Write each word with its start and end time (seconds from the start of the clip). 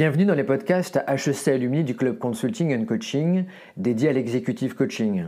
Bienvenue 0.00 0.24
dans 0.24 0.34
les 0.34 0.44
podcasts 0.44 0.98
HEC 1.06 1.48
Alumni 1.48 1.84
du 1.84 1.94
Club 1.94 2.16
Consulting 2.16 2.74
and 2.74 2.86
Coaching 2.86 3.44
dédié 3.76 4.08
à 4.08 4.14
l'executive 4.14 4.74
coaching. 4.74 5.26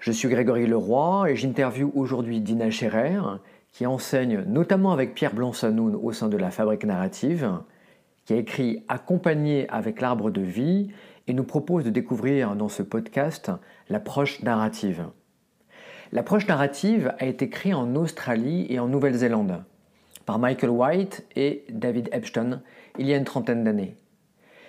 Je 0.00 0.10
suis 0.10 0.28
Grégory 0.28 0.66
Leroy 0.66 1.30
et 1.30 1.36
j'interviewe 1.36 1.92
aujourd'hui 1.94 2.40
Dina 2.40 2.68
Scherer 2.72 3.20
qui 3.70 3.86
enseigne 3.86 4.42
notamment 4.48 4.90
avec 4.90 5.14
Pierre 5.14 5.34
Blanc-Sanoun 5.34 5.94
au 5.94 6.10
sein 6.10 6.28
de 6.28 6.36
la 6.36 6.50
Fabrique 6.50 6.84
Narrative, 6.84 7.48
qui 8.24 8.32
a 8.32 8.38
écrit 8.38 8.82
Accompagner 8.88 9.70
avec 9.70 10.00
l'arbre 10.00 10.32
de 10.32 10.42
vie 10.42 10.90
et 11.28 11.32
nous 11.32 11.44
propose 11.44 11.84
de 11.84 11.90
découvrir 11.90 12.56
dans 12.56 12.68
ce 12.68 12.82
podcast 12.82 13.52
l'approche 13.88 14.42
narrative. 14.42 15.06
L'approche 16.10 16.48
narrative 16.48 17.14
a 17.20 17.26
été 17.26 17.48
créée 17.48 17.74
en 17.74 17.94
Australie 17.94 18.66
et 18.68 18.80
en 18.80 18.88
Nouvelle-Zélande 18.88 19.62
par 20.26 20.40
Michael 20.40 20.70
White 20.70 21.24
et 21.36 21.64
David 21.70 22.08
Epstein 22.10 22.62
il 22.98 23.06
y 23.06 23.14
a 23.14 23.16
une 23.16 23.24
trentaine 23.24 23.64
d'années. 23.64 23.96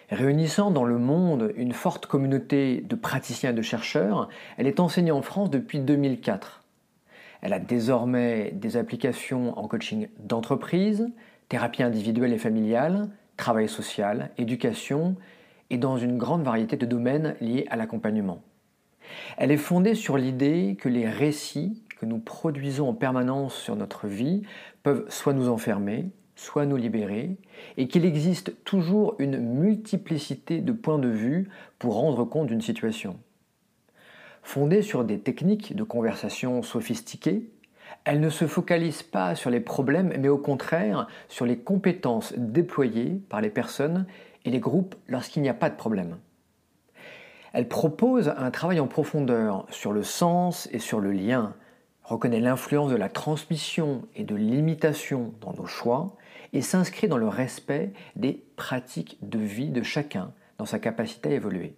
Réunissant 0.09 0.71
dans 0.71 0.83
le 0.83 0.97
monde 0.97 1.53
une 1.55 1.71
forte 1.71 2.05
communauté 2.05 2.81
de 2.81 2.95
praticiens 2.95 3.51
et 3.51 3.53
de 3.53 3.61
chercheurs, 3.61 4.27
elle 4.57 4.67
est 4.67 4.81
enseignée 4.81 5.11
en 5.11 5.21
France 5.21 5.49
depuis 5.49 5.79
2004. 5.79 6.63
Elle 7.41 7.53
a 7.53 7.59
désormais 7.59 8.51
des 8.51 8.77
applications 8.77 9.57
en 9.57 9.67
coaching 9.67 10.09
d'entreprise, 10.19 11.09
thérapie 11.49 11.83
individuelle 11.83 12.33
et 12.33 12.37
familiale, 12.37 13.09
travail 13.37 13.69
social, 13.69 14.31
éducation 14.37 15.15
et 15.69 15.77
dans 15.77 15.97
une 15.97 16.17
grande 16.17 16.43
variété 16.43 16.75
de 16.75 16.85
domaines 16.85 17.35
liés 17.39 17.65
à 17.69 17.77
l'accompagnement. 17.77 18.41
Elle 19.37 19.51
est 19.51 19.57
fondée 19.57 19.95
sur 19.95 20.17
l'idée 20.17 20.77
que 20.79 20.89
les 20.89 21.07
récits 21.07 21.83
que 21.99 22.05
nous 22.05 22.19
produisons 22.19 22.89
en 22.89 22.93
permanence 22.93 23.55
sur 23.55 23.75
notre 23.75 24.07
vie 24.07 24.41
peuvent 24.83 25.05
soit 25.09 25.33
nous 25.33 25.49
enfermer, 25.49 26.09
soit 26.41 26.65
nous 26.65 26.75
libérer, 26.75 27.37
et 27.77 27.87
qu'il 27.87 28.03
existe 28.03 28.63
toujours 28.63 29.13
une 29.19 29.37
multiplicité 29.37 30.59
de 30.59 30.71
points 30.71 30.97
de 30.97 31.07
vue 31.07 31.49
pour 31.77 31.93
rendre 31.93 32.25
compte 32.25 32.47
d'une 32.47 32.61
situation. 32.61 33.19
Fondée 34.41 34.81
sur 34.81 35.03
des 35.03 35.19
techniques 35.19 35.75
de 35.75 35.83
conversation 35.83 36.63
sophistiquées, 36.63 37.47
elle 38.05 38.19
ne 38.19 38.31
se 38.31 38.47
focalise 38.47 39.03
pas 39.03 39.35
sur 39.35 39.51
les 39.51 39.59
problèmes, 39.59 40.13
mais 40.19 40.29
au 40.29 40.39
contraire 40.39 41.07
sur 41.29 41.45
les 41.45 41.57
compétences 41.57 42.33
déployées 42.35 43.21
par 43.29 43.41
les 43.41 43.51
personnes 43.51 44.07
et 44.43 44.49
les 44.49 44.59
groupes 44.59 44.95
lorsqu'il 45.07 45.43
n'y 45.43 45.49
a 45.49 45.53
pas 45.53 45.69
de 45.69 45.75
problème. 45.75 46.17
Elle 47.53 47.67
propose 47.67 48.29
un 48.35 48.49
travail 48.49 48.79
en 48.79 48.87
profondeur 48.87 49.67
sur 49.69 49.93
le 49.93 50.01
sens 50.01 50.67
et 50.71 50.79
sur 50.79 51.01
le 51.01 51.11
lien, 51.11 51.53
reconnaît 52.03 52.39
l'influence 52.39 52.89
de 52.89 52.95
la 52.95 53.09
transmission 53.09 54.07
et 54.15 54.23
de 54.23 54.35
l'imitation 54.35 55.35
dans 55.41 55.53
nos 55.53 55.67
choix 55.67 56.15
et 56.53 56.61
s'inscrit 56.61 57.07
dans 57.07 57.17
le 57.17 57.27
respect 57.27 57.93
des 58.15 58.43
pratiques 58.55 59.17
de 59.21 59.39
vie 59.39 59.69
de 59.69 59.83
chacun 59.83 60.33
dans 60.57 60.65
sa 60.65 60.79
capacité 60.79 61.29
à 61.29 61.33
évoluer. 61.33 61.75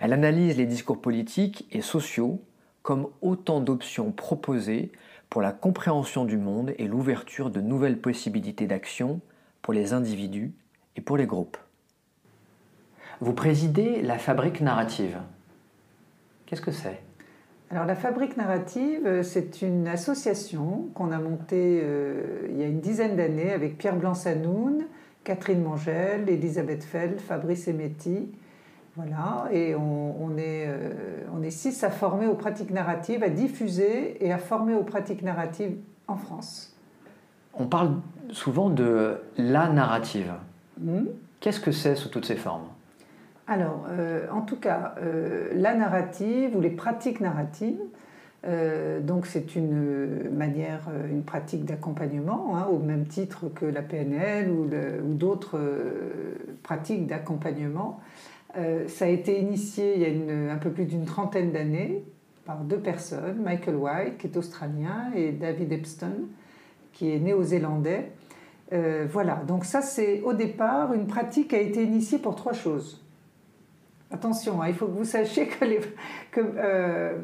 Elle 0.00 0.12
analyse 0.12 0.56
les 0.56 0.66
discours 0.66 1.00
politiques 1.00 1.66
et 1.70 1.80
sociaux 1.80 2.42
comme 2.82 3.08
autant 3.20 3.60
d'options 3.60 4.12
proposées 4.12 4.92
pour 5.28 5.42
la 5.42 5.52
compréhension 5.52 6.24
du 6.24 6.36
monde 6.36 6.74
et 6.78 6.88
l'ouverture 6.88 7.50
de 7.50 7.60
nouvelles 7.60 8.00
possibilités 8.00 8.66
d'action 8.66 9.20
pour 9.62 9.72
les 9.74 9.92
individus 9.92 10.52
et 10.96 11.00
pour 11.00 11.16
les 11.16 11.26
groupes. 11.26 11.58
Vous 13.20 13.34
présidez 13.34 14.02
la 14.02 14.18
fabrique 14.18 14.60
narrative. 14.60 15.18
Qu'est-ce 16.46 16.62
que 16.62 16.72
c'est? 16.72 17.00
Alors 17.70 17.86
la 17.86 17.94
Fabrique 17.94 18.36
Narrative, 18.36 19.06
euh, 19.06 19.22
c'est 19.22 19.62
une 19.62 19.86
association 19.86 20.88
qu'on 20.94 21.12
a 21.12 21.18
montée 21.18 21.80
euh, 21.84 22.48
il 22.50 22.56
y 22.58 22.64
a 22.64 22.66
une 22.66 22.80
dizaine 22.80 23.14
d'années 23.14 23.52
avec 23.52 23.78
Pierre 23.78 23.94
Blanc-Sanoun, 23.94 24.86
Catherine 25.22 25.62
Mangel, 25.62 26.28
Elisabeth 26.28 26.82
Fell, 26.82 27.18
Fabrice 27.18 27.68
Emetti. 27.68 28.28
Voilà, 28.96 29.48
et 29.52 29.76
on, 29.76 30.36
est, 30.36 30.66
euh, 30.66 31.22
on 31.32 31.42
est 31.42 31.50
six 31.50 31.84
à 31.84 31.90
former 31.90 32.26
aux 32.26 32.34
pratiques 32.34 32.72
narratives, 32.72 33.22
à 33.22 33.28
diffuser 33.28 34.22
et 34.24 34.32
à 34.32 34.38
former 34.38 34.74
aux 34.74 34.82
pratiques 34.82 35.22
narratives 35.22 35.76
en 36.08 36.16
France. 36.16 36.76
On 37.54 37.66
parle 37.66 37.92
souvent 38.32 38.68
de 38.68 39.18
la 39.38 39.68
narrative. 39.68 40.32
Hmm? 40.80 41.04
Qu'est-ce 41.38 41.60
que 41.60 41.70
c'est 41.70 41.94
sous 41.94 42.08
toutes 42.08 42.26
ces 42.26 42.34
formes? 42.34 42.66
Alors, 43.50 43.86
euh, 43.90 44.28
en 44.30 44.42
tout 44.42 44.54
cas, 44.54 44.94
euh, 45.02 45.48
la 45.56 45.74
narrative 45.74 46.56
ou 46.56 46.60
les 46.60 46.70
pratiques 46.70 47.20
narratives, 47.20 47.80
euh, 48.46 49.00
donc 49.00 49.26
c'est 49.26 49.56
une 49.56 50.30
manière, 50.30 50.88
une 51.10 51.24
pratique 51.24 51.64
d'accompagnement, 51.64 52.56
hein, 52.56 52.68
au 52.70 52.78
même 52.78 53.06
titre 53.06 53.48
que 53.52 53.66
la 53.66 53.82
PNL 53.82 54.52
ou, 54.52 54.68
d'autres 55.14 55.58
pratiques 56.62 57.08
d'accompagnement. 57.08 57.98
ça 58.86 59.06
a 59.06 59.08
été 59.08 59.40
initié 59.40 59.94
il 59.96 60.02
y 60.02 60.48
a 60.48 60.52
un 60.52 60.58
peu 60.58 60.70
plus 60.70 60.84
d'une 60.84 61.04
trentaine 61.04 61.50
d'années 61.50 62.04
par 62.44 62.58
deux 62.60 62.78
personnes, 62.78 63.42
Michael 63.42 63.74
White, 63.74 64.18
qui 64.18 64.28
est 64.28 64.36
australien, 64.36 65.10
et 65.16 65.32
David 65.32 65.72
Epstein, 65.72 66.28
qui 66.92 67.10
est 67.10 67.18
néo-zélandais. 67.18 68.12
voilà, 69.10 69.42
donc 69.48 69.64
ça 69.64 69.82
c'est 69.82 70.20
au 70.22 70.34
départ 70.34 70.94
une 70.94 71.08
pratique 71.08 71.48
qui 71.48 71.56
a 71.56 71.60
été 71.60 71.82
initiée 71.82 72.20
pour 72.20 72.36
trois 72.36 72.52
choses. 72.52 72.99
Attention, 74.12 74.60
hein, 74.60 74.66
il 74.68 74.74
faut 74.74 74.86
que 74.86 74.96
vous 74.96 75.04
sachiez 75.04 75.46
que, 75.46 76.40
euh, 76.40 77.14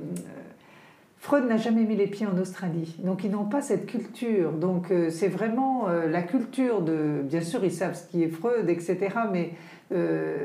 Freud 1.19 1.49
n'a 1.49 1.57
jamais 1.57 1.83
mis 1.83 1.97
les 1.97 2.07
pieds 2.07 2.27
en 2.27 2.39
Australie. 2.39 2.95
Donc 3.03 3.25
ils 3.25 3.31
n'ont 3.33 3.47
pas 3.47 3.61
cette 3.61 3.87
culture. 3.87 4.53
Donc 4.53 4.93
euh, 4.93 5.11
c'est 5.11 5.27
vraiment 5.27 5.89
euh, 5.89 6.09
la 6.09 6.23
culture 6.23 6.83
de... 6.83 7.23
Bien 7.25 7.41
sûr, 7.41 7.65
ils 7.65 7.73
savent 7.73 7.97
ce 7.97 8.07
qui 8.07 8.23
est 8.23 8.29
Freud, 8.29 8.69
etc. 8.69 8.99
Mais 9.33 9.53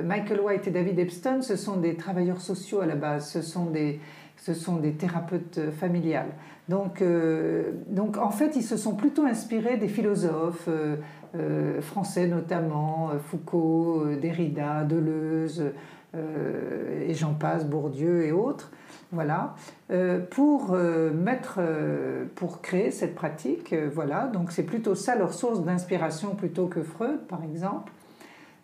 Michael 0.04 0.40
White 0.40 0.68
et 0.68 0.72
David 0.72 0.98
Epstein, 1.00 1.42
ce 1.42 1.56
sont 1.56 1.78
des 1.78 1.96
travailleurs 1.96 2.42
sociaux 2.42 2.82
à 2.82 2.88
la 2.88 2.96
base. 2.96 3.30
Ce 3.30 3.44
sont 3.44 3.66
des, 3.66 4.00
ce 4.38 4.56
sont 4.56 4.78
des 4.78 4.94
thérapeutes 4.94 5.60
familiales. 5.80 6.30
Donc, 6.70 7.04
donc 7.88 8.18
en 8.18 8.30
fait, 8.30 8.56
ils 8.56 8.64
se 8.64 8.78
sont 8.78 8.96
plutôt 8.96 9.26
inspirés 9.26 9.78
des 9.78 9.88
philosophes 9.88 10.70
français 11.82 12.28
notamment, 12.28 13.12
Foucault, 13.30 14.06
Derrida, 14.22 14.84
Deleuze. 14.84 15.72
Euh, 16.16 17.08
et 17.08 17.14
j'en 17.14 17.34
passe, 17.34 17.66
Bourdieu 17.66 18.26
et 18.26 18.32
autres, 18.32 18.72
voilà, 19.12 19.56
euh, 19.92 20.20
pour 20.20 20.74
euh, 20.74 21.12
mettre, 21.12 21.60
pour 22.36 22.62
créer 22.62 22.92
cette 22.92 23.16
pratique, 23.16 23.74
voilà, 23.94 24.28
donc 24.28 24.52
c'est 24.52 24.64
plutôt 24.64 24.96
ça 24.96 25.16
leur 25.16 25.34
source 25.34 25.64
d'inspiration 25.64 26.36
plutôt 26.36 26.68
que 26.68 26.84
Freud, 26.84 27.20
par 27.28 27.44
exemple. 27.44 27.92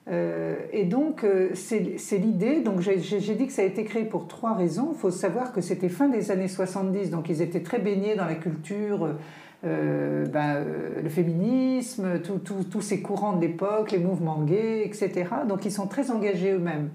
et 0.10 0.86
donc, 0.86 1.26
c'est 1.54 2.18
l'idée. 2.18 2.62
Donc, 2.62 2.80
j'ai 2.80 3.36
dit 3.36 3.48
que 3.48 3.52
ça 3.52 3.62
a 3.62 3.66
été 3.66 3.84
créé 3.84 4.06
pour 4.06 4.28
trois 4.28 4.54
raisons. 4.54 4.92
Il 4.94 4.98
faut 4.98 5.12
savoir 5.12 5.52
que 5.52 5.60
c'était 5.60 5.90
fin 5.90 6.08
des 6.08 6.32
années 6.32 6.48
70, 6.48 7.10
donc 7.12 7.28
ils 7.28 7.42
étaient 7.42 7.64
très 7.64 7.80
baignés 7.80 8.16
dans 8.16 8.26
la 8.26 8.36
culture, 8.36 9.16
ben, 9.64 10.64
le 11.04 11.10
féminisme, 11.10 12.22
tous 12.22 12.82
ces 12.82 13.02
courants 13.02 13.34
de 13.34 13.42
l'époque, 13.42 13.92
les 13.92 14.00
mouvements 14.00 14.44
gays, 14.44 14.86
etc. 14.86 15.26
Donc, 15.48 15.66
ils 15.66 15.74
sont 15.74 15.88
très 15.88 16.10
engagés 16.10 16.54
eux-mêmes. 16.54 16.90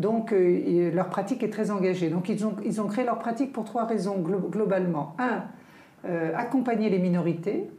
Donc 0.00 0.32
euh, 0.32 0.90
leur 0.92 1.10
pratique 1.10 1.42
est 1.42 1.50
très 1.50 1.70
engagée. 1.70 2.08
Donc 2.08 2.28
ils 2.30 2.46
ont, 2.46 2.56
ils 2.64 2.80
ont 2.80 2.86
créé 2.86 3.04
leur 3.04 3.18
pratique 3.18 3.52
pour 3.52 3.64
trois 3.64 3.84
raisons 3.84 4.16
globalement. 4.18 5.14
Un, 5.18 5.44
euh, 6.06 6.32
accompagner 6.34 6.88
les 6.88 6.98
minorités. 6.98 7.70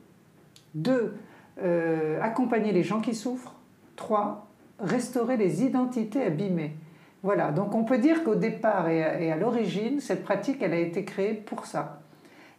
Deux, 0.75 1.15
euh, 1.63 2.21
accompagner 2.21 2.71
les 2.71 2.83
gens 2.83 3.01
qui 3.01 3.15
souffrent. 3.15 3.55
Trois, 3.95 4.47
restaurer 4.79 5.35
les 5.35 5.63
identités 5.63 6.23
abîmées. 6.23 6.75
Voilà, 7.23 7.51
donc 7.51 7.75
on 7.75 7.83
peut 7.83 7.97
dire 7.97 8.23
qu'au 8.23 8.35
départ 8.35 8.89
et 8.89 9.31
à, 9.31 9.35
l'origine, 9.35 9.99
cette 9.99 10.23
pratique, 10.23 10.61
elle 10.61 10.73
a 10.73 10.79
été 10.79 11.05
créée 11.05 11.33
pour 11.33 11.65
ça. 11.65 12.01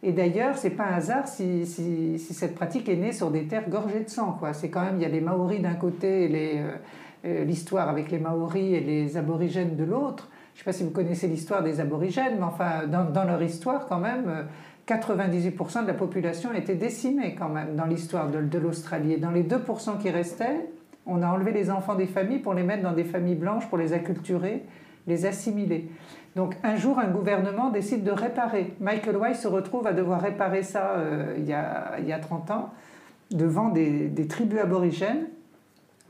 Et 0.01 0.11
d'ailleurs, 0.11 0.57
c'est 0.57 0.69
pas 0.69 0.85
un 0.85 0.95
hasard 0.95 1.27
si, 1.27 1.65
si, 1.65 2.17
cette 2.19 2.55
pratique 2.55 2.87
est 2.87 2.95
née 2.95 3.11
sur 3.13 3.31
des 3.31 3.45
terres 3.45 3.69
gorgées 3.69 4.01
de 4.01 4.09
sang. 4.09 4.39
C'est 4.53 4.69
quand 4.69 4.83
même, 4.83 4.97
il 4.97 5.01
y 5.01 5.05
a 5.05 5.09
les 5.09 5.21
Maoris 5.21 5.61
d'un 5.61 5.75
côté 5.75 6.25
et 6.25 6.27
les, 6.27 6.61
l'histoire 7.23 7.89
avec 7.89 8.11
les 8.11 8.19
Maoris 8.19 8.73
et 8.73 8.81
les 8.81 9.17
aborigènes 9.17 9.75
de 9.75 9.83
l'autre. 9.83 10.29
Je 10.53 10.59
ne 10.59 10.63
sais 10.63 10.65
pas 10.65 10.73
si 10.73 10.83
vous 10.83 10.91
connaissez 10.91 11.27
l'histoire 11.27 11.63
des 11.63 11.79
aborigènes, 11.79 12.35
mais 12.37 12.43
enfin, 12.43 12.85
dans, 12.87 13.23
leur 13.23 13.41
histoire, 13.41 13.87
quand 13.87 13.99
même, 13.99 14.45
98% 14.87 15.79
euh, 15.79 15.81
de 15.81 15.87
la 15.87 15.93
population 15.93 16.51
a 16.51 16.57
été 16.57 16.75
décimée, 16.75 17.35
quand 17.37 17.49
même, 17.49 17.75
dans 17.75 17.85
l'histoire 17.85 18.29
de, 18.29 18.57
l'Australie. 18.59 19.13
Et 19.13 19.17
dans 19.17 19.31
les 19.31 19.43
2% 19.43 19.97
qui 19.99 20.11
restaient, 20.11 20.69
on 21.05 21.23
a 21.23 21.27
enlevé 21.27 21.51
les 21.51 21.71
enfants 21.71 21.95
des 21.95 22.05
familles 22.05 22.39
pour 22.39 22.53
les 22.53 22.63
mettre 22.63 22.83
dans 22.83 22.93
des 22.93 23.03
familles 23.03 23.35
blanches, 23.35 23.67
pour 23.67 23.79
les 23.79 23.93
acculturer, 23.93 24.63
les 25.07 25.25
assimiler. 25.25 25.89
Donc 26.35 26.55
un 26.63 26.75
jour, 26.75 26.99
un 26.99 27.09
gouvernement 27.09 27.71
décide 27.71 28.03
de 28.03 28.11
réparer. 28.11 28.73
Michael 28.79 29.17
White 29.17 29.35
se 29.35 29.47
retrouve 29.47 29.87
à 29.87 29.93
devoir 29.93 30.21
réparer 30.21 30.63
ça 30.63 30.91
euh, 30.97 31.33
il, 31.37 31.45
y 31.45 31.53
a, 31.53 31.95
il, 31.99 32.07
y 32.07 32.13
a, 32.13 32.19
30 32.19 32.51
ans 32.51 32.69
devant 33.31 33.69
des 33.69 34.27
tribus 34.27 34.59
aborigènes 34.59 35.27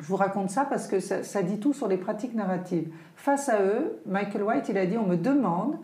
je 0.03 0.07
vous 0.09 0.17
raconte 0.17 0.49
ça 0.49 0.65
parce 0.65 0.87
que 0.87 0.99
ça, 0.99 1.43
dit 1.43 1.59
tout 1.59 1.71
sur 1.71 1.87
les 1.87 1.95
pratiques 1.95 2.35
narratives. 2.35 2.89
Face 3.15 3.47
à 3.47 3.61
eux, 3.61 4.01
Michael 4.05 4.43
White, 4.43 4.67
il 4.67 4.77
a 4.77 4.85
dit 4.85 4.97
on 4.97 5.07
me 5.07 5.15
demande 5.15 5.77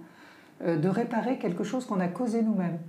euh, 0.62 0.76
de 0.76 0.90
réparer 0.90 1.38
quelque 1.38 1.64
chose 1.64 1.86
qu'on 1.86 2.02
a 2.02 2.10
causé 2.10 2.42
nous-mêmes. 2.42 2.80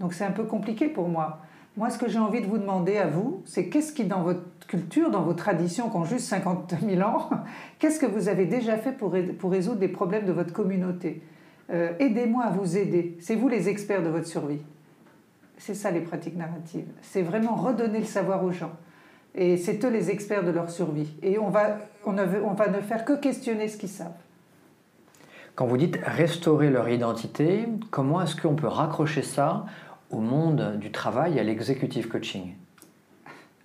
Donc 0.00 0.14
c'est 0.14 0.24
un 0.24 0.30
peu 0.30 0.44
compliqué 0.44 0.88
pour 0.88 1.10
moi. 1.10 1.40
Moi, 1.76 1.90
ce 1.90 1.98
que 1.98 2.08
j'ai 2.08 2.18
envie 2.18 2.40
de 2.40 2.46
vous 2.46 2.56
demander 2.56 2.96
à 2.96 3.06
vous, 3.06 3.42
c'est 3.44 3.68
qu'est-ce 3.68 3.92
qui, 3.92 4.04
dans 4.04 4.22
votre 4.22 4.40
culture, 4.66 5.10
dans 5.10 5.20
vos 5.20 5.34
traditions 5.34 5.90
qui 5.90 5.96
ont 5.96 6.06
juste 6.06 6.24
50 6.24 6.72
000 6.82 7.02
ans, 7.02 7.28
qu'est-ce 7.78 8.00
que 8.00 8.06
vous 8.06 8.28
avez 8.28 8.46
déjà 8.46 8.78
fait 8.78 8.92
pour, 8.92 9.12
résoudre 9.12 9.78
des 9.78 9.88
problèmes 9.88 10.24
de 10.24 10.32
votre 10.32 10.54
communauté? 10.54 11.20
Euh, 11.68 11.92
Aidez-moi 11.98 12.44
à 12.44 12.50
vous 12.50 12.78
aider. 12.78 13.18
C'est 13.20 13.34
vous 13.34 13.48
les 13.48 13.68
experts 13.68 14.02
de 14.02 14.08
votre 14.08 14.26
survie. 14.26 14.62
C'est 15.58 15.74
ça 15.74 15.90
les 15.90 16.00
pratiques 16.00 16.36
narratives. 16.36 16.88
C'est 17.02 17.22
vraiment 17.22 17.56
redonner 17.56 17.98
le 17.98 18.06
savoir 18.06 18.42
aux 18.42 18.52
gens. 18.52 18.72
Et 19.34 19.56
c'est 19.56 19.84
eux 19.84 19.90
les 19.90 20.10
experts 20.10 20.44
de 20.44 20.50
leur 20.50 20.70
survie. 20.70 21.14
Et 21.22 21.38
on 21.38 21.50
va, 21.50 21.78
on, 22.04 22.16
on 22.18 22.54
va 22.54 22.68
ne 22.68 22.80
faire 22.80 23.04
que 23.04 23.12
questionner 23.12 23.68
ce 23.68 23.76
qu'ils 23.76 23.88
savent. 23.88 24.12
Quand 25.54 25.66
vous 25.66 25.76
dites 25.76 25.98
restaurer 26.04 26.70
leur 26.70 26.88
identité, 26.88 27.66
comment 27.90 28.22
est-ce 28.22 28.36
qu'on 28.40 28.54
peut 28.54 28.68
raccrocher 28.68 29.22
ça 29.22 29.66
au 30.10 30.20
monde 30.20 30.76
du 30.78 30.92
travail, 30.92 31.38
à 31.38 31.42
l'executive 31.42 32.08
coaching? 32.08 32.54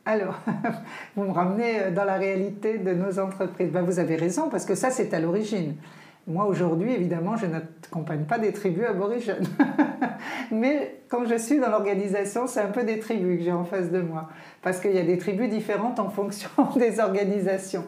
Alors, 0.06 0.39
vous 1.15 1.24
me 1.24 1.31
ramenez 1.31 1.92
dans 1.92 2.04
la 2.04 2.16
réalité 2.16 2.77
de 2.77 2.94
nos 2.94 3.19
entreprises. 3.19 3.69
Ben, 3.71 3.83
vous 3.83 4.00
avez 4.00 4.16
raison, 4.16 4.50
parce 4.50 4.66
que 4.66 4.75
ça, 4.75 4.89
c'est 4.89 5.13
à 5.13 5.19
l'origine. 5.19 5.75
Moi, 6.27 6.45
aujourd'hui, 6.45 6.92
évidemment, 6.92 7.36
je 7.36 7.45
n'accompagne 7.45 8.24
pas 8.24 8.39
des 8.39 8.54
tribus 8.54 8.86
aborigènes. 8.86 9.48
Mais 10.51 11.03
quand 11.13 11.25
je 11.25 11.38
suis 11.38 11.60
dans 11.60 11.69
l'organisation, 11.69 12.48
c'est 12.48 12.60
un 12.60 12.71
peu 12.71 12.83
des 12.83 12.98
tribus 12.98 13.38
que 13.38 13.44
j'ai 13.44 13.51
en 13.51 13.65
face 13.65 13.92
de 13.92 14.01
moi. 14.01 14.30
Parce 14.63 14.80
qu'il 14.80 14.95
y 14.95 14.98
a 14.98 15.04
des 15.04 15.19
tribus 15.19 15.48
différentes 15.48 16.00
en 16.00 16.10
fonction 16.10 16.50
des 16.75 17.00
organisations. 17.00 17.83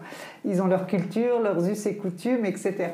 Ils 0.46 0.62
ont 0.62 0.68
leur 0.68 0.86
culture, 0.86 1.40
leurs 1.40 1.68
us 1.68 1.88
et 1.88 1.96
coutumes, 1.96 2.46
etc. 2.46 2.90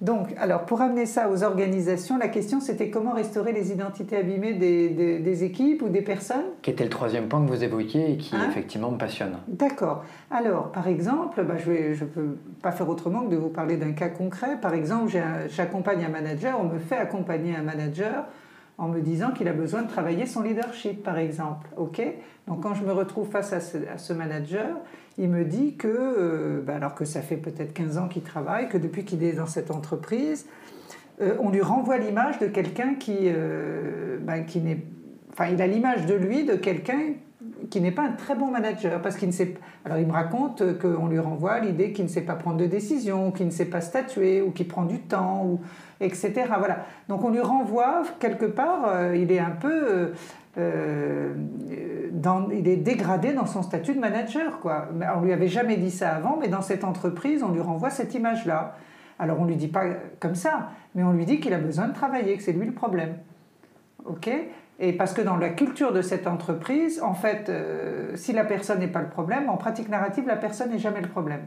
Donc, 0.00 0.30
alors, 0.38 0.64
pour 0.64 0.80
amener 0.80 1.06
ça 1.06 1.30
aux 1.30 1.44
organisations, 1.44 2.18
la 2.18 2.26
question 2.26 2.60
c'était 2.60 2.90
comment 2.90 3.12
restaurer 3.12 3.52
les 3.52 3.70
identités 3.70 4.16
abîmées 4.16 4.54
des, 4.54 5.44
équipes 5.44 5.82
ou 5.82 5.88
des 5.88 6.02
personnes? 6.02 6.46
Qui 6.62 6.70
était 6.70 6.82
le 6.82 6.90
troisième 6.90 7.28
point 7.28 7.40
que 7.40 7.48
vous 7.48 7.62
évoquiez 7.62 8.10
et 8.10 8.16
qui 8.16 8.34
hein? 8.34 8.48
effectivement 8.48 8.90
me 8.90 8.98
passionne. 8.98 9.36
D'accord. 9.46 10.04
Alors, 10.32 10.72
par 10.72 10.88
exemple, 10.88 11.44
bah, 11.44 11.54
je 11.64 11.70
ne 11.70 11.94
je 11.94 12.04
peux 12.04 12.36
pas 12.60 12.72
faire 12.72 12.88
autrement 12.88 13.20
que 13.20 13.30
de 13.30 13.36
vous 13.36 13.50
parler 13.50 13.76
d'un 13.76 13.92
cas 13.92 14.08
concret. 14.08 14.58
Par 14.60 14.74
exemple, 14.74 15.12
j'accompagne 15.48 16.04
un 16.04 16.08
manager, 16.08 16.58
on 16.60 16.64
me 16.64 16.80
fait 16.80 16.96
accompagner 16.96 17.54
un 17.54 17.62
manager 17.62 18.24
en 18.78 18.88
me 18.88 19.00
disant 19.00 19.30
qu'il 19.30 19.48
a 19.48 19.52
besoin 19.52 19.82
de 19.82 19.88
travailler 19.88 20.26
son 20.26 20.42
leadership, 20.42 21.02
par 21.02 21.18
exemple. 21.18 21.68
Ok? 21.76 22.02
Donc, 22.46 22.62
quand 22.62 22.74
je 22.74 22.84
me 22.84 22.92
retrouve 22.92 23.28
face 23.28 23.52
à 23.52 23.60
ce 23.60 24.12
manager, 24.12 24.76
il 25.18 25.30
me 25.30 25.44
dit 25.44 25.76
que, 25.76 25.88
euh, 25.88 26.62
bah, 26.62 26.74
alors 26.76 26.94
que 26.94 27.04
ça 27.04 27.22
fait 27.22 27.36
peut-être 27.36 27.72
15 27.72 27.98
ans 27.98 28.08
qu'il 28.08 28.22
travaille, 28.22 28.68
que 28.68 28.78
depuis 28.78 29.04
qu'il 29.04 29.22
est 29.24 29.32
dans 29.32 29.46
cette 29.46 29.70
entreprise, 29.70 30.46
euh, 31.20 31.36
on 31.40 31.50
lui 31.50 31.62
renvoie 31.62 31.96
l'image 31.96 32.38
de 32.38 32.46
quelqu'un 32.46 32.94
qui, 32.94 33.16
euh, 33.22 34.18
bah, 34.20 34.40
qui 34.40 34.60
n'est... 34.60 34.82
Enfin, 35.32 35.46
il 35.46 35.60
a 35.62 35.66
l'image 35.66 36.06
de 36.06 36.14
lui, 36.14 36.44
de 36.44 36.54
quelqu'un 36.54 37.14
qui 37.70 37.80
n'est 37.80 37.92
pas 37.92 38.02
un 38.02 38.12
très 38.12 38.34
bon 38.34 38.50
manager, 38.50 39.00
parce 39.02 39.16
qu'il 39.16 39.28
ne 39.28 39.32
sait... 39.32 39.54
Alors 39.84 39.98
il 39.98 40.06
me 40.06 40.12
raconte 40.12 40.78
qu'on 40.78 41.06
lui 41.06 41.18
renvoie 41.18 41.60
l'idée 41.60 41.92
qu'il 41.92 42.04
ne 42.04 42.10
sait 42.10 42.22
pas 42.22 42.34
prendre 42.34 42.56
de 42.56 42.66
décision, 42.66 43.30
qu'il 43.32 43.46
ne 43.46 43.50
sait 43.50 43.66
pas 43.66 43.80
statuer, 43.80 44.42
ou 44.42 44.50
qu'il 44.50 44.68
prend 44.68 44.84
du 44.84 45.00
temps, 45.00 45.44
ou 45.44 45.60
etc. 46.00 46.32
Voilà. 46.58 46.84
Donc 47.08 47.24
on 47.24 47.30
lui 47.30 47.40
renvoie 47.40 48.02
quelque 48.18 48.46
part, 48.46 49.14
il 49.14 49.32
est 49.32 49.38
un 49.38 49.50
peu 49.50 50.12
euh, 50.58 51.34
il 52.52 52.66
est 52.68 52.76
dégradé 52.76 53.32
dans 53.32 53.46
son 53.46 53.62
statut 53.62 53.94
de 53.94 54.00
manager. 54.00 54.60
Quoi. 54.60 54.88
On 55.16 55.20
lui 55.20 55.32
avait 55.32 55.48
jamais 55.48 55.76
dit 55.76 55.90
ça 55.90 56.14
avant, 56.14 56.38
mais 56.40 56.48
dans 56.48 56.62
cette 56.62 56.84
entreprise, 56.84 57.42
on 57.42 57.52
lui 57.52 57.60
renvoie 57.60 57.90
cette 57.90 58.14
image-là. 58.14 58.76
Alors 59.18 59.40
on 59.40 59.44
lui 59.44 59.56
dit 59.56 59.68
pas 59.68 59.84
comme 60.20 60.34
ça, 60.34 60.70
mais 60.94 61.02
on 61.02 61.12
lui 61.12 61.24
dit 61.24 61.40
qu'il 61.40 61.54
a 61.54 61.58
besoin 61.58 61.88
de 61.88 61.94
travailler, 61.94 62.36
que 62.36 62.42
c'est 62.42 62.52
lui 62.52 62.66
le 62.66 62.72
problème. 62.72 63.16
Ok? 64.04 64.30
Et 64.78 64.92
parce 64.92 65.14
que 65.14 65.22
dans 65.22 65.36
la 65.36 65.48
culture 65.48 65.92
de 65.92 66.02
cette 66.02 66.26
entreprise, 66.26 67.00
en 67.02 67.14
fait, 67.14 67.48
euh, 67.48 68.14
si 68.14 68.32
la 68.32 68.44
personne 68.44 68.80
n'est 68.80 68.88
pas 68.88 69.00
le 69.00 69.08
problème, 69.08 69.48
en 69.48 69.56
pratique 69.56 69.88
narrative, 69.88 70.24
la 70.26 70.36
personne 70.36 70.70
n'est 70.70 70.78
jamais 70.78 71.00
le 71.00 71.08
problème. 71.08 71.40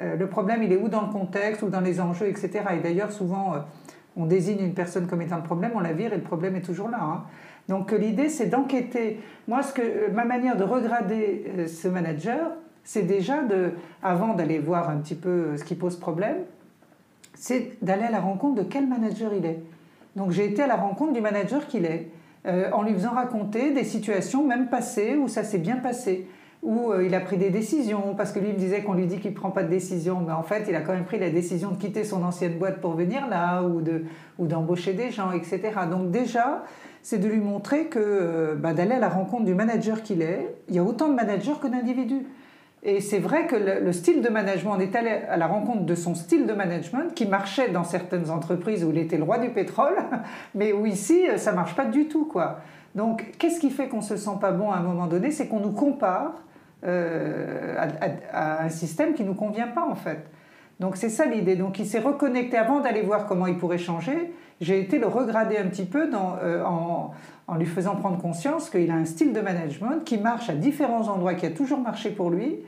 Euh, 0.00 0.16
le 0.16 0.26
problème, 0.28 0.62
il 0.62 0.72
est 0.72 0.76
ou 0.76 0.88
dans 0.88 1.02
le 1.02 1.12
contexte, 1.12 1.62
ou 1.62 1.68
dans 1.68 1.80
les 1.80 2.00
enjeux, 2.00 2.28
etc. 2.28 2.60
Et 2.76 2.80
d'ailleurs, 2.80 3.10
souvent, 3.10 3.54
on 4.18 4.26
désigne 4.26 4.60
une 4.60 4.74
personne 4.74 5.06
comme 5.06 5.22
étant 5.22 5.36
le 5.36 5.42
problème, 5.42 5.72
on 5.74 5.80
la 5.80 5.92
vire 5.92 6.12
et 6.12 6.16
le 6.16 6.22
problème 6.22 6.56
est 6.56 6.62
toujours 6.62 6.88
là. 6.88 6.98
Hein. 7.00 7.24
Donc 7.68 7.92
l'idée, 7.92 8.28
c'est 8.28 8.46
d'enquêter. 8.46 9.20
Moi, 9.46 9.62
ce 9.62 9.72
que, 9.72 10.10
ma 10.10 10.24
manière 10.24 10.56
de 10.56 10.64
regrader 10.64 11.44
euh, 11.56 11.66
ce 11.66 11.86
manager, 11.86 12.50
c'est 12.82 13.02
déjà, 13.02 13.36
avant 14.02 14.34
d'aller 14.34 14.58
voir 14.58 14.88
un 14.88 14.96
petit 14.96 15.14
peu 15.14 15.28
euh, 15.28 15.56
ce 15.56 15.64
qui 15.64 15.74
pose 15.74 15.96
problème, 15.96 16.38
c'est 17.34 17.76
d'aller 17.82 18.04
à 18.04 18.10
la 18.10 18.20
rencontre 18.20 18.56
de 18.56 18.68
quel 18.68 18.86
manager 18.86 19.32
il 19.34 19.46
est. 19.46 19.60
Donc 20.16 20.32
j'ai 20.32 20.46
été 20.46 20.62
à 20.62 20.66
la 20.66 20.76
rencontre 20.76 21.12
du 21.12 21.20
manager 21.20 21.66
qu'il 21.68 21.84
est, 21.84 22.08
euh, 22.48 22.70
en 22.72 22.82
lui 22.82 22.94
faisant 22.94 23.12
raconter 23.12 23.72
des 23.72 23.84
situations 23.84 24.44
même 24.44 24.68
passées 24.68 25.16
où 25.16 25.28
ça 25.28 25.44
s'est 25.44 25.58
bien 25.58 25.76
passé 25.76 26.26
où 26.60 26.92
il 27.00 27.14
a 27.14 27.20
pris 27.20 27.36
des 27.36 27.50
décisions, 27.50 28.16
parce 28.16 28.32
que 28.32 28.40
lui 28.40 28.48
me 28.48 28.58
disait 28.58 28.82
qu'on 28.82 28.94
lui 28.94 29.06
dit 29.06 29.20
qu'il 29.20 29.30
ne 29.30 29.36
prend 29.36 29.52
pas 29.52 29.62
de 29.62 29.68
décision, 29.68 30.24
mais 30.26 30.32
en 30.32 30.42
fait 30.42 30.64
il 30.68 30.74
a 30.74 30.80
quand 30.80 30.92
même 30.92 31.04
pris 31.04 31.20
la 31.20 31.30
décision 31.30 31.70
de 31.70 31.76
quitter 31.76 32.02
son 32.02 32.24
ancienne 32.24 32.58
boîte 32.58 32.80
pour 32.80 32.94
venir 32.94 33.28
là, 33.28 33.62
ou, 33.62 33.80
de, 33.80 34.02
ou 34.40 34.48
d'embaucher 34.48 34.92
des 34.92 35.12
gens, 35.12 35.30
etc. 35.30 35.60
Donc 35.88 36.10
déjà, 36.10 36.64
c'est 37.02 37.18
de 37.18 37.28
lui 37.28 37.38
montrer 37.38 37.86
que 37.86 37.98
euh, 38.00 38.54
bah, 38.54 38.74
d'aller 38.74 38.96
à 38.96 38.98
la 38.98 39.08
rencontre 39.08 39.44
du 39.44 39.54
manager 39.54 40.02
qu'il 40.02 40.20
est, 40.20 40.54
il 40.68 40.74
y 40.74 40.78
a 40.78 40.82
autant 40.82 41.08
de 41.08 41.14
managers 41.14 41.54
que 41.62 41.68
d'individus. 41.68 42.26
Et 42.82 43.00
c'est 43.00 43.18
vrai 43.18 43.46
que 43.46 43.56
le, 43.56 43.92
style 43.92 44.22
de 44.22 44.28
management, 44.28 44.74
on 44.76 44.80
est 44.80 44.94
allé 44.94 45.10
à 45.10 45.36
la 45.36 45.48
rencontre 45.48 45.82
de 45.84 45.94
son 45.94 46.14
style 46.14 46.46
de 46.46 46.52
management 46.52 47.12
qui 47.12 47.26
marchait 47.26 47.70
dans 47.70 47.82
certaines 47.82 48.30
entreprises 48.30 48.84
où 48.84 48.90
il 48.90 48.98
était 48.98 49.16
le 49.16 49.24
roi 49.24 49.38
du 49.38 49.50
pétrole, 49.50 49.96
mais 50.54 50.72
où 50.72 50.86
ici, 50.86 51.24
ça 51.36 51.52
marche 51.52 51.74
pas 51.74 51.86
du 51.86 52.06
tout. 52.06 52.26
quoi. 52.26 52.60
Donc, 52.94 53.32
qu'est-ce 53.38 53.58
qui 53.58 53.70
fait 53.70 53.88
qu'on 53.88 54.00
se 54.00 54.16
sent 54.16 54.38
pas 54.40 54.52
bon 54.52 54.70
à 54.70 54.76
un 54.76 54.82
moment 54.82 55.06
donné? 55.06 55.32
C'est 55.32 55.48
qu'on 55.48 55.60
nous 55.60 55.72
compare 55.72 56.34
euh, 56.84 57.74
à, 58.32 58.64
un 58.64 58.68
système 58.68 59.14
qui 59.14 59.24
nous 59.24 59.34
convient 59.34 59.68
pas, 59.68 59.84
en 59.84 59.96
fait. 59.96 60.30
Donc, 60.78 60.96
c'est 60.96 61.08
ça 61.08 61.26
l'idée. 61.26 61.56
Donc, 61.56 61.80
il 61.80 61.86
s'est 61.86 61.98
reconnecté 61.98 62.56
avant 62.56 62.78
d'aller 62.78 63.02
voir 63.02 63.26
comment 63.26 63.48
il 63.48 63.58
pourrait 63.58 63.78
changer 63.78 64.32
j'ai 64.60 64.80
été 64.80 64.98
le 64.98 65.06
regrader 65.06 65.56
un 65.56 65.66
petit 65.66 65.84
peu 65.84 66.10
euh, 66.12 66.64
en, 66.64 67.12
lui 67.56 67.66
faisant 67.66 67.96
prendre 67.96 68.18
conscience 68.18 68.70
qu'il 68.70 68.90
a 68.90 68.94
un 68.94 69.04
style 69.04 69.32
de 69.32 69.40
management 69.40 70.04
qui 70.04 70.18
marche 70.18 70.50
à 70.50 70.54
différents 70.54 71.08
endroits, 71.08 71.34
qui 71.34 71.46
a 71.46 71.50
toujours 71.50 71.80
marché 71.80 72.10
pour 72.10 72.30
lui. 72.30 72.58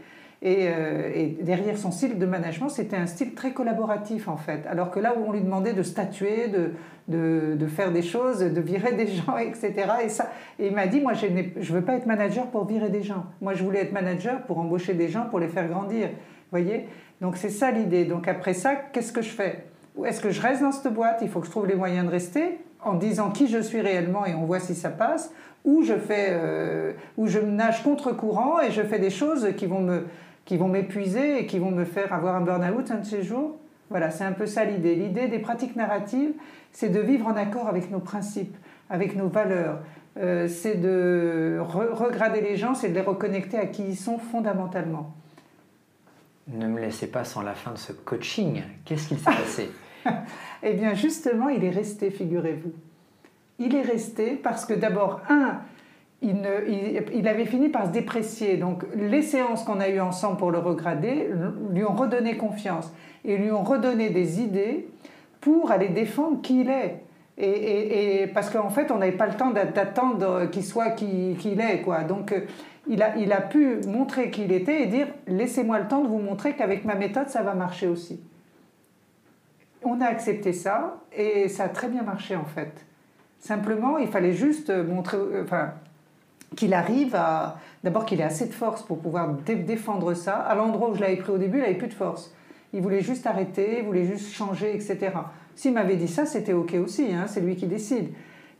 Et, 0.42 0.68
euh, 0.68 1.32
derrière 1.42 1.76
son 1.76 1.90
style 1.90 2.18
de 2.18 2.24
management, 2.24 2.70
c'était 2.70 2.96
un 2.96 3.06
style 3.06 3.34
très 3.34 3.52
collaboratif 3.52 4.28
en 4.28 4.38
fait. 4.38 4.66
Alors 4.70 4.90
que 4.90 4.98
là 4.98 5.14
où 5.18 5.28
on 5.28 5.32
lui 5.32 5.42
demandait 5.42 5.74
de 5.74 5.82
statuer, 5.82 6.48
de, 6.48 6.72
de, 7.08 7.66
faire 7.66 7.92
des 7.92 8.02
choses, 8.02 8.38
de 8.38 8.60
virer 8.60 8.92
des 8.92 9.06
gens, 9.06 9.36
etc. 9.36 9.74
Et, 10.04 10.08
ça, 10.08 10.30
et 10.58 10.68
il 10.68 10.74
m'a 10.74 10.86
dit, 10.86 11.00
moi 11.00 11.12
je 11.12 11.26
ne 11.26 11.62
veux 11.62 11.82
pas 11.82 11.94
être 11.94 12.06
manager 12.06 12.46
pour 12.46 12.64
virer 12.64 12.88
des 12.88 13.02
gens. 13.02 13.26
Moi 13.42 13.52
je 13.52 13.62
voulais 13.62 13.80
être 13.80 13.92
manager 13.92 14.42
pour 14.42 14.58
embaucher 14.58 14.94
des 14.94 15.08
gens, 15.08 15.26
pour 15.26 15.40
les 15.40 15.48
faire 15.48 15.68
grandir. 15.68 16.08
voyez? 16.50 16.86
Donc 17.20 17.36
c'est 17.36 17.50
ça 17.50 17.70
l'idée. 17.70 18.06
Donc 18.06 18.26
après 18.26 18.54
ça, 18.54 18.76
qu'est-ce 18.76 19.12
que 19.12 19.20
je 19.22 19.30
fais? 19.30 19.69
Est-ce 20.04 20.20
que 20.20 20.30
je 20.30 20.40
reste 20.40 20.62
dans 20.62 20.72
cette 20.72 20.92
boîte? 20.92 21.18
Il 21.22 21.28
faut 21.28 21.40
que 21.40 21.46
je 21.46 21.50
trouve 21.50 21.66
les 21.66 21.74
moyens 21.74 22.06
de 22.06 22.10
rester 22.10 22.58
en 22.82 22.94
disant 22.94 23.30
qui 23.30 23.48
je 23.48 23.58
suis 23.58 23.80
réellement 23.80 24.24
et 24.26 24.34
on 24.34 24.44
voit 24.44 24.60
si 24.60 24.74
ça 24.74 24.90
passe. 24.90 25.32
Ou 25.64 25.82
je 25.82 25.94
fais, 25.94 26.28
euh, 26.30 26.92
ou 27.18 27.26
je 27.26 27.38
nage 27.38 27.82
contre 27.82 28.12
courant 28.12 28.60
et 28.60 28.70
je 28.70 28.80
fais 28.82 28.98
des 28.98 29.10
choses 29.10 29.48
qui 29.56 29.66
vont 29.66 29.80
me, 29.80 30.06
qui 30.46 30.56
vont 30.56 30.68
m'épuiser 30.68 31.40
et 31.40 31.46
qui 31.46 31.58
vont 31.58 31.70
me 31.70 31.84
faire 31.84 32.14
avoir 32.14 32.36
un 32.36 32.40
burn-out 32.40 32.90
un 32.90 32.96
de 32.96 33.04
ces 33.04 33.22
jours. 33.22 33.56
Voilà, 33.90 34.10
c'est 34.10 34.24
un 34.24 34.32
peu 34.32 34.46
ça 34.46 34.64
l'idée. 34.64 34.94
L'idée 34.94 35.28
des 35.28 35.40
pratiques 35.40 35.76
narratives, 35.76 36.32
c'est 36.72 36.88
de 36.88 37.00
vivre 37.00 37.26
en 37.26 37.36
accord 37.36 37.68
avec 37.68 37.90
nos 37.90 37.98
principes, 37.98 38.56
avec 38.88 39.16
nos 39.16 39.28
valeurs. 39.28 39.80
Euh, 40.16 40.48
c'est 40.48 40.80
de 40.80 41.58
regrader 41.60 42.40
les 42.40 42.56
gens, 42.56 42.74
c'est 42.74 42.88
de 42.88 42.94
les 42.94 43.00
reconnecter 43.00 43.58
à 43.58 43.66
qui 43.66 43.84
ils 43.84 43.96
sont 43.96 44.18
fondamentalement. 44.18 45.12
Ne 46.52 46.66
me 46.66 46.80
laissez 46.80 47.06
pas 47.06 47.24
sans 47.24 47.42
la 47.42 47.54
fin 47.54 47.72
de 47.72 47.78
ce 47.78 47.92
coaching. 47.92 48.62
Qu'est-ce 48.84 49.08
qu'il 49.08 49.18
s'est 49.18 49.24
passé? 49.24 49.70
Eh 50.62 50.74
bien, 50.74 50.92
justement, 50.92 51.48
il 51.48 51.64
est 51.64 51.70
resté, 51.70 52.10
figurez-vous. 52.10 52.72
Il 53.58 53.74
est 53.74 53.82
resté 53.82 54.32
parce 54.32 54.66
que 54.66 54.74
d'abord, 54.74 55.20
un, 55.30 55.60
il, 56.22 57.28
avait 57.28 57.46
fini 57.46 57.68
par 57.68 57.86
se 57.86 57.92
déprécier. 57.92 58.56
Donc, 58.56 58.84
les 58.94 59.22
séances 59.22 59.64
qu'on 59.64 59.80
a 59.80 59.88
eues 59.88 60.00
ensemble 60.00 60.36
pour 60.36 60.50
le 60.50 60.58
regrader 60.58 61.30
lui 61.72 61.84
ont 61.84 61.94
redonné 61.94 62.36
confiance 62.36 62.92
et 63.24 63.36
lui 63.36 63.50
ont 63.50 63.62
redonné 63.62 64.10
des 64.10 64.40
idées 64.40 64.88
pour 65.40 65.70
aller 65.70 65.88
défendre 65.88 66.42
qui 66.42 66.60
il 66.60 66.70
est. 66.70 67.02
Et, 67.38 68.26
parce 68.34 68.50
qu'en 68.50 68.68
fait, 68.68 68.90
on 68.90 68.98
n'avait 68.98 69.12
pas 69.12 69.26
le 69.26 69.34
temps 69.34 69.50
d'attendre 69.50 70.50
qu'il 70.50 70.64
soit 70.64 70.90
qui, 70.90 71.36
qui 71.38 71.52
il 71.52 71.60
est. 71.60 71.80
Quoi. 71.80 72.04
Donc, 72.04 72.34
il 72.90 73.32
a, 73.32 73.40
pu 73.40 73.76
montrer 73.86 74.30
qui 74.30 74.44
il 74.44 74.52
était 74.52 74.82
et 74.82 74.86
dire 74.86 75.06
laissez-moi 75.26 75.78
le 75.78 75.88
temps 75.88 76.02
de 76.02 76.08
vous 76.08 76.18
montrer 76.18 76.54
qu'avec 76.54 76.84
ma 76.84 76.96
méthode, 76.96 77.28
ça 77.28 77.42
va 77.42 77.54
marcher 77.54 77.86
aussi. 77.86 78.20
On 79.82 80.00
a 80.00 80.06
accepté 80.06 80.52
ça 80.52 80.98
et 81.16 81.48
ça 81.48 81.64
a 81.64 81.68
très 81.68 81.88
bien 81.88 82.02
marché 82.02 82.36
en 82.36 82.44
fait. 82.44 82.84
Simplement, 83.38 83.96
il 83.96 84.08
fallait 84.08 84.34
juste 84.34 84.70
montrer, 84.70 85.16
enfin, 85.42 85.72
qu'il 86.56 86.74
arrive 86.74 87.14
à. 87.14 87.58
D'abord, 87.82 88.04
qu'il 88.04 88.20
ait 88.20 88.24
assez 88.24 88.46
de 88.46 88.52
force 88.52 88.82
pour 88.82 88.98
pouvoir 88.98 89.30
défendre 89.30 90.12
ça. 90.12 90.36
À 90.36 90.54
l'endroit 90.54 90.90
où 90.90 90.94
je 90.94 91.00
l'avais 91.00 91.16
pris 91.16 91.32
au 91.32 91.38
début, 91.38 91.58
il 91.58 91.62
n'avait 91.62 91.78
plus 91.78 91.88
de 91.88 91.94
force. 91.94 92.34
Il 92.74 92.82
voulait 92.82 93.00
juste 93.00 93.26
arrêter, 93.26 93.78
il 93.78 93.84
voulait 93.84 94.04
juste 94.04 94.32
changer, 94.32 94.74
etc. 94.74 95.12
S'il 95.54 95.72
m'avait 95.72 95.96
dit 95.96 96.08
ça, 96.08 96.26
c'était 96.26 96.52
OK 96.52 96.74
aussi, 96.74 97.14
hein, 97.14 97.26
c'est 97.26 97.40
lui 97.40 97.56
qui 97.56 97.66
décide. 97.66 98.10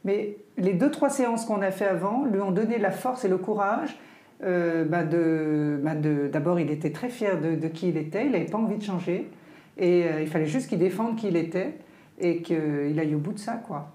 Mais 0.04 0.37
les 0.56 0.72
deux, 0.72 0.90
trois 0.90 1.10
séances 1.10 1.44
qu'on 1.44 1.60
a 1.60 1.70
fait 1.70 1.87
avant 1.87 2.25
lui 2.25 2.40
ont 2.40 2.50
donné 2.50 2.78
la 2.78 2.90
force 2.90 3.25
et 3.25 3.28
le 3.28 3.37
courage. 3.37 3.99
Euh, 4.42 4.85
bah, 4.85 5.02
bah, 5.04 5.94
d'abord, 6.28 6.61
il 6.61 6.70
était 6.70 6.90
très 6.90 7.09
fier 7.09 7.40
de, 7.40 7.68
qui 7.68 7.88
il 7.88 7.97
était, 7.97 8.26
il 8.26 8.32
n'avait 8.32 8.47
pas 8.47 8.59
envie 8.59 8.78
de 8.78 8.82
changer. 8.82 9.30
Et 9.76 10.04
euh, 10.04 10.23
il 10.23 10.28
fallait 10.28 10.47
juste 10.47 10.68
qu'il 10.68 10.78
défende 10.78 11.16
qui 11.16 11.28
il 11.28 11.37
était 11.37 11.78
et 12.18 12.42
qu'il 12.42 12.99
aille 12.99 13.14
au 13.14 13.18
bout 13.18 13.32
de 13.32 13.38
ça. 13.38 13.54
quoi. 13.54 13.92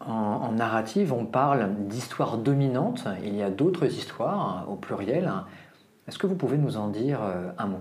En, 0.00 0.52
narrative, 0.52 1.12
on 1.12 1.24
parle 1.24 1.74
d'histoires 1.86 2.38
dominantes. 2.38 3.04
Il 3.24 3.34
y 3.34 3.42
a 3.42 3.50
d'autres 3.50 3.86
histoires 3.86 4.66
au 4.70 4.76
pluriel. 4.76 5.30
Est-ce 6.06 6.18
que 6.18 6.26
vous 6.26 6.36
pouvez 6.36 6.56
nous 6.56 6.76
en 6.76 6.88
dire 6.88 7.20
euh, 7.22 7.50
un 7.58 7.66
mot? 7.66 7.80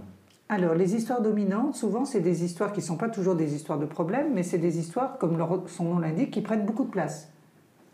Alors, 0.50 0.74
les 0.74 0.96
histoires 0.96 1.22
dominantes, 1.22 1.76
souvent, 1.76 2.06
c'est 2.06 2.22
des 2.22 2.44
histoires 2.44 2.72
qui 2.72 2.80
ne 2.80 2.86
sont 2.86 2.98
pas 2.98 3.10
toujours 3.10 3.36
des 3.36 3.54
histoires 3.54 3.78
de 3.78 3.86
problèmes, 3.86 4.34
mais 4.34 4.44
c'est 4.44 4.58
des 4.58 4.80
histoires, 4.80 5.18
comme 5.18 5.38
son 5.68 5.84
nom 5.84 6.00
l'indique, 6.00 6.32
qui 6.32 6.42
prennent 6.42 6.66
beaucoup 6.66 6.86
de 6.86 6.90
place. 6.90 7.30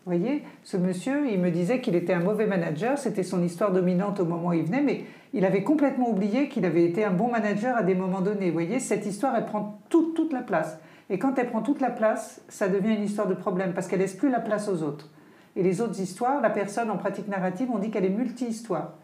Vous 0.06 0.12
voyez, 0.12 0.44
ce 0.64 0.76
monsieur, 0.76 1.30
il 1.32 1.40
me 1.40 1.50
disait 1.50 1.80
qu'il 1.80 1.96
était 1.96 2.12
un 2.12 2.20
mauvais 2.20 2.46
manager, 2.46 2.98
c'était 2.98 3.24
son 3.24 3.42
histoire 3.42 3.72
dominante 3.72 4.20
au 4.20 4.26
moment 4.26 4.50
où 4.50 4.54
il 4.54 4.66
venait, 4.66 4.82
mais 4.82 5.06
il 5.32 5.46
avait 5.46 5.64
complètement 5.64 6.10
oublié 6.10 6.50
qu'il 6.50 6.66
avait 6.66 6.84
été 6.84 7.06
un 7.06 7.12
bon 7.12 7.32
manager 7.32 7.78
à 7.78 7.84
des 7.84 7.96
moments 7.96 8.20
donnés. 8.20 8.48
Vous 8.48 8.54
voyez, 8.54 8.82
cette 8.82 9.06
histoire, 9.06 9.34
elle 9.38 9.46
prend 9.46 9.80
toute, 9.88 10.14
toute 10.14 10.34
la 10.34 10.42
place. 10.42 10.78
Et 11.10 11.18
quand 11.18 11.40
elle 11.40 11.48
prend 11.48 11.62
toute 11.62 11.80
la 11.80 11.90
place, 11.90 12.42
ça 12.50 12.68
devient 12.68 12.96
une 12.96 13.04
histoire 13.04 13.28
de 13.28 13.34
problème, 13.34 13.72
parce 13.74 13.88
qu'elle 13.88 14.00
laisse 14.00 14.14
plus 14.14 14.30
la 14.30 14.42
place 14.42 14.68
aux 14.68 14.84
autres. 14.84 15.10
Et 15.56 15.64
les 15.64 15.80
autres 15.80 16.02
histoires, 16.02 16.42
la 16.42 16.50
personne 16.50 16.90
en 16.90 16.98
pratique 16.98 17.30
narrative, 17.30 17.70
on 17.74 17.78
dit 17.78 17.90
qu'elle 17.90 18.06
est 18.06 18.10
multi-histoire. 18.10 18.96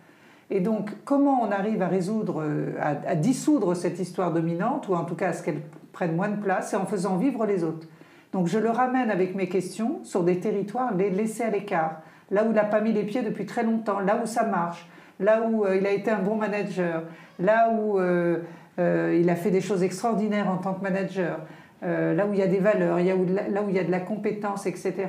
Et 0.50 0.60
donc, 0.60 0.92
comment 1.06 1.42
on 1.44 1.52
arrive 1.52 1.82
à 1.82 1.88
résoudre, 1.88 2.44
à, 2.82 3.16
dissoudre 3.16 3.74
cette 3.74 4.00
histoire 4.00 4.34
dominante, 4.34 4.90
ou 4.90 4.96
en 4.96 5.06
tout 5.06 5.16
cas 5.16 5.30
à 5.30 5.34
ce 5.34 5.44
qu'elle 5.44 5.62
prenne 5.94 6.16
moins 6.16 6.30
de 6.30 6.42
place, 6.42 6.72
c'est 6.72 6.78
en 6.78 6.86
faisant 6.86 7.16
vivre 7.16 7.46
les 7.46 7.64
autres? 7.64 7.88
Donc 8.34 8.48
je 8.48 8.60
le 8.60 8.70
ramène 8.70 9.10
avec 9.10 9.36
mes 9.36 9.50
questions 9.50 10.00
sur 10.04 10.24
des 10.24 10.40
territoires 10.40 10.94
les 10.96 11.10
laissés 11.10 11.44
à 11.44 11.50
l'écart, 11.50 12.02
là 12.32 12.44
où 12.44 12.50
il 12.50 12.54
n'a 12.54 12.64
pas 12.64 12.82
mis 12.82 12.94
les 12.94 13.04
pieds 13.04 13.22
depuis 13.22 13.46
très 13.46 13.64
longtemps, 13.64 14.00
là 14.00 14.20
où 14.24 14.28
ça 14.28 14.44
marche, 14.44 14.88
là 15.20 15.48
où 15.50 15.66
euh, 15.66 15.78
il 15.78 15.86
a 15.86 15.92
été 15.92 16.12
un 16.12 16.22
bon 16.22 16.36
manager, 16.36 17.04
là 17.40 17.72
où 17.72 18.00
euh, 18.00 18.40
euh, 18.80 19.18
il 19.20 19.30
a 19.30 19.36
fait 19.36 19.52
des 19.52 19.62
choses 19.62 19.84
extraordinaires 19.84 20.50
en 20.50 20.58
tant 20.58 20.74
que 20.74 20.84
manager, 20.84 21.40
là 21.82 22.26
où 22.28 22.34
il 22.34 22.40
y 22.40 22.44
a 22.44 22.48
des 22.48 22.60
valeurs, 22.60 22.98
là 22.98 23.64
où 23.64 23.70
il 23.70 23.76
y 23.76 23.80
a 23.80 23.84
de 23.86 23.92
la 23.92 24.02
compétence, 24.02 24.66
etc. 24.66 25.08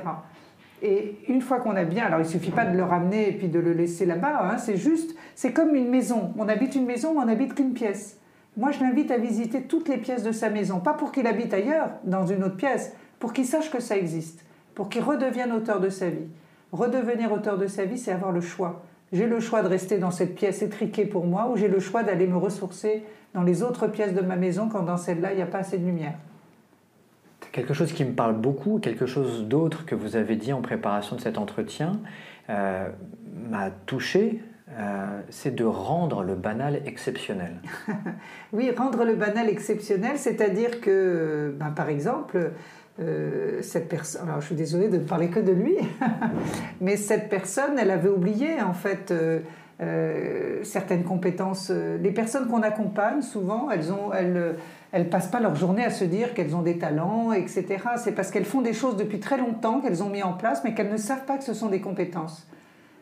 Et 0.81 1.17
une 1.27 1.41
fois 1.41 1.59
qu'on 1.59 1.75
a 1.75 1.83
bien, 1.83 2.05
alors 2.05 2.21
il 2.21 2.25
suffit 2.25 2.49
pas 2.49 2.65
de 2.65 2.75
le 2.75 2.83
ramener 2.83 3.29
et 3.29 3.33
puis 3.33 3.49
de 3.49 3.59
le 3.59 3.73
laisser 3.73 4.05
là-bas, 4.05 4.49
hein, 4.49 4.57
c'est 4.57 4.77
juste, 4.77 5.15
c'est 5.35 5.51
comme 5.51 5.75
une 5.75 5.89
maison. 5.89 6.33
On 6.37 6.47
habite 6.47 6.73
une 6.75 6.85
maison, 6.85 7.13
on 7.17 7.25
n'habite 7.25 7.55
qu'une 7.55 7.73
pièce. 7.73 8.17
Moi, 8.57 8.71
je 8.71 8.79
l'invite 8.79 9.11
à 9.11 9.17
visiter 9.17 9.63
toutes 9.63 9.87
les 9.89 9.97
pièces 9.97 10.23
de 10.23 10.31
sa 10.31 10.49
maison, 10.49 10.79
pas 10.79 10.93
pour 10.93 11.11
qu'il 11.11 11.27
habite 11.27 11.53
ailleurs, 11.53 11.89
dans 12.03 12.25
une 12.25 12.43
autre 12.43 12.57
pièce, 12.57 12.95
pour 13.21 13.33
qu'il 13.33 13.45
sache 13.45 13.69
que 13.71 13.79
ça 13.79 13.95
existe, 13.95 14.43
pour 14.73 14.89
qu'il 14.89 15.03
redevienne 15.03 15.53
auteur 15.53 15.79
de 15.79 15.89
sa 15.89 16.09
vie. 16.09 16.27
Redevenir 16.71 17.31
auteur 17.31 17.57
de 17.57 17.67
sa 17.67 17.85
vie, 17.85 17.97
c'est 17.97 18.11
avoir 18.11 18.31
le 18.31 18.41
choix. 18.41 18.83
J'ai 19.13 19.27
le 19.27 19.39
choix 19.39 19.61
de 19.61 19.67
rester 19.67 19.99
dans 19.99 20.09
cette 20.09 20.35
pièce 20.35 20.61
étriquée 20.63 21.05
pour 21.05 21.25
moi 21.25 21.49
ou 21.49 21.55
j'ai 21.55 21.67
le 21.67 21.79
choix 21.79 22.01
d'aller 22.01 22.27
me 22.27 22.37
ressourcer 22.37 23.03
dans 23.35 23.43
les 23.43 23.61
autres 23.61 23.87
pièces 23.87 24.15
de 24.15 24.21
ma 24.21 24.37
maison 24.37 24.69
quand 24.69 24.81
dans 24.81 24.97
celle-là, 24.97 25.33
il 25.33 25.35
n'y 25.35 25.41
a 25.41 25.45
pas 25.45 25.59
assez 25.59 25.77
de 25.77 25.85
lumière. 25.85 26.15
Quelque 27.51 27.73
chose 27.73 27.93
qui 27.93 28.03
me 28.03 28.13
parle 28.13 28.35
beaucoup, 28.35 28.79
quelque 28.79 29.05
chose 29.05 29.45
d'autre 29.45 29.85
que 29.85 29.93
vous 29.93 30.15
avez 30.15 30.35
dit 30.35 30.51
en 30.51 30.61
préparation 30.61 31.15
de 31.15 31.21
cet 31.21 31.37
entretien, 31.37 31.99
euh, 32.49 32.89
m'a 33.49 33.69
touché, 33.85 34.41
euh, 34.79 35.21
c'est 35.29 35.53
de 35.53 35.65
rendre 35.65 36.23
le 36.23 36.35
banal 36.35 36.81
exceptionnel. 36.85 37.57
oui, 38.53 38.71
rendre 38.71 39.03
le 39.03 39.15
banal 39.15 39.49
exceptionnel, 39.49 40.17
c'est-à-dire 40.17 40.79
que, 40.79 41.53
ben, 41.59 41.71
par 41.71 41.89
exemple, 41.89 42.53
euh, 42.99 43.61
cette 43.61 43.87
personne, 43.89 44.27
alors 44.27 44.41
je 44.41 44.47
suis 44.47 44.55
désolée 44.55 44.89
de 44.89 44.97
ne 44.97 45.03
parler 45.03 45.29
que 45.29 45.39
de 45.39 45.51
lui, 45.51 45.75
mais 46.81 46.97
cette 46.97 47.29
personne, 47.29 47.79
elle 47.79 47.91
avait 47.91 48.09
oublié 48.09 48.61
en 48.61 48.73
fait 48.73 49.11
euh, 49.11 50.59
certaines 50.63 51.03
compétences. 51.03 51.71
Les 51.71 52.11
personnes 52.11 52.47
qu'on 52.47 52.61
accompagne, 52.61 53.21
souvent, 53.21 53.71
elles 53.71 53.91
ont, 53.91 54.13
elles, 54.13 54.55
elles 54.91 55.09
passent 55.09 55.31
pas 55.31 55.39
leur 55.39 55.55
journée 55.55 55.85
à 55.85 55.89
se 55.89 56.03
dire 56.03 56.33
qu'elles 56.33 56.55
ont 56.55 56.61
des 56.61 56.77
talents, 56.77 57.31
etc. 57.31 57.65
C'est 57.97 58.11
parce 58.11 58.29
qu'elles 58.29 58.45
font 58.45 58.61
des 58.61 58.73
choses 58.73 58.97
depuis 58.97 59.19
très 59.19 59.37
longtemps 59.37 59.79
qu'elles 59.81 60.03
ont 60.03 60.09
mis 60.09 60.23
en 60.23 60.33
place, 60.33 60.63
mais 60.63 60.73
qu'elles 60.73 60.91
ne 60.91 60.97
savent 60.97 61.25
pas 61.25 61.37
que 61.37 61.43
ce 61.43 61.53
sont 61.53 61.69
des 61.69 61.81
compétences. 61.81 62.47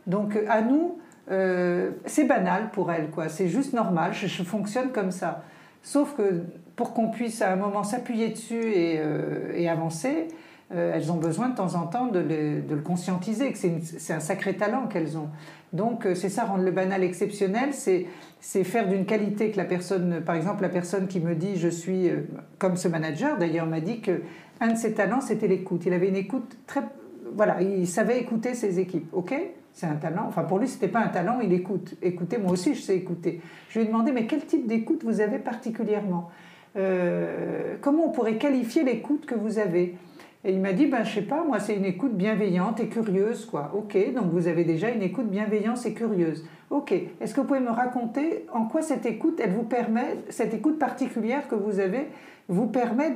Donc 0.07 0.37
à 0.47 0.61
nous, 0.61 0.97
euh, 1.31 1.91
c'est 2.05 2.23
banal 2.23 2.71
pour 2.71 2.91
elles, 2.91 3.09
quoi. 3.09 3.29
C'est 3.29 3.47
juste 3.47 3.73
normal. 3.73 4.13
Je, 4.13 4.43
fonctionne 4.43 4.91
comme 4.91 5.11
ça. 5.11 5.43
Sauf 5.83 6.15
que 6.15 6.43
pour 6.79 6.93
qu'on 6.93 7.09
puisse 7.09 7.41
à 7.41 7.51
un 7.51 7.57
moment 7.57 7.83
s'appuyer 7.83 8.29
dessus 8.29 8.71
et, 8.71 8.99
euh, 8.99 9.69
avancer, 9.69 10.29
euh, 10.71 10.93
elles 10.95 11.11
ont 11.11 11.17
besoin 11.17 11.49
de 11.49 11.55
temps 11.57 11.75
en 11.75 11.87
temps 11.87 12.07
de 12.07 12.19
le, 12.19 12.81
conscientiser, 12.81 13.51
que 13.51 13.57
c'est 13.57 14.13
un 14.13 14.21
sacré 14.21 14.55
talent 14.55 14.87
qu'elles 14.87 15.17
ont. 15.17 15.27
Donc 15.73 16.07
c'est 16.15 16.29
ça, 16.29 16.45
rendre 16.45 16.63
le 16.63 16.71
banal 16.71 17.03
exceptionnel, 17.03 17.71
c'est 17.73 18.63
faire 18.63 18.87
d'une 18.87 19.05
qualité 19.05 19.51
que 19.51 19.57
la 19.57 19.65
personne, 19.65 20.21
par 20.21 20.35
exemple 20.35 20.61
la 20.61 20.69
personne 20.69 21.07
qui 21.07 21.19
me 21.19 21.35
dit 21.35 21.57
je 21.57 21.67
suis 21.67 22.09
comme 22.59 22.77
ce 22.77 22.87
manager, 22.87 23.37
d'ailleurs 23.37 23.65
m'a 23.65 23.81
dit 23.81 23.99
que 23.99 24.21
un 24.61 24.71
de 24.71 24.77
ses 24.77 24.93
talents 24.93 25.19
c'était 25.19 25.49
l'écoute. 25.49 25.85
Il 25.85 25.91
avait 25.91 26.07
une 26.07 26.15
écoute 26.15 26.57
très, 26.65 26.81
voilà, 27.35 27.61
il 27.61 27.87
savait 27.89 28.21
écouter 28.21 28.53
ses 28.53 28.79
équipes, 28.79 29.09
ok 29.11 29.35
c'est 29.79 29.85
un 29.85 29.95
talent. 29.95 30.25
Enfin, 30.27 30.43
pour 30.43 30.59
lui, 30.59 30.67
ce 30.67 30.73
n'était 30.73 30.89
pas 30.89 30.99
un 30.99 31.07
talent, 31.07 31.39
il 31.41 31.53
écoute. 31.53 31.95
Écoutez, 32.01 32.37
moi 32.37 32.51
aussi, 32.51 32.75
je 32.75 32.81
sais 32.81 32.97
écouter. 32.97 33.39
Je 33.69 33.79
lui 33.79 33.85
ai 33.85 33.87
demandé, 33.87 34.11
mais 34.11 34.25
quel 34.25 34.45
type 34.45 34.67
d'écoute 34.67 35.03
vous 35.05 35.21
avez 35.21 35.39
particulièrement? 35.39 36.29
Euh, 36.75 37.75
Comment 37.81 38.07
on 38.07 38.11
pourrait 38.11 38.37
qualifier 38.37 38.83
l'écoute 38.83 39.25
que 39.25 39.35
vous 39.35 39.59
avez 39.59 39.95
Et 40.43 40.51
il 40.51 40.59
m'a 40.59 40.73
dit, 40.73 40.87
ben, 40.87 41.03
je 41.03 41.15
sais 41.15 41.21
pas, 41.21 41.43
moi, 41.43 41.59
c'est 41.59 41.75
une 41.75 41.85
écoute 41.85 42.15
bienveillante 42.15 42.79
et 42.79 42.87
curieuse, 42.87 43.45
quoi. 43.45 43.71
Ok, 43.75 43.97
donc 44.13 44.31
vous 44.31 44.47
avez 44.47 44.63
déjà 44.63 44.89
une 44.89 45.01
écoute 45.01 45.29
bienveillante 45.29 45.85
et 45.85 45.93
curieuse. 45.93 46.45
Ok, 46.69 46.91
est-ce 46.91 47.33
que 47.33 47.41
vous 47.41 47.47
pouvez 47.47 47.59
me 47.59 47.71
raconter 47.71 48.45
en 48.53 48.65
quoi 48.65 48.81
cette 48.81 49.05
écoute, 49.05 49.39
elle 49.43 49.51
vous 49.51 49.63
permet, 49.63 50.17
cette 50.29 50.53
écoute 50.53 50.77
particulière 50.77 51.47
que 51.47 51.55
vous 51.55 51.79
avez, 51.79 52.07
vous 52.49 52.67
permet 52.67 53.13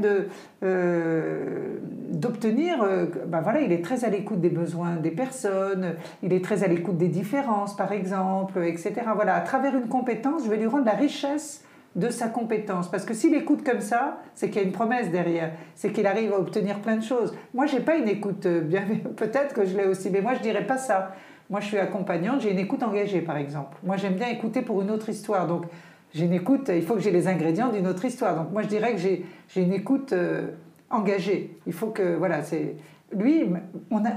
euh, 0.63 1.77
d'obtenir. 2.09 2.81
Euh, 2.83 3.07
ben 3.27 3.41
voilà, 3.41 3.61
il 3.61 3.71
est 3.71 3.83
très 3.83 4.05
à 4.05 4.09
l'écoute 4.09 4.39
des 4.39 4.49
besoins 4.49 4.95
des 4.95 5.11
personnes, 5.11 5.95
il 6.21 6.31
est 6.33 6.43
très 6.43 6.63
à 6.63 6.67
l'écoute 6.67 6.97
des 6.97 7.09
différences, 7.09 7.75
par 7.75 7.91
exemple, 7.91 8.63
etc. 8.63 8.93
Voilà, 9.15 9.35
à 9.35 9.41
travers 9.41 9.75
une 9.75 9.87
compétence, 9.87 10.45
je 10.45 10.49
vais 10.49 10.57
lui 10.57 10.67
rendre 10.67 10.85
la 10.85 10.93
richesse 10.93 11.63
de 11.95 12.09
sa 12.09 12.27
compétence. 12.27 12.89
Parce 12.89 13.05
que 13.05 13.13
s'il 13.13 13.33
écoute 13.35 13.63
comme 13.63 13.81
ça, 13.81 14.21
c'est 14.33 14.49
qu'il 14.49 14.61
y 14.61 14.65
a 14.65 14.67
une 14.67 14.73
promesse 14.73 15.11
derrière, 15.11 15.51
c'est 15.75 15.91
qu'il 15.91 16.07
arrive 16.07 16.33
à 16.33 16.39
obtenir 16.39 16.79
plein 16.79 16.97
de 16.97 17.03
choses. 17.03 17.35
Moi, 17.53 17.65
j'ai 17.65 17.79
pas 17.79 17.95
une 17.95 18.07
écoute 18.07 18.45
euh, 18.45 18.61
bien, 18.61 18.83
peut-être 19.15 19.53
que 19.53 19.65
je 19.65 19.77
l'ai 19.77 19.85
aussi, 19.85 20.09
mais 20.09 20.21
moi, 20.21 20.33
je 20.35 20.41
dirais 20.41 20.65
pas 20.65 20.77
ça. 20.77 21.15
Moi, 21.49 21.59
je 21.59 21.67
suis 21.67 21.77
accompagnante, 21.77 22.41
j'ai 22.41 22.51
une 22.51 22.59
écoute 22.59 22.81
engagée, 22.83 23.21
par 23.21 23.37
exemple. 23.37 23.77
Moi, 23.83 23.97
j'aime 23.97 24.15
bien 24.15 24.29
écouter 24.29 24.61
pour 24.61 24.81
une 24.81 24.89
autre 24.89 25.09
histoire. 25.09 25.47
Donc, 25.47 25.65
j'ai 26.13 26.25
une 26.25 26.33
écoute, 26.33 26.69
il 26.73 26.83
faut 26.83 26.93
que 26.93 26.99
j'ai 26.99 27.11
les 27.11 27.27
ingrédients 27.27 27.69
d'une 27.69 27.87
autre 27.87 28.05
histoire. 28.05 28.35
Donc 28.35 28.51
moi 28.51 28.61
je 28.61 28.67
dirais 28.67 28.93
que 28.93 28.99
j'ai 28.99 29.25
une 29.55 29.73
écoute 29.73 30.13
euh, 30.13 30.51
engagée. 30.89 31.57
Il 31.65 31.73
faut 31.73 31.87
que, 31.87 32.15
voilà, 32.15 32.43
c'est... 32.43 32.75
Lui, 33.17 33.45
on 33.89 34.05
a, 34.05 34.11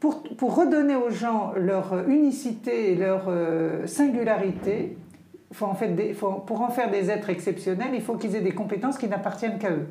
pour, 0.00 0.22
pour, 0.22 0.56
redonner 0.56 0.96
aux 0.96 1.10
gens 1.10 1.52
leur 1.56 2.08
unicité 2.08 2.92
et 2.92 2.96
leur 2.96 3.24
euh, 3.28 3.86
singularité, 3.86 4.96
faut 5.54 5.66
en 5.66 5.74
fait 5.74 5.88
des, 5.88 6.14
faut, 6.14 6.32
pour 6.32 6.60
en 6.60 6.68
faire 6.68 6.90
des 6.90 7.10
êtres 7.10 7.30
exceptionnels, 7.30 7.90
il 7.94 8.02
faut 8.02 8.16
qu'ils 8.16 8.36
aient 8.36 8.40
des 8.40 8.54
compétences 8.54 8.98
qui 8.98 9.08
n'appartiennent 9.08 9.58
qu'à 9.58 9.70
eux, 9.70 9.86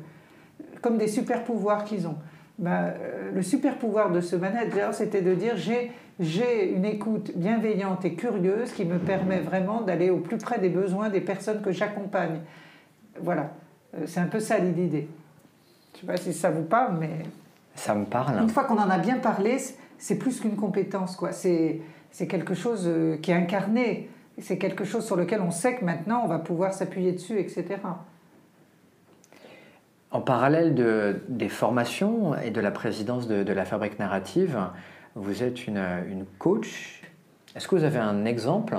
comme 0.80 0.98
des 0.98 1.08
super 1.08 1.44
pouvoirs 1.44 1.84
qu'ils 1.84 2.06
ont. 2.06 2.16
Ben, 2.58 2.92
euh, 3.00 3.32
le 3.32 3.42
super 3.42 3.78
pouvoir 3.78 4.10
de 4.10 4.20
ce 4.20 4.36
manager, 4.36 4.94
c'était 4.94 5.22
de 5.22 5.34
dire 5.34 5.56
j'ai 5.56 5.90
j'ai 6.20 6.72
une 6.72 6.84
écoute 6.84 7.32
bienveillante 7.34 8.04
et 8.04 8.14
curieuse 8.14 8.72
qui 8.72 8.84
me 8.84 8.98
permet 8.98 9.40
vraiment 9.40 9.80
d'aller 9.80 10.10
au 10.10 10.18
plus 10.18 10.38
près 10.38 10.58
des 10.58 10.68
besoins 10.68 11.08
des 11.08 11.20
personnes 11.20 11.62
que 11.62 11.72
j'accompagne. 11.72 12.40
Voilà, 13.20 13.50
euh, 13.94 14.02
c'est 14.06 14.20
un 14.20 14.26
peu 14.26 14.40
ça 14.40 14.58
l'idée. 14.58 15.08
Je 15.94 15.96
ne 15.96 16.00
sais 16.00 16.06
pas 16.06 16.16
si 16.16 16.32
ça 16.32 16.50
vous 16.50 16.62
parle, 16.62 16.98
mais... 16.98 17.10
Ça 17.74 17.94
me 17.94 18.04
parle. 18.04 18.40
Une 18.40 18.48
fois 18.48 18.64
qu'on 18.64 18.78
en 18.78 18.90
a 18.90 18.98
bien 18.98 19.16
parlé, 19.16 19.56
c'est 19.98 20.16
plus 20.16 20.40
qu'une 20.40 20.56
compétence, 20.56 21.16
quoi. 21.16 21.32
C'est 21.32 21.80
quelque 22.28 22.54
chose 22.54 22.84
euh, 22.86 23.16
qui 23.16 23.30
est 23.30 23.34
incarné. 23.34 24.10
C'est 24.38 24.58
quelque 24.58 24.84
chose 24.84 25.04
sur 25.04 25.16
lequel 25.16 25.40
on 25.40 25.50
sait 25.50 25.76
que 25.76 25.84
maintenant 25.84 26.22
on 26.24 26.28
va 26.28 26.38
pouvoir 26.38 26.72
s'appuyer 26.72 27.12
dessus, 27.12 27.38
etc. 27.38 27.64
En 30.10 30.20
parallèle 30.20 30.74
de, 30.74 31.22
des 31.28 31.48
formations 31.48 32.36
et 32.36 32.50
de 32.50 32.60
la 32.60 32.70
présidence 32.70 33.28
de, 33.28 33.42
de 33.42 33.52
la 33.52 33.64
fabrique 33.64 33.98
narrative, 33.98 34.58
vous 35.14 35.42
êtes 35.42 35.66
une, 35.66 36.24
coach. 36.38 37.02
Est-ce 37.54 37.68
que 37.68 37.76
vous 37.76 37.84
avez 37.84 37.98
un 37.98 38.24
exemple 38.24 38.76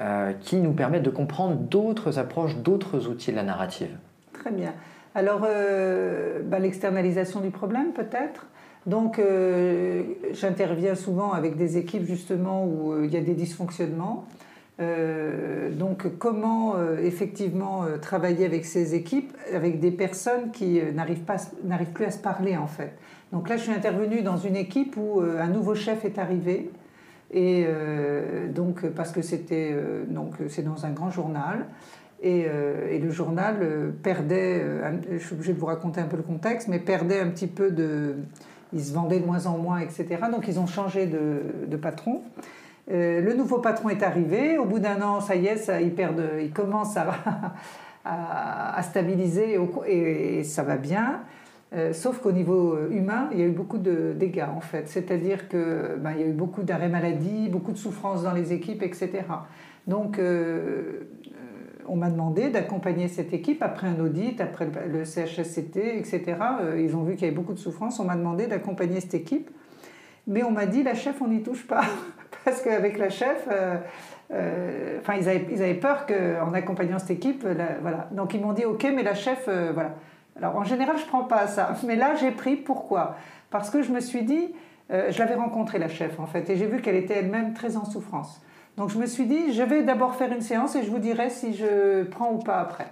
euh, 0.00 0.32
qui 0.40 0.56
nous 0.56 0.72
permet 0.72 1.00
de 1.00 1.10
comprendre 1.10 1.56
d'autres 1.56 2.18
approches, 2.18 2.56
d'autres 2.56 3.06
outils 3.08 3.30
de 3.30 3.36
la 3.36 3.42
narrative? 3.42 3.96
Très 4.32 4.50
bien. 4.50 4.72
Alors, 5.14 5.42
euh, 5.46 6.40
bah, 6.42 6.58
l'externalisation 6.58 7.40
du 7.40 7.50
problème 7.50 7.92
peut-être? 7.92 8.46
Donc, 8.86 9.18
euh, 9.18 10.02
j'interviens 10.32 10.94
souvent 10.94 11.32
avec 11.32 11.56
des 11.56 11.78
équipes 11.78 12.04
justement 12.04 12.64
où 12.66 13.04
il 13.04 13.12
y 13.12 13.16
a 13.16 13.20
des 13.20 13.34
dysfonctionnements. 13.34 14.26
Euh, 14.80 15.70
donc 15.70 16.18
comment 16.18 16.74
euh, 16.74 16.98
effectivement 16.98 17.84
euh, 17.84 17.96
travailler 17.96 18.44
avec 18.44 18.64
ces 18.64 18.96
équipes, 18.96 19.32
avec 19.54 19.78
des 19.78 19.92
personnes 19.92 20.50
qui 20.50 20.80
n'arrivent, 20.92 21.22
pas, 21.22 21.36
n'arrivent 21.62 21.92
plus 21.92 22.06
à 22.06 22.10
se 22.10 22.18
parler 22.18 22.56
en 22.56 22.66
fait. 22.66 22.92
Donc 23.32 23.48
là 23.48 23.56
je 23.56 23.62
suis 23.62 23.72
intervenue 23.72 24.22
dans 24.22 24.36
une 24.36 24.56
équipe 24.56 24.96
où 24.96 25.20
un 25.20 25.48
nouveau 25.48 25.74
chef 25.74 26.04
est 26.04 26.18
arrivé. 26.18 26.70
Et 27.32 27.66
donc 28.54 28.86
parce 28.90 29.10
que 29.10 29.20
c'était 29.20 29.74
donc 30.06 30.34
c'est 30.48 30.62
dans 30.62 30.86
un 30.86 30.90
grand 30.90 31.10
journal 31.10 31.66
et, 32.22 32.46
le 32.46 33.10
journal 33.10 33.56
perdait, 34.04 34.62
je 35.10 35.18
suis 35.18 35.34
obligée 35.34 35.52
de 35.52 35.58
vous 35.58 35.66
raconter 35.66 36.00
un 36.00 36.06
peu 36.06 36.16
le 36.16 36.22
contexte, 36.22 36.68
mais 36.68 36.78
perdait 36.78 37.18
un 37.18 37.26
petit 37.26 37.48
peu 37.48 37.72
de, 37.72 38.14
ils 38.72 38.84
se 38.84 38.92
vendaient 38.92 39.18
de 39.18 39.26
moins 39.26 39.46
en 39.46 39.58
moins, 39.58 39.80
etc. 39.80 40.06
Donc 40.30 40.46
ils 40.46 40.60
ont 40.60 40.68
changé 40.68 41.06
de 41.06 41.76
patron. 41.76 42.22
Euh, 42.90 43.20
le 43.20 43.34
nouveau 43.34 43.58
patron 43.58 43.88
est 43.88 44.02
arrivé. 44.02 44.58
Au 44.58 44.64
bout 44.64 44.78
d'un 44.78 45.00
an, 45.02 45.20
ça 45.20 45.36
y 45.36 45.46
est, 45.46 45.56
ça, 45.56 45.80
il, 45.80 45.94
il 46.40 46.52
commence 46.52 46.96
à, 46.96 48.82
stabiliser 48.82 49.58
et, 49.86 50.44
ça 50.44 50.62
va 50.62 50.76
bien. 50.76 51.20
Euh, 51.74 51.92
sauf 51.92 52.18
qu'au 52.20 52.32
niveau 52.32 52.78
humain, 52.90 53.28
il 53.32 53.40
y 53.40 53.42
a 53.42 53.46
eu 53.46 53.50
beaucoup 53.50 53.78
de 53.78 54.12
dégâts 54.12 54.46
en 54.54 54.60
fait. 54.60 54.88
C'est-à-dire 54.88 55.48
qu'il 55.48 55.96
ben, 55.98 56.12
y 56.12 56.22
a 56.22 56.26
eu 56.26 56.32
beaucoup 56.32 56.62
d'arrêts 56.62 56.88
maladie, 56.88 57.48
beaucoup 57.48 57.72
de 57.72 57.78
souffrances 57.78 58.22
dans 58.22 58.32
les 58.32 58.52
équipes, 58.52 58.82
etc. 58.82 59.22
Donc, 59.86 60.18
euh, 60.18 61.08
on 61.86 61.96
m'a 61.96 62.10
demandé 62.10 62.50
d'accompagner 62.50 63.08
cette 63.08 63.34
équipe 63.34 63.62
après 63.62 63.86
un 63.86 64.00
audit, 64.00 64.40
après 64.40 64.68
le 64.90 65.04
CHSCT, 65.04 65.98
etc. 65.98 66.22
ils 66.78 66.96
ont 66.96 67.02
vu 67.02 67.14
qu'il 67.14 67.24
y 67.24 67.26
avait 67.26 67.36
beaucoup 67.36 67.52
de 67.52 67.58
souffrances. 67.58 68.00
On 68.00 68.04
m'a 68.04 68.16
demandé 68.16 68.46
d'accompagner 68.46 69.00
cette 69.00 69.14
équipe. 69.14 69.50
Mais 70.26 70.42
on 70.42 70.50
m'a 70.50 70.66
dit, 70.66 70.82
la 70.82 70.94
chef, 70.94 71.20
on 71.20 71.28
n'y 71.28 71.42
touche 71.42 71.66
pas. 71.66 71.84
Parce 72.44 72.60
qu'avec 72.60 72.98
la 72.98 73.08
chef, 73.08 73.48
euh, 73.50 73.76
euh, 74.32 74.98
ils, 75.16 75.28
avaient, 75.28 75.74
peur 75.74 76.06
qu'en 76.06 76.52
accompagnant 76.52 76.98
cette 76.98 77.12
équipe, 77.12 77.46
voilà. 77.80 78.08
Donc 78.12 78.34
ils 78.34 78.40
m'ont 78.40 78.52
dit, 78.52 78.64
ok, 78.64 78.86
mais 78.94 79.02
la 79.02 79.14
chef, 79.14 79.46
euh, 79.48 79.70
voilà. 79.72 79.94
Alors 80.36 80.56
en 80.56 80.64
général, 80.64 80.98
je 80.98 81.06
prends 81.06 81.24
pas 81.24 81.46
ça. 81.46 81.74
Mais 81.86 81.96
là, 81.96 82.14
j'ai 82.16 82.30
pris. 82.30 82.56
Pourquoi? 82.56 83.16
Parce 83.50 83.70
que 83.70 83.82
je 83.82 83.92
me 83.92 84.00
suis 84.00 84.22
dit, 84.22 84.52
je 84.90 85.18
l'avais 85.18 85.36
rencontrée, 85.36 85.78
la 85.78 85.88
chef, 85.88 86.18
en 86.18 86.26
fait, 86.26 86.50
et 86.50 86.56
j'ai 86.56 86.66
vu 86.66 86.82
qu'elle 86.82 86.96
était 86.96 87.14
elle-même 87.14 87.54
très 87.54 87.76
en 87.76 87.84
souffrance. 87.84 88.42
Donc 88.76 88.90
je 88.90 88.98
me 88.98 89.06
suis 89.06 89.26
dit, 89.26 89.52
je 89.52 89.62
vais 89.62 89.82
d'abord 89.84 90.16
faire 90.16 90.32
une 90.32 90.40
séance 90.40 90.74
et 90.74 90.82
je 90.82 90.90
vous 90.90 90.98
dirai 90.98 91.30
si 91.30 91.54
je 91.54 92.02
prends 92.02 92.32
ou 92.32 92.38
pas 92.38 92.58
après. 92.58 92.88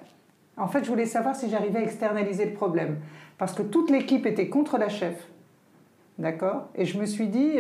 En 0.57 0.69
fait, 0.69 0.85
je 0.85 0.89
voulais 0.89 1.07
savoir 1.07 1.35
si 1.35 1.51
j'arrivais 1.51 1.81
à 1.81 1.83
externaliser 1.83 2.45
le 2.45 2.53
problème. 2.53 2.99
Parce 3.37 3.53
que 3.53 3.63
toute 3.63 3.91
l'équipe 3.91 4.25
était 4.25 4.49
contre 4.49 4.79
la 4.79 4.89
chef. 4.89 5.27
D'accord? 6.19 6.69
Et 6.77 6.85
je 6.85 6.99
me 6.99 7.07
suis 7.07 7.27
dit, 7.27 7.59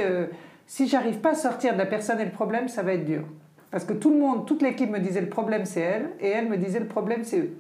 si 0.66 0.88
j'arrive 0.88 1.18
pas 1.18 1.30
à 1.30 1.34
sortir 1.34 1.74
de 1.74 1.78
la 1.78 1.86
personne 1.86 2.20
et 2.20 2.24
le 2.24 2.30
problème, 2.30 2.68
ça 2.68 2.82
va 2.82 2.94
être 2.94 3.04
dur. 3.04 3.24
Parce 3.70 3.84
que 3.84 3.92
tout 3.92 4.10
le 4.10 4.18
monde, 4.18 4.46
toute 4.46 4.62
l'équipe 4.62 4.90
me 4.90 4.98
disait 4.98 5.20
le 5.20 5.28
problème 5.28 5.64
c'est 5.64 5.80
elle, 5.80 6.10
et 6.20 6.28
elle 6.28 6.48
me 6.48 6.56
disait 6.56 6.80
le 6.80 6.86
problème 6.86 7.24
c'est 7.24 7.38
eux. 7.38 7.56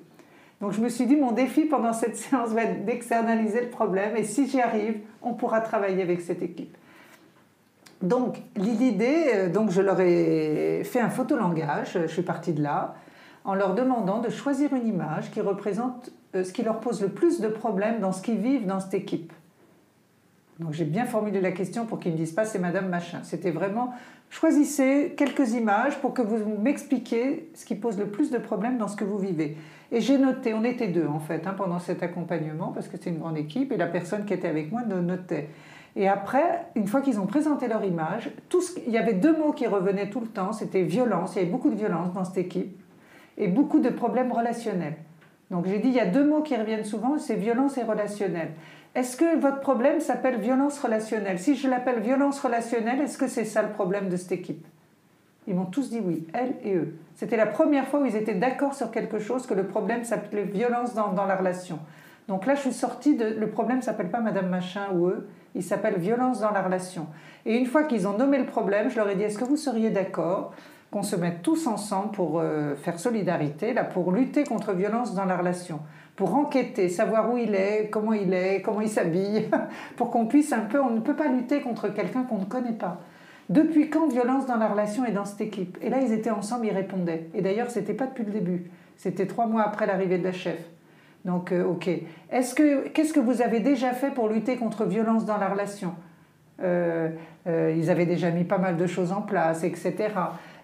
Donc 0.60 0.72
je 0.72 0.80
me 0.80 0.88
suis 0.88 1.06
dit, 1.06 1.16
mon 1.16 1.32
défi 1.32 1.64
pendant 1.64 1.92
cette 1.92 2.16
séance 2.16 2.50
va 2.50 2.64
être 2.64 2.84
d'externaliser 2.84 3.62
le 3.62 3.70
problème, 3.70 4.16
et 4.16 4.24
si 4.24 4.46
j'y 4.46 4.60
arrive, 4.60 4.98
on 5.22 5.34
pourra 5.34 5.60
travailler 5.60 6.02
avec 6.02 6.20
cette 6.20 6.42
équipe. 6.42 6.76
Donc 8.02 8.38
l'idée, 8.56 9.30
euh, 9.34 9.48
donc 9.48 9.70
je 9.70 9.80
leur 9.80 10.00
ai 10.00 10.82
fait 10.84 11.00
un 11.00 11.08
photolangage, 11.08 11.98
je 12.02 12.06
suis 12.06 12.22
partie 12.22 12.52
de 12.52 12.62
là, 12.62 12.94
en 13.44 13.54
leur 13.54 13.74
demandant 13.74 14.20
de 14.20 14.28
choisir 14.28 14.74
une 14.74 14.86
image 14.86 15.30
qui 15.30 15.40
représente 15.40 16.10
euh, 16.34 16.44
ce 16.44 16.52
qui 16.52 16.62
leur 16.62 16.80
pose 16.80 17.00
le 17.00 17.08
plus 17.08 17.40
de 17.40 17.48
problèmes 17.48 18.00
dans 18.00 18.12
ce 18.12 18.22
qu'ils 18.22 18.38
vivent 18.38 18.66
dans 18.66 18.80
cette 18.80 18.94
équipe. 18.94 19.32
Donc 20.62 20.72
j'ai 20.74 20.84
bien 20.84 21.06
formulé 21.06 21.40
la 21.40 21.50
question 21.50 21.86
pour 21.86 21.98
qu'ils 21.98 22.12
ne 22.12 22.16
me 22.16 22.22
disent 22.22 22.32
pas 22.32 22.44
c'est 22.44 22.60
Madame 22.60 22.88
Machin. 22.88 23.18
C'était 23.24 23.50
vraiment 23.50 23.92
choisissez 24.30 25.14
quelques 25.16 25.54
images 25.54 25.98
pour 25.98 26.14
que 26.14 26.22
vous 26.22 26.56
m'expliquiez 26.56 27.50
ce 27.54 27.64
qui 27.64 27.74
pose 27.74 27.98
le 27.98 28.06
plus 28.06 28.30
de 28.30 28.38
problèmes 28.38 28.78
dans 28.78 28.86
ce 28.86 28.96
que 28.96 29.04
vous 29.04 29.18
vivez. 29.18 29.56
Et 29.90 30.00
j'ai 30.00 30.18
noté, 30.18 30.54
on 30.54 30.62
était 30.62 30.86
deux 30.86 31.06
en 31.06 31.18
fait 31.18 31.46
hein, 31.46 31.54
pendant 31.56 31.80
cet 31.80 32.02
accompagnement 32.02 32.68
parce 32.68 32.86
que 32.86 32.96
c'est 33.00 33.10
une 33.10 33.18
grande 33.18 33.36
équipe 33.36 33.72
et 33.72 33.76
la 33.76 33.88
personne 33.88 34.24
qui 34.24 34.34
était 34.34 34.48
avec 34.48 34.70
moi 34.70 34.82
notait. 34.82 35.48
Et 35.96 36.08
après, 36.08 36.64
une 36.76 36.86
fois 36.86 37.02
qu'ils 37.02 37.18
ont 37.18 37.26
présenté 37.26 37.66
leur 37.66 37.84
image, 37.84 38.30
tout 38.48 38.62
ce, 38.62 38.78
il 38.86 38.92
y 38.92 38.98
avait 38.98 39.14
deux 39.14 39.36
mots 39.36 39.52
qui 39.52 39.66
revenaient 39.66 40.08
tout 40.08 40.20
le 40.20 40.28
temps, 40.28 40.52
c'était 40.52 40.82
violence, 40.82 41.34
il 41.34 41.40
y 41.40 41.42
avait 41.42 41.50
beaucoup 41.50 41.68
de 41.68 41.74
violence 41.76 42.12
dans 42.14 42.24
cette 42.24 42.38
équipe 42.38 42.80
et 43.36 43.48
beaucoup 43.48 43.80
de 43.80 43.90
problèmes 43.90 44.32
relationnels. 44.32 44.96
Donc 45.50 45.66
j'ai 45.66 45.78
dit, 45.80 45.88
il 45.88 45.94
y 45.94 46.00
a 46.00 46.06
deux 46.06 46.24
mots 46.24 46.40
qui 46.40 46.56
reviennent 46.56 46.84
souvent, 46.84 47.18
c'est 47.18 47.34
violence 47.34 47.76
et 47.76 47.82
relationnel. 47.82 48.52
Est-ce 48.94 49.16
que 49.16 49.38
votre 49.38 49.60
problème 49.60 50.00
s'appelle 50.00 50.38
violence 50.38 50.78
relationnelle? 50.78 51.38
Si 51.38 51.56
je 51.56 51.66
l'appelle 51.66 52.00
violence 52.00 52.38
relationnelle, 52.40 53.00
est-ce 53.00 53.16
que 53.16 53.26
c'est 53.26 53.46
ça 53.46 53.62
le 53.62 53.70
problème 53.70 54.10
de 54.10 54.16
cette 54.16 54.32
équipe? 54.32 54.66
Ils 55.46 55.54
m'ont 55.54 55.64
tous 55.64 55.88
dit 55.88 56.00
oui, 56.04 56.26
elle 56.34 56.56
et 56.62 56.74
eux. 56.74 56.94
C'était 57.14 57.38
la 57.38 57.46
première 57.46 57.88
fois 57.88 58.00
où 58.00 58.04
ils 58.04 58.16
étaient 58.16 58.34
d'accord 58.34 58.74
sur 58.74 58.90
quelque 58.90 59.18
chose, 59.18 59.46
que 59.46 59.54
le 59.54 59.66
problème 59.66 60.04
s'appelait 60.04 60.44
violence 60.44 60.94
dans, 60.94 61.24
la 61.24 61.36
relation. 61.36 61.78
Donc 62.28 62.44
là, 62.44 62.54
je 62.54 62.60
suis 62.60 62.72
sortie 62.72 63.16
de... 63.16 63.24
Le 63.24 63.48
problème 63.48 63.80
s'appelle 63.80 64.10
pas 64.10 64.20
Madame 64.20 64.50
Machin 64.50 64.88
ou 64.94 65.08
eux, 65.08 65.26
il 65.54 65.62
s'appelle 65.62 65.98
violence 65.98 66.40
dans 66.40 66.50
la 66.50 66.60
relation. 66.60 67.06
Et 67.46 67.56
une 67.56 67.66
fois 67.66 67.84
qu'ils 67.84 68.06
ont 68.06 68.16
nommé 68.16 68.36
le 68.36 68.46
problème, 68.46 68.90
je 68.90 68.96
leur 68.96 69.08
ai 69.08 69.16
dit, 69.16 69.22
est-ce 69.22 69.38
que 69.38 69.44
vous 69.44 69.56
seriez 69.56 69.88
d'accord 69.88 70.52
qu'on 70.90 71.02
se 71.02 71.16
mette 71.16 71.40
tous 71.40 71.66
ensemble 71.66 72.12
pour 72.12 72.40
euh, 72.40 72.76
faire 72.76 73.00
solidarité, 73.00 73.72
là, 73.72 73.84
pour 73.84 74.12
lutter 74.12 74.44
contre 74.44 74.74
violence 74.74 75.14
dans 75.14 75.24
la 75.24 75.38
relation? 75.38 75.80
Pour 76.16 76.34
enquêter, 76.34 76.88
savoir 76.88 77.32
où 77.32 77.38
il 77.38 77.54
est, 77.54 77.88
comment 77.90 78.12
il 78.12 78.32
est, 78.34 78.62
comment 78.62 78.80
il 78.80 78.88
s'habille, 78.88 79.48
pour 79.96 80.10
qu'on 80.10 80.26
puisse 80.26 80.52
un 80.52 80.60
peu, 80.60 80.80
on 80.80 80.90
ne 80.90 81.00
peut 81.00 81.16
pas 81.16 81.28
lutter 81.28 81.60
contre 81.60 81.88
quelqu'un 81.88 82.22
qu'on 82.24 82.38
ne 82.38 82.44
connaît 82.44 82.72
pas. 82.72 83.00
Depuis 83.48 83.90
quand 83.90 84.08
violence 84.08 84.46
dans 84.46 84.56
la 84.56 84.68
relation 84.68 85.04
est 85.04 85.12
dans 85.12 85.24
cette 85.24 85.40
équipe? 85.40 85.78
Et 85.82 85.90
là, 85.90 85.98
ils 86.00 86.12
étaient 86.12 86.30
ensemble, 86.30 86.66
ils 86.66 86.72
répondaient. 86.72 87.28
Et 87.34 87.42
d'ailleurs, 87.42 87.70
ce 87.70 87.80
n'était 87.80 87.94
pas 87.94 88.06
depuis 88.06 88.24
le 88.24 88.30
début. 88.30 88.70
C'était 88.96 89.26
trois 89.26 89.46
mois 89.46 89.62
après 89.62 89.86
l'arrivée 89.86 90.18
de 90.18 90.24
la 90.24 90.32
chef. 90.32 90.58
Donc, 91.24 91.52
euh, 91.52 91.64
ok. 91.64 91.88
Est-ce 92.30 92.54
que, 92.54 92.88
qu'est-ce 92.88 93.12
que 93.12 93.20
vous 93.20 93.42
avez 93.42 93.60
déjà 93.60 93.92
fait 93.92 94.10
pour 94.10 94.28
lutter 94.28 94.56
contre 94.56 94.84
violence 94.84 95.24
dans 95.24 95.38
la 95.38 95.48
relation? 95.48 95.94
Euh, 96.62 97.10
euh, 97.46 97.74
Ils 97.76 97.90
avaient 97.90 98.06
déjà 98.06 98.30
mis 98.30 98.44
pas 98.44 98.58
mal 98.58 98.76
de 98.76 98.86
choses 98.86 99.12
en 99.12 99.22
place, 99.22 99.64
etc. 99.64 99.94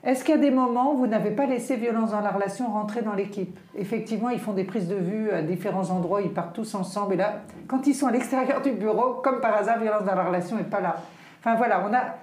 Est-ce 0.04 0.22
qu'il 0.22 0.36
y 0.36 0.38
a 0.38 0.40
des 0.40 0.52
moments 0.52 0.92
où 0.92 0.98
vous 0.98 1.06
n'avez 1.08 1.32
pas 1.32 1.46
laissé 1.46 1.74
violence 1.74 2.12
dans 2.12 2.20
la 2.20 2.30
relation 2.30 2.68
rentrer 2.68 3.02
dans 3.02 3.14
l'équipe? 3.14 3.58
Effectivement, 3.76 4.30
ils 4.30 4.38
font 4.38 4.52
des 4.52 4.62
prises 4.62 4.86
de 4.86 4.94
vue 4.94 5.30
à 5.32 5.42
différents 5.42 5.90
endroits, 5.90 6.22
ils 6.22 6.32
partent 6.32 6.54
tous 6.54 6.74
ensemble. 6.76 7.14
Et 7.14 7.16
là, 7.16 7.40
quand 7.66 7.86
ils 7.86 7.94
sont 7.94 8.06
à 8.06 8.12
l'extérieur 8.12 8.62
du 8.62 8.70
bureau, 8.70 9.14
comme 9.14 9.40
par 9.40 9.56
hasard, 9.56 9.80
violence 9.80 10.04
dans 10.04 10.14
la 10.14 10.24
relation 10.24 10.56
n'est 10.56 10.62
pas 10.62 10.80
là. 10.80 10.96
Enfin 11.40 11.56
voilà, 11.56 11.84
on 11.88 11.92
a. 11.92 12.14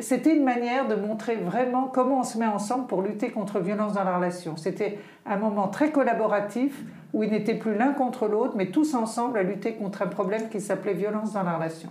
C'était 0.00 0.36
une 0.36 0.44
manière 0.44 0.88
de 0.88 0.96
montrer 0.96 1.36
vraiment 1.36 1.86
comment 1.86 2.20
on 2.20 2.22
se 2.24 2.36
met 2.36 2.46
ensemble 2.46 2.86
pour 2.86 3.02
lutter 3.02 3.30
contre 3.30 3.60
violence 3.60 3.92
dans 3.92 4.02
la 4.02 4.16
relation. 4.16 4.56
C'était 4.56 4.98
un 5.24 5.36
moment 5.36 5.68
très 5.68 5.90
collaboratif 5.90 6.82
où 7.12 7.22
ils 7.22 7.30
n'étaient 7.30 7.54
plus 7.54 7.76
l'un 7.76 7.92
contre 7.92 8.26
l'autre, 8.26 8.54
mais 8.56 8.66
tous 8.66 8.94
ensemble 8.94 9.38
à 9.38 9.44
lutter 9.44 9.74
contre 9.74 10.02
un 10.02 10.08
problème 10.08 10.48
qui 10.48 10.60
s'appelait 10.60 10.94
violence 10.94 11.32
dans 11.32 11.44
la 11.44 11.54
relation. 11.54 11.90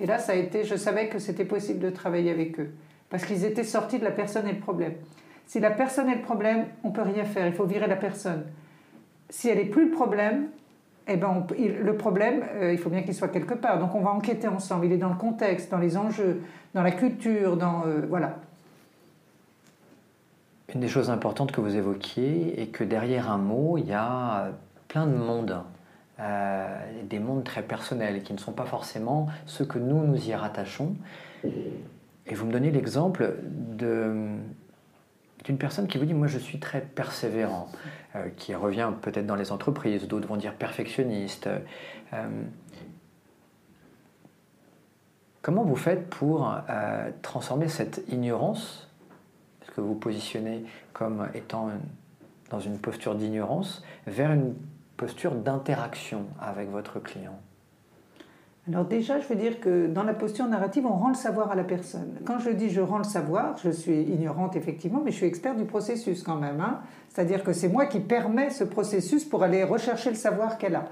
Et 0.00 0.06
là, 0.06 0.18
ça 0.18 0.32
a 0.32 0.34
été, 0.34 0.64
je 0.64 0.74
savais 0.74 1.08
que 1.08 1.20
c'était 1.20 1.44
possible 1.44 1.78
de 1.78 1.90
travailler 1.90 2.32
avec 2.32 2.58
eux 2.58 2.72
parce 3.10 3.24
qu'ils 3.24 3.44
étaient 3.44 3.64
sortis 3.64 3.98
de 3.98 4.04
la 4.04 4.10
personne 4.10 4.46
et 4.46 4.52
le 4.52 4.60
problème. 4.60 4.94
Si 5.46 5.60
la 5.60 5.70
personne 5.70 6.08
est 6.08 6.16
le 6.16 6.22
problème, 6.22 6.66
on 6.84 6.90
peut 6.90 7.02
rien 7.02 7.24
faire, 7.24 7.46
il 7.46 7.54
faut 7.54 7.64
virer 7.64 7.86
la 7.86 7.96
personne. 7.96 8.44
Si 9.30 9.48
elle 9.48 9.58
n'est 9.58 9.64
plus 9.64 9.86
le 9.86 9.90
problème, 9.90 10.48
eh 11.06 11.16
ben 11.16 11.46
le 11.58 11.96
problème, 11.96 12.44
euh, 12.56 12.72
il 12.72 12.78
faut 12.78 12.90
bien 12.90 13.02
qu'il 13.02 13.14
soit 13.14 13.28
quelque 13.28 13.54
part. 13.54 13.78
Donc 13.78 13.94
on 13.94 14.00
va 14.00 14.10
enquêter 14.10 14.46
ensemble. 14.46 14.86
Il 14.86 14.92
est 14.92 14.98
dans 14.98 15.08
le 15.08 15.16
contexte, 15.16 15.70
dans 15.70 15.78
les 15.78 15.96
enjeux, 15.96 16.42
dans 16.74 16.82
la 16.82 16.90
culture, 16.90 17.56
dans... 17.56 17.86
Euh, 17.86 18.02
voilà. 18.08 18.36
Une 20.74 20.80
des 20.80 20.88
choses 20.88 21.08
importantes 21.08 21.50
que 21.50 21.62
vous 21.62 21.76
évoquiez 21.76 22.60
est 22.60 22.66
que 22.66 22.84
derrière 22.84 23.30
un 23.30 23.38
mot, 23.38 23.78
il 23.78 23.86
y 23.86 23.94
a 23.94 24.50
plein 24.88 25.06
de 25.06 25.16
mondes. 25.16 25.62
Euh, 26.20 26.66
des 27.04 27.20
mondes 27.20 27.44
très 27.44 27.62
personnels 27.62 28.22
qui 28.22 28.34
ne 28.34 28.38
sont 28.38 28.52
pas 28.52 28.66
forcément 28.66 29.28
ceux 29.46 29.64
que 29.64 29.78
nous 29.78 30.04
nous 30.04 30.28
y 30.28 30.34
rattachons. 30.34 30.94
Et 32.28 32.34
vous 32.34 32.46
me 32.46 32.52
donnez 32.52 32.70
l'exemple 32.70 33.34
d'une 33.78 35.58
personne 35.58 35.88
qui 35.88 35.96
vous 35.96 36.04
dit, 36.04 36.14
moi 36.14 36.26
je 36.26 36.38
suis 36.38 36.60
très 36.60 36.82
persévérant, 36.82 37.68
euh, 38.14 38.28
qui 38.36 38.54
revient 38.54 38.92
peut-être 39.00 39.26
dans 39.26 39.34
les 39.34 39.50
entreprises, 39.50 40.06
d'autres 40.06 40.28
vont 40.28 40.36
dire 40.36 40.54
perfectionniste. 40.54 41.48
Euh, 42.12 42.42
comment 45.40 45.64
vous 45.64 45.76
faites 45.76 46.10
pour 46.10 46.54
euh, 46.68 47.10
transformer 47.22 47.68
cette 47.68 48.02
ignorance, 48.08 48.90
ce 49.62 49.70
que 49.70 49.80
vous 49.80 49.94
positionnez 49.94 50.64
comme 50.92 51.28
étant 51.34 51.70
dans 52.50 52.60
une 52.60 52.78
posture 52.78 53.14
d'ignorance, 53.14 53.82
vers 54.06 54.32
une 54.32 54.54
posture 54.98 55.34
d'interaction 55.34 56.26
avec 56.40 56.68
votre 56.68 57.00
client? 57.00 57.40
Alors 58.68 58.84
déjà, 58.84 59.18
je 59.18 59.26
veux 59.26 59.34
dire 59.34 59.60
que 59.60 59.86
dans 59.86 60.02
la 60.02 60.12
posture 60.12 60.46
narrative, 60.46 60.84
on 60.84 60.92
rend 60.92 61.08
le 61.08 61.14
savoir 61.14 61.50
à 61.50 61.54
la 61.54 61.64
personne. 61.64 62.18
Quand 62.26 62.38
je 62.38 62.50
dis 62.50 62.68
je 62.68 62.82
rends 62.82 62.98
le 62.98 63.04
savoir, 63.04 63.56
je 63.56 63.70
suis 63.70 64.02
ignorante 64.02 64.56
effectivement, 64.56 65.00
mais 65.02 65.10
je 65.10 65.16
suis 65.16 65.26
experte 65.26 65.56
du 65.56 65.64
processus 65.64 66.22
quand 66.22 66.36
même. 66.36 66.60
Hein. 66.60 66.80
C'est-à-dire 67.08 67.42
que 67.42 67.54
c'est 67.54 67.68
moi 67.68 67.86
qui 67.86 68.00
permets 68.00 68.50
ce 68.50 68.64
processus 68.64 69.24
pour 69.24 69.42
aller 69.42 69.64
rechercher 69.64 70.10
le 70.10 70.16
savoir 70.16 70.58
qu'elle 70.58 70.74
a. 70.74 70.88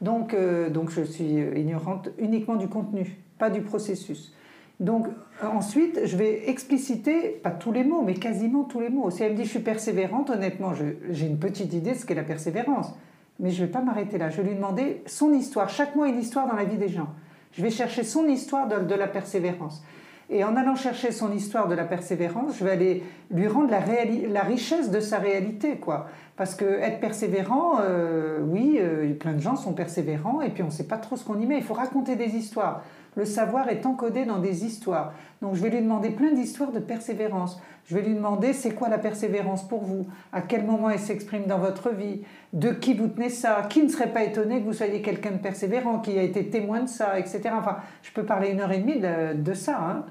Donc, 0.00 0.34
euh, 0.34 0.70
donc 0.70 0.90
je 0.90 1.02
suis 1.02 1.24
ignorante 1.24 2.10
uniquement 2.18 2.56
du 2.56 2.68
contenu, 2.68 3.18
pas 3.38 3.50
du 3.50 3.62
processus. 3.62 4.32
Donc 4.78 5.06
ensuite, 5.42 6.00
je 6.04 6.16
vais 6.16 6.48
expliciter, 6.48 7.40
pas 7.42 7.50
tous 7.50 7.72
les 7.72 7.82
mots, 7.82 8.02
mais 8.02 8.14
quasiment 8.14 8.64
tous 8.64 8.80
les 8.80 8.90
mots. 8.90 9.10
Si 9.10 9.22
elle 9.22 9.32
me 9.32 9.36
dit 9.36 9.44
je 9.44 9.50
suis 9.50 9.60
persévérante, 9.60 10.30
honnêtement, 10.30 10.74
j'ai 10.74 11.26
une 11.26 11.38
petite 11.38 11.72
idée 11.72 11.92
de 11.92 11.96
ce 11.96 12.06
qu'est 12.06 12.14
la 12.14 12.22
persévérance. 12.22 12.94
Mais 13.38 13.50
je 13.50 13.62
ne 13.62 13.66
vais 13.66 13.72
pas 13.72 13.82
m'arrêter 13.82 14.18
là. 14.18 14.30
Je 14.30 14.40
vais 14.40 14.48
lui 14.48 14.54
demander 14.54 15.02
son 15.06 15.32
histoire. 15.32 15.68
Chaque 15.68 15.94
mot 15.94 16.04
est 16.04 16.10
une 16.10 16.20
histoire 16.20 16.46
dans 16.46 16.56
la 16.56 16.64
vie 16.64 16.78
des 16.78 16.88
gens. 16.88 17.08
Je 17.52 17.62
vais 17.62 17.70
chercher 17.70 18.02
son 18.02 18.26
histoire 18.26 18.68
de, 18.68 18.94
la 18.94 19.06
persévérance. 19.06 19.82
Et 20.28 20.44
en 20.44 20.56
allant 20.56 20.74
chercher 20.74 21.12
son 21.12 21.32
histoire 21.32 21.68
de 21.68 21.74
la 21.74 21.84
persévérance, 21.84 22.58
je 22.58 22.64
vais 22.64 22.72
aller 22.72 23.02
lui 23.30 23.46
rendre 23.46 23.70
la, 23.70 23.80
la 24.28 24.40
richesse 24.40 24.90
de 24.90 25.00
sa 25.00 25.18
réalité, 25.18 25.76
quoi. 25.76 26.08
Parce 26.36 26.54
que 26.54 26.64
être 26.64 27.00
persévérant, 27.00 27.78
euh, 27.80 28.40
oui, 28.42 28.78
euh, 28.78 29.14
plein 29.14 29.32
de 29.32 29.40
gens 29.40 29.56
sont 29.56 29.72
persévérants 29.72 30.42
et 30.42 30.50
puis 30.50 30.62
on 30.62 30.66
ne 30.66 30.70
sait 30.70 30.86
pas 30.86 30.98
trop 30.98 31.16
ce 31.16 31.24
qu'on 31.24 31.40
y 31.40 31.46
met. 31.46 31.56
Il 31.56 31.62
faut 31.62 31.74
raconter 31.74 32.16
des 32.16 32.36
histoires. 32.36 32.82
Le 33.16 33.24
savoir 33.24 33.68
est 33.70 33.86
encodé 33.86 34.26
dans 34.26 34.38
des 34.38 34.64
histoires. 34.64 35.14
Donc 35.40 35.54
je 35.54 35.62
vais 35.62 35.70
lui 35.70 35.80
demander 35.80 36.10
plein 36.10 36.32
d'histoires 36.32 36.70
de 36.70 36.78
persévérance. 36.78 37.60
Je 37.86 37.94
vais 37.94 38.02
lui 38.02 38.14
demander 38.14 38.52
c'est 38.52 38.72
quoi 38.72 38.88
la 38.88 38.98
persévérance 38.98 39.66
pour 39.66 39.84
vous? 39.84 40.06
À 40.32 40.42
quel 40.42 40.66
moment 40.66 40.90
elle 40.90 40.98
s'exprime 40.98 41.46
dans 41.46 41.58
votre 41.58 41.90
vie? 41.90 42.22
De 42.52 42.70
qui 42.70 42.94
vous 42.94 43.08
tenez 43.08 43.30
ça? 43.30 43.62
Qui 43.70 43.82
ne 43.82 43.88
serait 43.88 44.12
pas 44.12 44.22
étonné 44.22 44.60
que 44.60 44.66
vous 44.66 44.74
soyez 44.74 45.00
quelqu'un 45.00 45.30
de 45.30 45.38
persévérant, 45.38 46.00
qui 46.00 46.18
a 46.18 46.22
été 46.22 46.50
témoin 46.50 46.82
de 46.82 46.88
ça, 46.88 47.18
etc. 47.18 47.40
Enfin, 47.52 47.78
je 48.02 48.12
peux 48.12 48.24
parler 48.24 48.50
une 48.50 48.60
heure 48.60 48.72
et 48.72 48.78
demie 48.78 49.00
de, 49.00 49.54
ça. 49.54 49.78
Hein. 49.80 50.04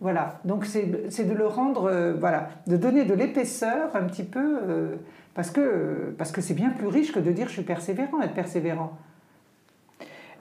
Voilà, 0.00 0.40
donc 0.44 0.64
c'est 0.64 0.84
de 1.24 1.34
le 1.34 1.46
rendre, 1.46 1.90
euh, 1.90 2.14
voilà, 2.18 2.48
de 2.66 2.76
donner 2.76 3.04
de 3.04 3.14
l'épaisseur 3.14 3.94
un 3.94 4.04
petit 4.04 4.24
peu, 4.24 4.58
euh, 4.62 4.96
parce 5.34 5.50
que 5.50 6.14
parce 6.18 6.32
que 6.32 6.40
c'est 6.40 6.54
bien 6.54 6.70
plus 6.70 6.88
riche 6.88 7.12
que 7.12 7.20
de 7.20 7.30
dire 7.30 7.46
je 7.48 7.52
suis 7.52 7.62
persévérant, 7.62 8.20
être 8.20 8.34
persévérant. 8.34 8.96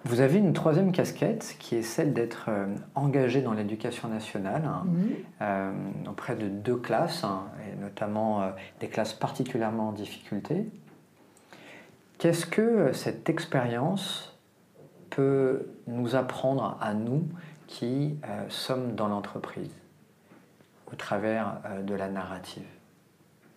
Vous 0.03 0.19
avez 0.21 0.39
une 0.39 0.53
troisième 0.53 0.91
casquette 0.91 1.55
qui 1.59 1.75
est 1.75 1.83
celle 1.83 2.13
d'être 2.13 2.45
euh, 2.49 2.65
engagé 2.95 3.41
dans 3.41 3.53
l'éducation 3.53 4.07
nationale 4.07 4.63
hein, 4.65 4.85
euh, 5.41 5.71
auprès 6.09 6.35
de 6.35 6.47
deux 6.47 6.75
classes, 6.75 7.23
hein, 7.23 7.45
et 7.69 7.79
notamment 7.79 8.41
euh, 8.41 8.49
des 8.79 8.87
classes 8.87 9.13
particulièrement 9.13 9.89
en 9.89 9.91
difficulté. 9.91 10.65
Qu'est-ce 12.17 12.47
que 12.47 12.93
cette 12.93 13.29
expérience 13.29 14.39
peut 15.11 15.67
nous 15.87 16.15
apprendre 16.15 16.77
à 16.81 16.93
nous 16.93 17.27
qui 17.67 18.15
sommes 18.49 18.95
dans 18.95 19.07
l'entreprise 19.07 19.71
au 20.91 20.95
travers 20.95 21.61
de 21.83 21.95
la 21.95 22.09
narrative? 22.09 22.67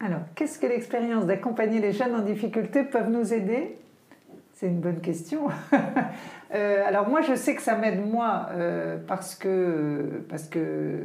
Alors, 0.00 0.20
qu'est-ce 0.34 0.58
que 0.58 0.66
l'expérience 0.66 1.26
d'accompagner 1.26 1.80
les 1.80 1.92
jeunes 1.92 2.14
en 2.14 2.22
difficulté 2.22 2.84
peuvent 2.84 3.10
nous 3.10 3.34
aider? 3.34 3.76
C'est 4.54 4.68
une 4.68 4.80
bonne 4.80 5.00
question. 5.00 5.48
Euh, 6.54 6.84
alors 6.86 7.08
moi, 7.08 7.20
je 7.20 7.34
sais 7.34 7.56
que 7.56 7.62
ça 7.62 7.74
m'aide 7.74 8.06
moi 8.06 8.46
euh, 8.52 8.96
parce 9.08 9.34
que, 9.34 10.22
parce 10.28 10.44
que 10.44 11.00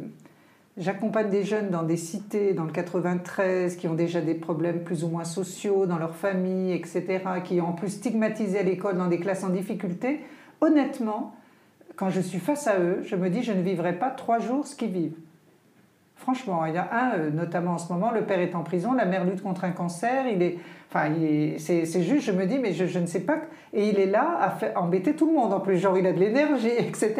j'accompagne 0.78 1.32
des 1.32 1.44
jeunes 1.44 1.72
dans 1.72 1.82
des 1.82 1.98
cités, 1.98 2.54
dans 2.54 2.66
le 2.66 2.72
93, 2.72 3.76
qui 3.76 3.88
ont 3.88 3.96
déjà 3.96 4.22
des 4.22 4.36
problèmes 4.36 4.84
plus 4.84 5.04
ou 5.04 5.08
moins 5.08 5.24
sociaux 5.24 5.88
dans 5.88 5.98
leur 5.98 6.16
famille, 6.16 6.74
etc., 6.74 7.24
qui 7.44 7.60
ont 7.62 7.70
en 7.70 7.74
plus 7.74 7.90
stigmatisé 7.90 8.60
à 8.60 8.64
l'école 8.64 8.98
dans 8.98 9.08
des 9.08 9.18
classes 9.18 9.44
en 9.44 9.50
difficulté. 9.50 10.24
Honnêtement, 10.62 11.34
quand 11.96 12.12
je 12.12 12.22
suis 12.22 12.40
face 12.40 12.68
à 12.68 12.80
eux, 12.80 13.02
je 13.02 13.16
me 13.16 13.32
dis, 13.32 13.42
je 13.42 13.54
ne 13.54 13.64
vivrai 13.64 13.94
pas 13.94 14.12
trois 14.12 14.38
jours 14.38 14.68
ce 14.68 14.76
qu'ils 14.76 14.92
vivent. 14.92 15.18
Franchement, 16.20 16.66
il 16.66 16.74
y 16.74 16.78
a 16.78 16.90
un, 16.92 17.18
euh, 17.18 17.30
notamment 17.32 17.72
en 17.72 17.78
ce 17.78 17.92
moment, 17.94 18.12
le 18.12 18.24
père 18.24 18.42
est 18.42 18.54
en 18.54 18.62
prison, 18.62 18.92
la 18.92 19.06
mère 19.06 19.24
lutte 19.24 19.42
contre 19.42 19.64
un 19.64 19.72
cancer, 19.72 20.28
il 20.28 20.44
est, 20.44 20.58
enfin, 20.90 21.10
c'est 21.58 22.04
juste, 22.04 22.26
je 22.26 22.34
me 22.34 22.46
dis, 22.46 22.60
mais 22.60 22.74
je, 22.74 23.00
ne 23.00 23.06
sais 23.06 23.22
pas, 23.22 23.38
et 23.72 23.88
il 23.88 23.98
est 23.98 24.06
là 24.06 24.38
à, 24.38 24.80
embêter 24.82 25.14
tout 25.14 25.28
le 25.28 25.34
monde 25.34 25.54
en 25.54 25.62
plus, 25.62 25.78
genre 25.78 25.98
il 25.98 26.06
a 26.06 26.12
de 26.12 26.20
l'énergie, 26.20 26.68
etc. 26.78 27.16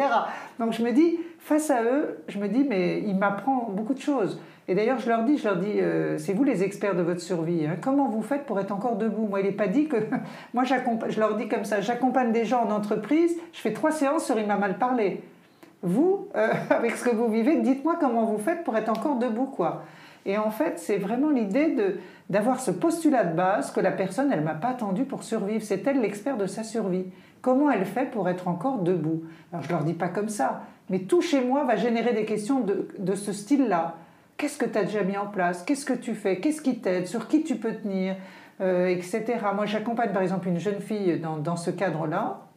Donc 0.58 0.74
je 0.74 0.82
me 0.82 0.92
dis, 0.92 1.18
face 1.38 1.70
à 1.70 1.82
eux, 1.82 2.18
je 2.28 2.38
me 2.38 2.46
dis, 2.46 2.62
mais 2.68 3.02
il 3.06 3.16
m'apprend 3.16 3.70
beaucoup 3.70 3.94
de 3.94 4.00
choses. 4.00 4.38
Et 4.68 4.74
d'ailleurs, 4.74 4.98
je 4.98 5.08
leur 5.08 5.24
dis, 5.24 5.38
je 5.38 5.44
leur 5.44 5.56
dis, 5.56 5.80
euh, 5.80 6.18
c'est 6.18 6.34
vous 6.34 6.44
les 6.44 6.62
experts 6.62 6.94
de 6.94 7.02
votre 7.02 7.22
survie. 7.22 7.66
Hein. 7.66 7.76
Comment 7.80 8.08
vous 8.08 8.22
faites 8.22 8.44
pour 8.44 8.60
être 8.60 8.70
encore 8.70 8.96
debout? 8.96 9.26
Moi, 9.26 9.40
il 9.40 9.46
n'est 9.46 9.52
pas 9.52 9.66
dit 9.66 9.88
que. 9.88 9.96
Moi, 10.54 10.64
je 10.64 11.18
leur 11.18 11.36
dis 11.36 11.48
comme 11.48 11.64
ça, 11.64 11.80
j'accompagne 11.80 12.32
des 12.32 12.44
gens 12.44 12.66
en 12.66 12.70
entreprise, 12.70 13.34
je 13.54 13.60
fais 13.60 13.72
trois 13.72 13.92
séances 13.92 14.26
sur 14.26 14.38
il 14.38 14.46
m'a 14.46 14.58
mal 14.58 14.76
parlé 14.78 15.22
vous, 15.82 16.28
euh, 16.36 16.52
avec 16.70 16.92
ce 16.92 17.04
que 17.04 17.14
vous 17.14 17.28
vivez, 17.28 17.60
dites-moi 17.60 17.96
comment 17.98 18.24
vous 18.24 18.38
faites 18.38 18.64
pour 18.64 18.76
être 18.76 18.88
encore 18.88 19.16
debout, 19.16 19.46
quoi. 19.46 19.84
Et 20.26 20.36
en 20.36 20.50
fait, 20.50 20.78
c'est 20.78 20.98
vraiment 20.98 21.30
l'idée 21.30 21.74
d'avoir 22.28 22.60
ce 22.60 22.70
postulat 22.70 23.24
de 23.24 23.34
base 23.34 23.70
que 23.70 23.80
la 23.80 23.90
personne, 23.90 24.30
elle 24.30 24.42
m'a 24.42 24.54
pas 24.54 24.68
attendu 24.68 25.04
pour 25.04 25.22
survivre. 25.22 25.64
C'est 25.64 25.86
elle 25.86 26.02
l'expert 26.02 26.36
de 26.36 26.46
sa 26.46 26.62
survie. 26.62 27.06
Comment 27.40 27.70
elle 27.70 27.86
fait 27.86 28.10
pour 28.10 28.28
être 28.28 28.46
encore 28.46 28.80
debout? 28.80 29.22
Alors, 29.50 29.64
je 29.64 29.70
leur 29.70 29.82
dis 29.82 29.94
pas 29.94 30.08
comme 30.08 30.28
ça, 30.28 30.62
mais 30.90 31.00
tout 31.00 31.22
chez 31.22 31.42
moi 31.42 31.64
va 31.64 31.76
générer 31.76 32.12
des 32.12 32.26
questions 32.26 32.60
de, 32.60 32.88
de 32.98 33.14
ce 33.14 33.32
style-là. 33.32 33.96
Qu'est-ce 34.36 34.58
que 34.58 34.66
tu 34.66 34.76
as 34.76 34.84
déjà 34.84 35.02
mis 35.02 35.16
en 35.16 35.26
place? 35.26 35.62
Qu'est-ce 35.62 35.86
que 35.86 35.94
tu 35.94 36.14
fais? 36.14 36.38
Qu'est-ce 36.38 36.60
qui 36.60 36.80
t'aide? 36.80 37.06
Sur 37.06 37.26
qui 37.26 37.42
tu 37.42 37.56
peux 37.56 37.72
tenir? 37.72 38.16
Euh, 38.60 38.88
Etc. 38.88 39.24
Moi, 39.54 39.64
j'accompagne 39.64 40.12
par 40.12 40.20
exemple 40.20 40.48
une 40.48 40.58
jeune 40.58 40.80
fille 40.80 41.18
dans, 41.18 41.38
dans 41.38 41.56
ce 41.56 41.70
cadre-là 41.70 42.49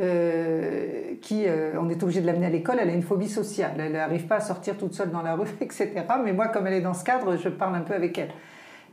euh, 0.00 1.14
qui, 1.20 1.44
euh, 1.46 1.72
on 1.78 1.90
est 1.90 2.02
obligé 2.02 2.22
de 2.22 2.26
l'amener 2.26 2.46
à 2.46 2.50
l'école, 2.50 2.76
elle 2.80 2.88
a 2.88 2.94
une 2.94 3.02
phobie 3.02 3.28
sociale, 3.28 3.72
elle 3.78 3.92
n'arrive 3.92 4.26
pas 4.26 4.36
à 4.36 4.40
sortir 4.40 4.78
toute 4.78 4.94
seule 4.94 5.10
dans 5.10 5.20
la 5.20 5.34
rue, 5.34 5.48
etc. 5.60 5.90
Mais 6.24 6.32
moi, 6.32 6.48
comme 6.48 6.66
elle 6.66 6.74
est 6.74 6.80
dans 6.80 6.94
ce 6.94 7.04
cadre, 7.04 7.36
je 7.36 7.48
parle 7.50 7.74
un 7.74 7.82
peu 7.82 7.94
avec 7.94 8.16
elle. 8.16 8.30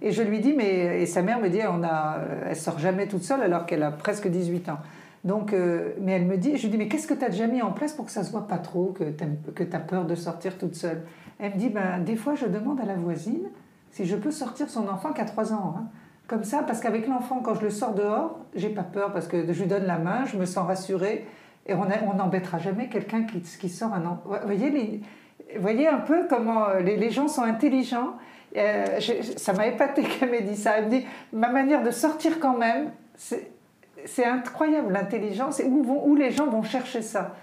Et 0.01 0.11
je 0.11 0.21
lui 0.21 0.39
dis, 0.39 0.53
mais, 0.53 1.01
et 1.01 1.05
sa 1.05 1.21
mère 1.21 1.39
me 1.39 1.49
dit, 1.49 1.59
on 1.69 1.83
a, 1.83 2.19
elle 2.49 2.55
sort 2.55 2.79
jamais 2.79 3.07
toute 3.07 3.23
seule 3.23 3.41
alors 3.41 3.65
qu'elle 3.65 3.83
a 3.83 3.91
presque 3.91 4.27
18 4.27 4.69
ans. 4.69 4.79
Donc, 5.23 5.51
euh, 5.51 5.93
mais 6.01 6.13
elle 6.13 6.25
me 6.25 6.37
dit, 6.37 6.57
je 6.57 6.63
lui 6.63 6.69
dis, 6.69 6.77
mais 6.77 6.87
qu'est-ce 6.87 7.07
que 7.07 7.13
tu 7.13 7.25
as 7.25 7.29
déjà 7.29 7.47
mis 7.47 7.61
en 7.61 7.71
place 7.71 7.93
pour 7.93 8.05
que 8.05 8.11
ça 8.11 8.23
se 8.23 8.31
voit 8.31 8.47
pas 8.47 8.57
trop, 8.57 8.93
que 8.93 9.63
tu 9.63 9.75
as 9.75 9.79
peur 9.79 10.05
de 10.05 10.15
sortir 10.15 10.57
toute 10.57 10.75
seule? 10.75 11.01
Elle 11.39 11.53
me 11.53 11.57
dit, 11.57 11.69
ben, 11.69 11.99
des 11.99 12.15
fois, 12.15 12.35
je 12.35 12.45
demande 12.45 12.79
à 12.81 12.85
la 12.85 12.95
voisine 12.95 13.47
si 13.91 14.05
je 14.05 14.15
peux 14.15 14.31
sortir 14.31 14.69
son 14.69 14.87
enfant 14.87 15.13
qui 15.13 15.21
a 15.21 15.25
3 15.25 15.53
ans. 15.53 15.75
Hein 15.77 15.87
comme 16.29 16.43
ça, 16.43 16.63
parce 16.63 16.79
qu'avec 16.79 17.07
l'enfant, 17.07 17.41
quand 17.43 17.55
je 17.55 17.61
le 17.61 17.69
sors 17.71 17.93
dehors, 17.93 18.39
j'ai 18.55 18.69
pas 18.69 18.83
peur 18.83 19.11
parce 19.11 19.27
que 19.27 19.51
je 19.51 19.61
lui 19.61 19.67
donne 19.67 19.85
la 19.85 19.97
main, 19.97 20.25
je 20.25 20.37
me 20.37 20.45
sens 20.45 20.65
rassurée 20.67 21.25
et 21.65 21.73
on 21.73 22.13
n'embêtera 22.13 22.59
jamais 22.59 22.87
quelqu'un 22.87 23.23
qui, 23.23 23.41
qui, 23.41 23.67
sort 23.69 23.93
un 23.93 24.05
enfant. 24.05 24.21
Vous 24.25 24.45
voyez, 24.45 25.01
voyez 25.59 25.87
un 25.87 25.97
peu 25.97 26.27
comment 26.29 26.69
euh, 26.69 26.79
les, 26.81 27.09
gens 27.09 27.27
sont 27.27 27.41
intelligents. 27.41 28.13
Euh, 28.55 28.99
ça 29.37 29.53
m'a 29.53 29.67
épaté 29.67 30.03
qu'elle 30.19 30.29
m'ait 30.29 30.41
dit 30.41 30.55
ça. 30.55 30.77
Elle 30.77 30.85
me 30.85 30.89
dit 30.91 31.05
ma 31.33 31.49
manière 31.49 31.83
de 31.83 31.91
sortir 31.91 32.39
quand 32.39 32.57
même, 32.57 32.91
c'est 33.15 34.25
incroyable 34.25 34.93
l'intelligence 34.93 35.59
et 35.59 35.65
où, 35.65 35.83
où 36.05 36.15
les 36.15 36.31
gens 36.31 36.47
vont 36.47 36.63
chercher 36.63 37.01
ça. 37.01 37.35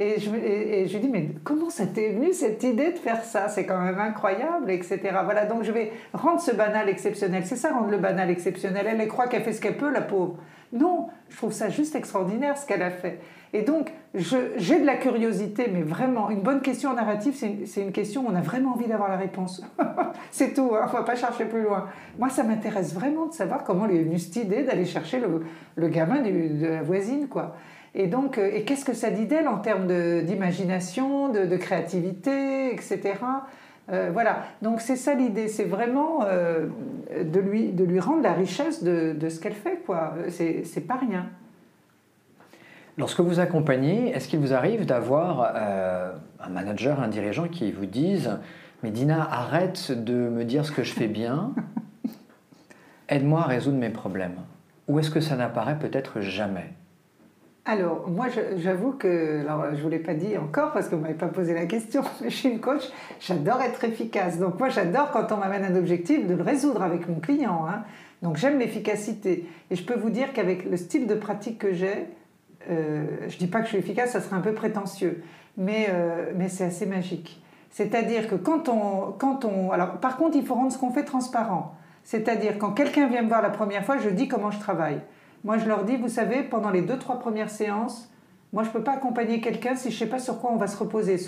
Et 0.00 0.20
je, 0.20 0.30
et, 0.32 0.86
je 0.86 0.92
lui 0.92 1.00
dis, 1.00 1.08
mais 1.08 1.28
comment 1.42 1.70
ça 1.70 1.84
t'est 1.84 2.10
venu 2.10 2.32
cette 2.32 2.62
idée 2.62 2.92
de 2.92 2.98
faire 2.98 3.24
ça? 3.24 3.48
C'est 3.48 3.66
quand 3.66 3.80
même 3.80 3.98
incroyable, 3.98 4.70
etc. 4.70 5.00
Voilà, 5.24 5.44
donc 5.44 5.64
je 5.64 5.72
vais 5.72 5.90
rendre 6.12 6.40
ce 6.40 6.52
banal 6.52 6.88
exceptionnel. 6.88 7.44
C'est 7.44 7.56
ça, 7.56 7.72
rendre 7.72 7.90
le 7.90 7.98
banal 7.98 8.30
exceptionnel. 8.30 8.86
Elle, 8.88 9.00
elle 9.00 9.08
croit 9.08 9.26
qu'elle 9.26 9.42
fait 9.42 9.52
ce 9.52 9.60
qu'elle 9.60 9.76
peut, 9.76 9.90
la 9.90 10.00
pauvre. 10.00 10.36
Non, 10.72 11.08
je 11.30 11.36
trouve 11.36 11.52
ça 11.52 11.68
juste 11.68 11.96
extraordinaire 11.96 12.56
ce 12.56 12.64
qu'elle 12.64 12.82
a 12.82 12.90
fait. 12.90 13.18
Et 13.52 13.62
donc, 13.62 13.90
j'ai 14.14 14.78
de 14.78 14.86
la 14.86 14.96
curiosité, 14.96 15.68
mais 15.72 15.82
vraiment, 15.82 16.30
une 16.30 16.42
bonne 16.42 16.60
question 16.60 16.92
narrative, 16.94 17.34
c'est 17.34 17.80
une 17.80 17.92
question 17.92 18.26
où 18.26 18.30
on 18.30 18.34
a 18.36 18.40
vraiment 18.42 18.74
envie 18.74 18.86
d'avoir 18.86 19.08
la 19.08 19.16
réponse. 19.16 19.64
c'est 20.30 20.54
tout, 20.54 20.72
hein, 20.74 20.82
on 20.84 20.86
ne 20.86 20.92
va 20.92 21.02
pas 21.02 21.16
chercher 21.16 21.46
plus 21.46 21.62
loin. 21.62 21.86
Moi, 22.18 22.28
ça 22.28 22.44
m'intéresse 22.44 22.94
vraiment 22.94 23.26
de 23.26 23.32
savoir 23.32 23.64
comment 23.64 23.86
lui 23.86 23.96
est 23.96 24.02
venue 24.02 24.18
cette 24.18 24.36
idée 24.36 24.62
d'aller 24.62 24.84
chercher 24.84 25.18
le, 25.18 25.44
le 25.74 25.88
gamin 25.88 26.20
de 26.20 26.66
la 26.66 26.82
voisine, 26.82 27.26
quoi. 27.26 27.56
Et 27.98 28.06
donc, 28.06 28.38
euh, 28.38 28.48
et 28.54 28.62
qu'est-ce 28.62 28.84
que 28.84 28.94
ça 28.94 29.10
dit 29.10 29.26
d'elle 29.26 29.48
en 29.48 29.58
termes 29.58 29.88
d'imagination, 30.22 31.30
de, 31.30 31.56
créativité, 31.56 32.72
etc. 32.72 33.00
Euh, 33.90 34.10
voilà, 34.12 34.44
donc 34.62 34.80
c'est 34.80 34.96
ça 34.96 35.14
l'idée, 35.14 35.48
c'est 35.48 35.64
vraiment 35.64 36.20
euh, 36.22 36.68
de, 37.24 37.40
lui, 37.40 37.72
de 37.72 37.82
lui 37.84 37.98
rendre 37.98 38.22
la 38.22 38.32
richesse 38.32 38.84
de, 38.84 39.14
de 39.18 39.28
ce 39.28 39.40
qu'elle 39.40 39.54
fait, 39.54 39.82
quoi. 39.84 40.14
C'est 40.28 40.86
pas 40.86 40.94
rien. 40.94 41.26
Lorsque 42.96 43.20
vous 43.20 43.40
accompagnez, 43.40 44.10
est-ce 44.10 44.28
qu'il 44.28 44.38
vous 44.38 44.54
arrive 44.54 44.86
d'avoir 44.86 45.54
un 46.40 46.48
manager, 46.48 47.00
un 47.00 47.08
dirigeant 47.08 47.48
qui 47.48 47.70
vous 47.72 47.86
dise 47.86 48.38
Mais 48.82 48.90
Dina, 48.90 49.28
arrête 49.30 49.92
de 49.92 50.14
me 50.14 50.44
dire 50.44 50.64
ce 50.64 50.72
que 50.72 50.82
je 50.82 50.92
fais 50.92 51.06
bien, 51.06 51.52
aide-moi 53.08 53.40
à 53.40 53.46
résoudre 53.46 53.78
mes 53.78 53.90
problèmes 53.90 54.40
Ou 54.88 54.98
est-ce 54.98 55.10
que 55.10 55.20
ça 55.20 55.36
n'apparaît 55.36 55.78
peut-être 55.78 56.20
jamais? 56.20 56.74
Alors, 57.68 58.08
moi, 58.08 58.28
j'avoue 58.56 58.92
que, 58.92 59.42
alors, 59.42 59.66
je 59.72 59.76
ne 59.76 59.82
vous 59.82 59.88
l'ai 59.90 59.98
pas 59.98 60.14
dit 60.14 60.38
encore 60.38 60.72
parce 60.72 60.86
que 60.86 60.92
vous 60.92 61.02
ne 61.02 61.02
m'avez 61.02 61.18
pas 61.18 61.28
posé 61.28 61.52
la 61.52 61.66
question, 61.66 62.02
mais 62.22 62.30
je 62.30 62.36
suis 62.36 62.48
une 62.48 62.60
coach, 62.60 62.80
j'adore 63.20 63.60
être 63.60 63.84
efficace. 63.84 64.38
Donc, 64.38 64.58
moi, 64.58 64.70
j'adore 64.70 65.10
quand 65.10 65.30
on 65.32 65.36
m'amène 65.36 65.64
un 65.66 65.76
objectif 65.76 66.26
de 66.26 66.32
le 66.32 66.42
résoudre 66.42 66.82
avec 66.82 67.06
mon 67.06 67.20
client. 67.20 67.66
Hein. 67.68 67.84
Donc, 68.22 68.38
j'aime 68.38 68.58
l'efficacité. 68.58 69.46
Et 69.70 69.76
je 69.76 69.84
peux 69.84 69.96
vous 69.98 70.08
dire 70.08 70.32
qu'avec 70.32 70.64
le 70.64 70.78
style 70.78 71.06
de 71.06 71.14
pratique 71.14 71.58
que 71.58 71.74
j'ai, 71.74 72.06
euh, 72.70 73.04
je 73.28 73.34
ne 73.34 73.38
dis 73.38 73.48
pas 73.48 73.58
que 73.58 73.66
je 73.66 73.72
suis 73.72 73.78
efficace, 73.78 74.12
ça 74.12 74.22
serait 74.22 74.36
un 74.36 74.40
peu 74.40 74.54
prétentieux, 74.54 75.22
mais, 75.58 75.88
euh, 75.90 76.32
mais 76.36 76.48
c'est 76.48 76.64
assez 76.64 76.86
magique. 76.86 77.42
C'est-à-dire 77.68 78.30
que 78.30 78.34
quand 78.34 78.70
on, 78.70 79.12
quand 79.18 79.44
on. 79.44 79.72
Alors, 79.72 79.98
par 79.98 80.16
contre, 80.16 80.38
il 80.38 80.46
faut 80.46 80.54
rendre 80.54 80.72
ce 80.72 80.78
qu'on 80.78 80.90
fait 80.90 81.04
transparent. 81.04 81.74
C'est-à-dire, 82.02 82.56
quand 82.56 82.70
quelqu'un 82.70 83.08
vient 83.08 83.20
me 83.20 83.28
voir 83.28 83.42
la 83.42 83.50
première 83.50 83.84
fois, 83.84 83.98
je 83.98 84.08
dis 84.08 84.26
comment 84.26 84.50
je 84.50 84.58
travaille. 84.58 85.02
Moi, 85.44 85.58
je 85.58 85.66
leur 85.66 85.84
dis, 85.84 85.96
vous 85.96 86.08
savez, 86.08 86.42
pendant 86.42 86.70
les 86.70 86.82
deux, 86.82 86.98
trois 86.98 87.18
premières 87.18 87.50
séances, 87.50 88.10
Moi, 88.54 88.62
je 88.62 88.68
ne 88.68 88.72
peux 88.72 88.82
pas 88.82 88.92
accompagner 88.92 89.42
quelqu'un 89.42 89.76
si 89.76 89.90
je 89.90 89.94
ne 89.94 89.98
sais 89.98 90.06
pas 90.06 90.18
sur 90.18 90.40
quoi 90.40 90.50
on 90.50 90.56
va 90.56 90.68
se 90.68 90.76
reposer. 90.78 91.18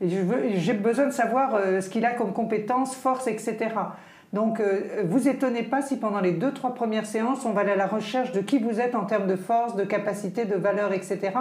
J'ai 0.00 0.72
besoin 0.72 1.06
de 1.06 1.12
savoir 1.12 1.54
euh, 1.54 1.82
ce 1.82 1.90
qu'il 1.90 2.06
a 2.06 2.12
comme 2.12 2.32
compétences, 2.32 2.94
force, 2.94 3.26
etc. 3.26 3.68
Donc, 4.32 4.60
euh, 4.60 5.02
vous 5.04 5.28
étonnez 5.28 5.62
pas 5.62 5.82
si 5.82 5.98
pendant 5.98 6.20
les 6.20 6.32
deux, 6.32 6.52
trois 6.52 6.74
premières 6.74 7.04
séances, 7.04 7.44
on 7.44 7.52
va 7.52 7.60
aller 7.60 7.72
à 7.72 7.76
la 7.76 7.86
recherche 7.86 8.32
de 8.32 8.40
qui 8.40 8.58
vous 8.58 8.80
êtes 8.80 8.94
en 8.94 9.04
termes 9.04 9.26
de 9.26 9.36
force, 9.36 9.76
de 9.76 9.84
capacité, 9.84 10.46
de 10.46 10.54
valeur, 10.54 10.94
etc. 10.94 11.32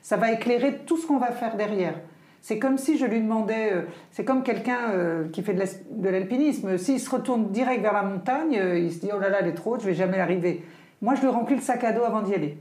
Ça 0.00 0.16
va 0.16 0.32
éclairer 0.32 0.78
tout 0.86 0.96
ce 0.96 1.06
qu'on 1.06 1.18
va 1.18 1.30
faire 1.30 1.56
derrière. 1.56 1.94
C'est 2.40 2.58
comme 2.58 2.78
si 2.78 2.96
je 2.96 3.04
lui 3.04 3.20
demandais, 3.20 3.74
euh, 3.74 3.82
c'est 4.12 4.24
comme 4.24 4.42
quelqu'un 4.42 5.28
qui 5.30 5.42
fait 5.42 5.52
de 5.52 6.08
l'alpinisme, 6.08 6.78
s'il 6.78 6.98
se 7.00 7.10
retourne 7.10 7.50
direct 7.50 7.82
vers 7.82 7.92
la 7.92 8.02
montagne, 8.02 8.58
il 8.76 8.90
se 8.90 9.00
dit 9.00 9.10
oh 9.14 9.20
là 9.20 9.28
là, 9.28 9.40
elle 9.42 9.48
est 9.48 9.54
trop 9.54 9.74
haute, 9.74 9.82
je 9.82 9.86
vais 9.86 9.94
jamais 9.94 10.16
l'arriver. 10.16 10.64
Moi, 11.02 11.14
je 11.14 11.22
lui 11.22 11.28
remplis 11.28 11.56
le 11.56 11.62
sac 11.62 11.84
à 11.84 11.92
dos 11.92 12.04
avant 12.04 12.22
d'y 12.22 12.34
aller. 12.34 12.58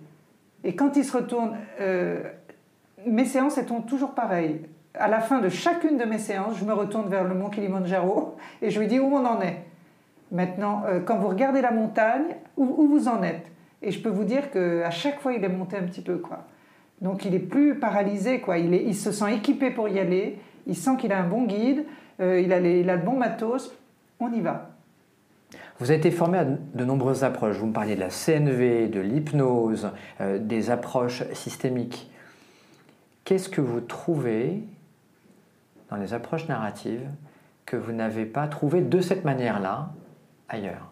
Et 0.63 0.75
quand 0.75 0.95
il 0.95 1.03
se 1.03 1.15
retourne, 1.15 1.57
euh, 1.79 2.23
mes 3.05 3.25
séances 3.25 3.59
sont 3.65 3.81
toujours 3.81 4.11
pareilles. 4.11 4.61
À 4.93 5.07
la 5.07 5.19
fin 5.19 5.39
de 5.39 5.49
chacune 5.49 5.97
de 5.97 6.05
mes 6.05 6.17
séances, 6.17 6.57
je 6.57 6.65
me 6.65 6.73
retourne 6.73 7.09
vers 7.09 7.23
le 7.23 7.35
mont 7.35 7.49
Kilimanjaro 7.49 8.35
et 8.61 8.69
je 8.69 8.79
lui 8.79 8.87
dis 8.87 8.99
où 8.99 9.13
on 9.13 9.25
en 9.25 9.41
est. 9.41 9.63
Maintenant, 10.31 10.83
euh, 10.87 10.99
quand 10.99 11.17
vous 11.17 11.27
regardez 11.27 11.61
la 11.61 11.71
montagne, 11.71 12.35
où, 12.55 12.87
vous 12.87 13.07
en 13.07 13.23
êtes? 13.23 13.47
Et 13.81 13.91
je 13.91 14.01
peux 14.01 14.09
vous 14.09 14.25
dire 14.25 14.51
qu'à 14.51 14.91
chaque 14.91 15.21
fois, 15.21 15.33
il 15.33 15.43
est 15.43 15.49
monté 15.49 15.77
un 15.77 15.83
petit 15.83 16.01
peu. 16.01 16.21
Donc 17.01 17.25
il 17.25 17.33
est 17.33 17.39
plus 17.39 17.79
paralysé. 17.79 18.43
Il, 18.57 18.73
il 18.73 18.95
se 18.95 19.11
sent 19.11 19.33
équipé 19.33 19.71
pour 19.71 19.87
y 19.87 19.99
aller, 19.99 20.37
il 20.67 20.75
sent 20.75 20.97
qu'il 20.97 21.13
a 21.13 21.19
un 21.19 21.27
bon 21.27 21.43
guide, 21.45 21.85
euh, 22.19 22.41
il, 22.41 22.51
a 22.51 22.59
il 22.59 22.89
a 22.89 22.97
le 22.97 23.01
bon 23.01 23.15
matos, 23.15 23.73
on 24.19 24.31
y 24.31 24.41
va. 24.41 24.68
Vous 25.79 25.91
avez 25.91 25.97
été 25.97 26.11
formé 26.11 26.37
à 26.37 26.43
de 26.45 26.83
nombreuses 26.83 27.23
approches. 27.23 27.55
Vous 27.55 27.67
me 27.67 27.73
parliez 27.73 27.95
de 27.95 28.01
la 28.01 28.09
CNV, 28.09 28.89
de 28.89 28.99
l'hypnose, 28.99 29.89
euh, 30.19 30.37
des 30.37 30.71
approches 30.71 31.23
systémiques. 31.31 32.11
Qu'est-ce 33.23 33.47
que 33.47 33.61
vous 33.61 33.79
trouvez 33.79 34.63
dans 35.89 35.95
les 35.95 36.13
approches 36.13 36.49
narratives 36.49 37.07
que 37.65 37.77
vous 37.77 37.93
n'avez 37.93 38.25
pas 38.25 38.47
trouvé 38.47 38.81
de 38.81 38.99
cette 38.99 39.23
manière-là 39.23 39.93
ailleurs? 40.49 40.91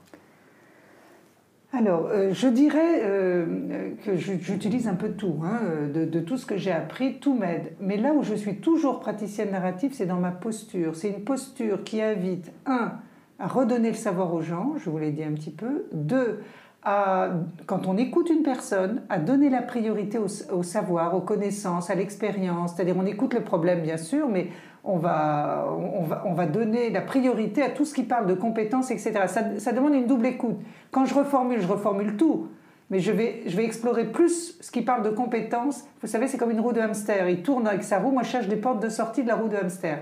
Alors, 1.73 2.08
euh, 2.08 2.34
je 2.34 2.47
dirais 2.47 3.02
euh, 3.04 3.91
que 4.06 4.15
j'utilise 4.15 4.88
un 4.88 4.95
peu 4.95 5.10
tout, 5.10 5.41
hein, 5.43 5.60
de, 5.93 6.19
tout 6.21 6.38
ce 6.38 6.45
que 6.45 6.56
j'ai 6.56 6.71
appris, 6.71 7.19
tout 7.19 7.34
m'aide. 7.34 7.73
Mais 7.82 7.97
là 7.97 8.13
où 8.13 8.23
je 8.23 8.36
suis 8.36 8.62
toujours 8.62 9.02
praticienne 9.02 9.52
narrative, 9.52 9.91
c'est 9.93 10.06
dans 10.06 10.19
ma 10.19 10.32
posture. 10.32 10.95
C'est 10.95 11.10
une 11.10 11.26
posture 11.26 11.84
qui 11.84 12.02
invite, 12.02 12.54
un, 12.65 12.93
à 13.39 13.47
redonner 13.47 13.89
le 13.89 13.95
savoir 13.95 14.34
aux 14.34 14.41
gens, 14.41 14.73
je 14.78 14.89
vous 14.89 14.97
l'ai 14.97 15.12
dit 15.12 15.23
un 15.23 15.34
petit 15.34 15.52
peu. 15.52 15.86
Deux, 15.91 16.39
à, 16.84 17.30
quand 17.65 17.88
on 17.88 17.97
écoute 17.97 18.30
une 18.30 18.43
personne, 18.43 19.02
à 19.10 19.19
donner 19.19 19.50
la 19.50 19.62
priorité 19.62 20.17
au, 20.17 20.63
savoir, 20.63 21.15
aux 21.15 21.21
connaissances, 21.21 21.89
à 21.89 21.95
l'expérience. 21.95 22.73
C'est-à-dire, 22.76 22.95
on 22.97 23.06
écoute 23.06 23.34
le 23.34 23.41
problème, 23.41 23.82
bien 23.82 23.97
sûr, 23.97 24.28
mais 24.30 24.47
on 24.84 24.97
va, 24.97 25.67
on, 25.78 26.04
va, 26.04 26.23
on 26.26 26.34
va 26.34 26.45
donner 26.45 26.89
la 26.89 27.02
priorité 27.02 27.62
à 27.62 27.69
tout 27.69 27.86
ce 27.86 27.93
qui 27.93 28.04
parle 28.04 28.26
de 28.26 28.34
compétences, 28.34 28.89
etc. 28.89 29.12
Ça, 29.28 29.60
ça, 29.60 29.71
demande 29.73 29.93
une 29.93 30.08
double 30.08 30.28
écoute. 30.28 30.56
Quand 30.91 31.06
je 31.06 31.13
reformule, 31.13 31.62
je 31.62 31.67
reformule 31.67 32.15
tout. 32.15 32.47
Mais 32.89 33.00
je 33.02 33.12
vais, 33.12 33.41
je 33.47 33.58
vais 33.58 33.65
explorer 33.65 34.06
plus 34.06 34.58
ce 34.62 34.71
qui 34.71 34.82
parle 34.82 35.04
de 35.04 35.10
compétences. 35.10 35.84
Vous 36.02 36.08
savez, 36.08 36.28
c'est 36.28 36.38
comme 36.38 36.52
une 36.52 36.62
roue 36.62 36.71
de 36.71 36.80
hamster. 36.80 37.28
Il 37.30 37.41
tourne 37.41 37.67
avec 37.67 37.84
sa 37.84 38.00
roue. 38.00 38.12
Moi, 38.12 38.23
je 38.23 38.30
cherche 38.30 38.47
des 38.47 38.56
portes 38.56 38.82
de 38.82 38.88
sortie 38.88 39.23
de 39.23 39.28
la 39.28 39.36
roue 39.36 39.50
de 39.50 39.58
hamster. 39.58 40.00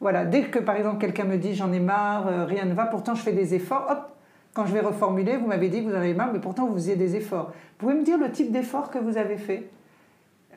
Voilà, 0.00 0.24
dès 0.24 0.42
que 0.42 0.58
par 0.58 0.76
exemple 0.76 0.98
quelqu'un 0.98 1.24
me 1.24 1.36
dit 1.36 1.54
j'en 1.54 1.72
ai 1.72 1.80
marre, 1.80 2.26
euh, 2.28 2.44
rien 2.44 2.64
ne 2.64 2.74
va, 2.74 2.86
pourtant 2.86 3.14
je 3.14 3.22
fais 3.22 3.32
des 3.32 3.54
efforts, 3.54 3.86
hop, 3.90 4.10
quand 4.52 4.66
je 4.66 4.72
vais 4.72 4.80
reformuler, 4.80 5.36
vous 5.36 5.46
m'avez 5.46 5.68
dit 5.68 5.82
que 5.82 5.88
vous 5.88 5.94
en 5.94 5.98
avez 5.98 6.14
marre, 6.14 6.30
mais 6.32 6.38
pourtant 6.38 6.66
vous 6.66 6.74
faisiez 6.74 6.96
des 6.96 7.16
efforts. 7.16 7.46
Vous 7.46 7.86
pouvez 7.86 7.94
me 7.94 8.04
dire 8.04 8.18
le 8.18 8.30
type 8.30 8.52
d'effort 8.52 8.90
que 8.90 8.98
vous 8.98 9.16
avez 9.16 9.36
fait? 9.36 9.68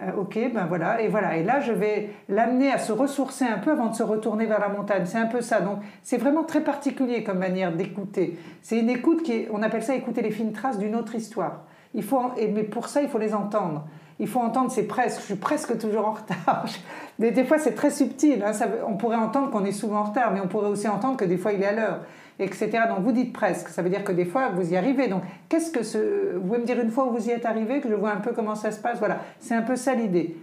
Euh, 0.04 0.12
Ok, 0.20 0.38
ben 0.54 0.66
voilà, 0.68 1.02
et 1.02 1.08
voilà. 1.08 1.38
Et 1.38 1.44
là, 1.44 1.60
je 1.60 1.72
vais 1.72 2.10
l'amener 2.30 2.72
à 2.72 2.78
se 2.78 2.92
ressourcer 2.92 3.46
un 3.46 3.58
peu 3.58 3.72
avant 3.72 3.88
de 3.88 3.96
se 3.96 4.04
retourner 4.04 4.46
vers 4.46 4.60
la 4.60 4.70
montagne. 4.70 5.06
C'est 5.06 5.18
un 5.18 5.26
peu 5.26 5.42
ça. 5.42 5.62
Donc, 5.62 5.80
c'est 6.04 6.18
vraiment 6.18 6.44
très 6.44 6.62
particulier 6.62 7.24
comme 7.24 7.40
manière 7.40 7.72
d'écouter. 7.72 8.38
C'est 8.62 8.80
une 8.80 8.90
écoute 8.90 9.24
qui 9.24 9.34
est, 9.34 9.50
on 9.52 9.64
appelle 9.64 9.82
ça 9.82 9.96
écouter 9.96 10.22
les 10.22 10.32
fines 10.32 10.54
traces 10.54 10.78
d'une 10.78 10.96
autre 10.96 11.16
histoire. 11.16 11.64
Il 11.96 12.04
faut, 12.04 12.22
mais 12.38 12.64
pour 12.64 12.88
ça, 12.88 13.02
il 13.02 13.10
faut 13.10 13.18
les 13.18 13.34
entendre 13.34 13.88
il 14.20 14.28
faut 14.28 14.40
entendre, 14.40 14.72
c'est 14.72 14.84
presque, 14.84 15.20
je 15.22 15.26
suis 15.26 15.36
presque 15.36 15.78
toujours 15.78 16.08
en 16.08 16.12
retard. 16.14 16.66
Des, 17.20 17.32
des 17.32 17.46
fois, 17.46 17.58
c'est 17.58 17.74
très 17.74 17.90
subtil. 17.90 18.44
Hein, 18.44 18.52
on 18.88 18.96
pourrait 18.96 19.18
entendre 19.18 19.50
qu'on 19.50 19.66
est 19.66 19.72
souvent 19.72 20.00
en 20.00 20.04
retard, 20.04 20.32
mais 20.32 20.40
on 20.40 20.48
pourrait 20.48 20.70
aussi 20.70 20.88
entendre 20.88 21.18
que 21.18 21.26
des 21.26 21.38
fois, 21.38 21.52
il 21.52 21.64
est 21.64 21.68
à 21.68 21.72
l'heure, 21.72 22.00
etc. 22.38 22.70
Donc, 22.90 23.00
vous 23.00 23.12
dites 23.12 23.34
presque. 23.34 23.70
Ça 23.70 23.82
veut 23.82 23.90
dire 23.90 24.04
que 24.04 24.12
des 24.12 24.26
fois, 24.26 24.50
vous 24.50 24.72
y 24.72 24.78
arrivez. 24.78 25.08
Donc, 25.08 25.24
qu'est-ce 25.50 25.72
que 25.72 25.82
ce. 25.82 26.36
Vous 26.36 26.42
pouvez 26.42 26.60
me 26.60 26.66
dire 26.66 26.80
une 26.80 26.92
fois 26.92 27.08
où 27.08 27.12
vous 27.12 27.28
y 27.28 27.32
êtes 27.32 27.46
arrivé, 27.46 27.80
que 27.82 27.90
je 27.90 27.96
vois 27.96 28.12
un 28.12 28.18
peu 28.18 28.34
comment 28.34 28.54
ça 28.54 28.70
se 28.70 28.80
passe? 28.80 29.00
Voilà, 29.00 29.22
c'est 29.40 29.56
un 29.56 29.64
peu 29.64 29.76
ça 29.76 29.96
l'idée. 29.96 30.38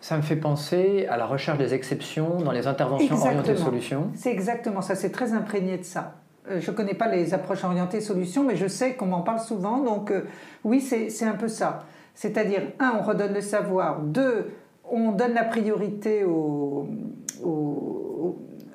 Ça 0.00 0.16
me 0.16 0.22
fait 0.22 0.36
penser 0.36 1.06
à 1.08 1.16
la 1.16 1.26
recherche 1.26 1.58
des 1.58 1.74
exceptions 1.74 2.40
dans 2.40 2.52
les 2.52 2.66
interventions 2.66 3.16
orientées 3.16 3.56
solutions. 3.56 4.10
C'est 4.14 4.30
exactement 4.30 4.80
ça, 4.80 4.94
c'est 4.94 5.10
très 5.10 5.32
imprégné 5.32 5.78
de 5.78 5.84
ça. 5.84 6.14
Euh, 6.50 6.60
je 6.60 6.70
ne 6.70 6.76
connais 6.76 6.94
pas 6.94 7.08
les 7.08 7.34
approches 7.34 7.64
orientées 7.64 8.00
solutions, 8.00 8.44
mais 8.44 8.56
je 8.56 8.68
sais 8.68 8.94
qu'on 8.94 9.06
m'en 9.06 9.22
parle 9.22 9.40
souvent, 9.40 9.78
donc 9.78 10.10
euh, 10.10 10.22
oui, 10.64 10.80
c'est 10.80 11.24
un 11.24 11.34
peu 11.34 11.48
ça. 11.48 11.84
C'est-à-dire, 12.18 12.62
un, 12.80 12.94
on 12.98 13.02
redonne 13.02 13.32
le 13.32 13.40
savoir, 13.40 14.00
deux, 14.00 14.50
on 14.82 15.12
donne 15.12 15.34
la 15.34 15.44
priorité 15.44 16.24
au, 16.24 16.88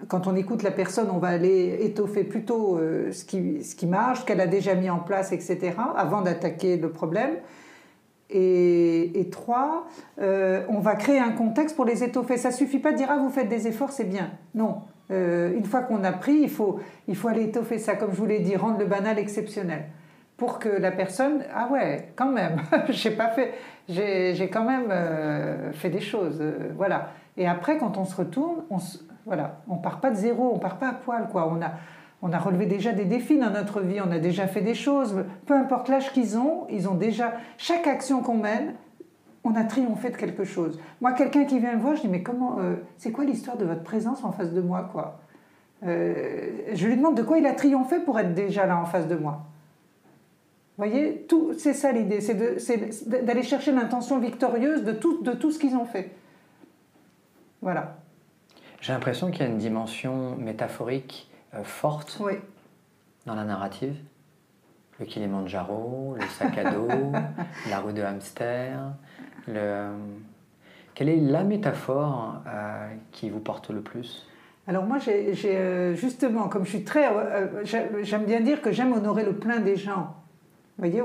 quand 0.07 0.27
on 0.27 0.35
écoute 0.37 0.63
la 0.63 0.71
personne, 0.71 1.09
on 1.13 1.17
va 1.17 1.27
aller 1.27 1.77
étoffer 1.81 2.23
plutôt 2.23 2.77
euh, 2.77 3.11
ce, 3.11 3.25
qui, 3.25 3.61
ce 3.61 3.75
qui 3.75 3.85
marche, 3.85 4.23
qu'elle 4.23 4.39
a 4.39 4.47
déjà 4.47 4.75
mis 4.75 4.89
en 4.89 4.99
place, 4.99 5.33
etc., 5.33 5.73
avant 5.93 6.21
d'attaquer 6.21 6.77
le 6.77 6.89
problème. 6.89 7.31
Et, 8.29 9.27
trois, 9.29 9.87
euh, 10.21 10.63
on 10.69 10.79
va 10.79 10.95
créer 10.95 11.19
un 11.19 11.31
contexte 11.31 11.75
pour 11.75 11.83
les 11.83 12.01
étoffer. 12.01 12.37
Ça 12.37 12.51
suffit 12.51 12.79
pas 12.79 12.93
de 12.93 12.97
dire 12.97 13.09
ah 13.11 13.17
vous 13.17 13.29
faites 13.29 13.49
des 13.49 13.67
efforts, 13.67 13.91
c'est 13.91 14.05
bien. 14.05 14.31
Non. 14.55 14.83
Euh, 15.11 15.53
une 15.53 15.65
fois 15.65 15.81
qu'on 15.81 16.05
a 16.05 16.13
pris, 16.13 16.35
il 16.35 16.49
faut, 16.49 16.79
il 17.09 17.17
faut 17.17 17.27
aller 17.27 17.43
étoffer 17.43 17.77
ça, 17.77 17.97
comme 17.97 18.11
je 18.11 18.17
vous 18.17 18.25
l'ai 18.25 18.39
dit, 18.39 18.55
rendre 18.55 18.79
le 18.79 18.85
banal 18.85 19.19
exceptionnel 19.19 19.89
pour 20.43 20.59
que 20.59 20.67
la 20.67 20.91
personne 20.91 21.41
ah 21.55 21.69
ouais 21.71 22.09
quand 22.17 22.29
même 22.29 22.57
j'ai 22.89 23.11
pas 23.11 23.29
fait 23.29 23.53
j'ai 23.87 24.49
quand 24.51 24.65
même 24.65 24.89
euh, 24.91 25.71
fait 25.71 25.89
des 25.89 26.01
choses 26.01 26.39
euh, 26.41 26.73
voilà. 26.75 27.11
Et 27.37 27.47
après 27.47 27.77
quand 27.77 27.97
on 27.97 28.03
se 28.03 28.13
retourne 28.13 28.57
on 28.69 28.75
voilà 29.25 29.61
on 29.69 29.77
part 29.77 30.01
pas 30.01 30.09
de 30.09 30.15
zéro 30.15 30.51
on 30.53 30.59
part 30.59 30.79
pas 30.79 30.89
à 30.89 30.93
poil 30.93 31.29
quoi. 31.31 31.49
On 31.49 31.61
a 31.61 31.71
on 32.21 32.33
a 32.33 32.37
relevé 32.39 32.65
déjà 32.65 32.91
des 32.91 33.05
défis 33.05 33.39
dans 33.39 33.51
notre 33.51 33.79
vie 33.79 34.01
on 34.05 34.11
a 34.11 34.19
déjà 34.19 34.45
fait 34.47 34.59
des 34.59 34.73
choses 34.73 35.23
peu 35.45 35.53
importe 35.53 35.87
l'âge 35.87 36.11
qu'ils 36.11 36.37
ont 36.37 36.67
ils 36.69 36.89
ont 36.89 36.95
déjà 36.95 37.35
chaque 37.57 37.87
action 37.87 38.21
qu'on 38.21 38.35
mène 38.35 38.73
on 39.45 39.55
a 39.55 39.63
triomphé 39.63 40.09
de 40.09 40.17
quelque 40.17 40.43
chose. 40.43 40.77
Moi 40.99 41.13
quelqu'un 41.13 41.45
qui 41.45 41.57
vient 41.59 41.75
me 41.77 41.81
voir 41.81 41.95
je 41.95 42.01
dis 42.01 42.09
mais 42.09 42.21
comment 42.21 42.57
euh, 42.59 42.75
c'est 42.97 43.13
quoi 43.13 43.23
l'histoire 43.23 43.55
de 43.55 43.63
votre 43.63 43.83
présence 43.83 44.25
en 44.25 44.33
face 44.33 44.51
de 44.51 44.59
moi 44.59 44.89
quoi? 44.91 45.19
Je 45.85 46.87
lui 46.87 46.97
demande 46.97 47.15
de 47.15 47.23
quoi 47.23 47.37
il 47.37 47.45
a 47.45 47.53
triomphé 47.53 47.99
pour 47.99 48.17
être 48.19 48.33
déjà 48.33 48.65
là 48.65 48.77
en 48.77 48.85
face 48.85 49.07
de 49.07 49.15
moi 49.15 49.45
vous 50.75 50.85
voyez, 50.85 51.27
c'est 51.59 51.73
ça 51.73 51.91
l'idée, 51.91 52.19
c'est 52.19 53.07
d'aller 53.23 53.43
chercher 53.43 53.71
l'intention 53.71 54.19
victorieuse 54.19 54.83
de 54.83 54.91
tout, 54.91 55.21
de 55.21 55.33
tout 55.33 55.51
ce 55.51 55.59
qu'ils 55.59 55.75
ont 55.75 55.85
fait. 55.85 56.09
Voilà. 57.61 57.97
J'ai 58.81 58.91
l'impression 58.91 59.29
qu'il 59.29 59.41
y 59.41 59.43
a 59.43 59.47
une 59.47 59.59
dimension 59.59 60.35
métaphorique 60.35 61.29
euh, 61.53 61.63
forte 61.63 62.19
dans 63.27 63.35
la 63.35 63.43
narrative. 63.45 63.95
Le 64.99 65.05
Kilimanjaro, 65.05 66.15
le 66.19 66.27
sac 66.27 66.57
à 66.57 66.71
dos, 66.71 66.87
la 67.69 67.79
rue 67.79 67.93
de 67.93 68.01
hamster. 68.01 68.79
Le... 69.47 69.89
Quelle 70.95 71.09
est 71.09 71.17
la 71.17 71.43
métaphore 71.43 72.41
euh, 72.47 72.89
qui 73.11 73.29
vous 73.29 73.39
porte 73.39 73.69
le 73.69 73.81
plus? 73.81 74.27
Alors 74.67 74.85
moi, 74.85 74.97
j'ai 74.97 75.33
euh, 75.45 75.93
justement, 75.93 76.49
comme 76.49 76.65
je 76.65 76.71
suis 76.71 76.83
très... 76.83 77.07
j'aime 77.63 78.25
bien 78.25 78.41
dire 78.41 78.61
que 78.61 78.71
j'aime 78.71 78.91
honorer 78.91 79.23
le 79.23 79.33
plein 79.33 79.59
des 79.59 79.75
gens. 79.75 80.15
Vous 80.77 80.89
voyez, 80.89 81.03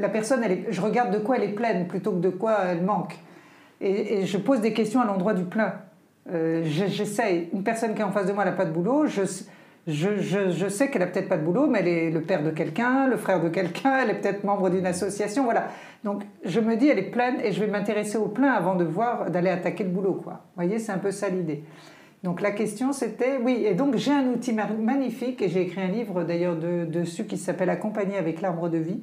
la, 0.00 0.08
personne, 0.08 0.44
je 0.68 0.80
regarde 0.80 1.12
de 1.12 1.18
quoi 1.18 1.36
elle 1.36 1.44
est 1.44 1.54
pleine 1.54 1.88
plutôt 1.88 2.12
que 2.12 2.20
de 2.20 2.30
quoi 2.30 2.58
elle 2.68 2.82
manque. 2.82 3.16
Et, 3.80 4.24
je 4.24 4.38
pose 4.38 4.60
des 4.60 4.72
questions 4.72 5.00
à 5.00 5.04
l'endroit 5.04 5.34
du 5.34 5.44
plein. 5.44 5.74
Euh, 6.32 6.62
J'essaye. 6.64 7.48
Une 7.52 7.62
personne 7.62 7.94
qui 7.94 8.00
est 8.00 8.04
en 8.04 8.12
face 8.12 8.26
de 8.26 8.32
moi, 8.32 8.44
elle 8.44 8.50
n'a 8.50 8.56
pas 8.56 8.64
de 8.64 8.70
boulot. 8.70 9.06
Je, 9.06 9.22
je, 9.86 10.16
je, 10.18 10.50
je 10.50 10.68
sais 10.68 10.90
qu'elle 10.90 11.02
n'a 11.02 11.08
peut-être 11.08 11.28
pas 11.28 11.36
de 11.36 11.44
boulot, 11.44 11.66
mais 11.66 11.80
elle 11.80 11.88
est 11.88 12.10
le 12.10 12.20
père 12.20 12.42
de 12.42 12.50
quelqu'un, 12.50 13.06
le 13.06 13.16
frère 13.16 13.40
de 13.40 13.48
quelqu'un, 13.48 14.00
elle 14.02 14.10
est 14.10 14.20
peut-être 14.20 14.44
membre 14.44 14.70
d'une 14.70 14.86
association. 14.86 15.44
Voilà. 15.44 15.68
Donc 16.04 16.22
je 16.44 16.60
me 16.60 16.76
dis, 16.76 16.88
elle 16.88 16.98
est 16.98 17.10
pleine 17.10 17.40
et 17.40 17.52
je 17.52 17.60
vais 17.60 17.70
m'intéresser 17.70 18.18
au 18.18 18.26
plein 18.26 18.52
avant 18.52 18.74
de 18.74 18.84
voir, 18.84 19.30
d'aller 19.30 19.50
attaquer 19.50 19.84
le 19.84 19.90
boulot. 19.90 20.20
Quoi. 20.22 20.32
Vous 20.32 20.62
voyez, 20.62 20.78
c'est 20.78 20.92
un 20.92 20.98
peu 20.98 21.10
ça 21.10 21.28
l'idée. 21.28 21.62
Donc 22.26 22.40
la 22.40 22.50
question 22.50 22.92
c'était, 22.92 23.38
oui, 23.40 23.62
et 23.64 23.74
donc 23.74 23.94
j'ai 23.94 24.10
un 24.10 24.26
outil 24.26 24.52
magnifique, 24.52 25.40
et 25.42 25.48
j'ai 25.48 25.60
écrit 25.60 25.80
un 25.80 25.86
livre 25.86 26.24
d'ailleurs 26.24 26.56
dessus 26.56 27.24
qui 27.24 27.36
s'appelle 27.36 27.70
Accompagner 27.70 28.16
avec 28.16 28.40
l'arbre 28.40 28.68
de 28.68 28.78
vie, 28.78 28.98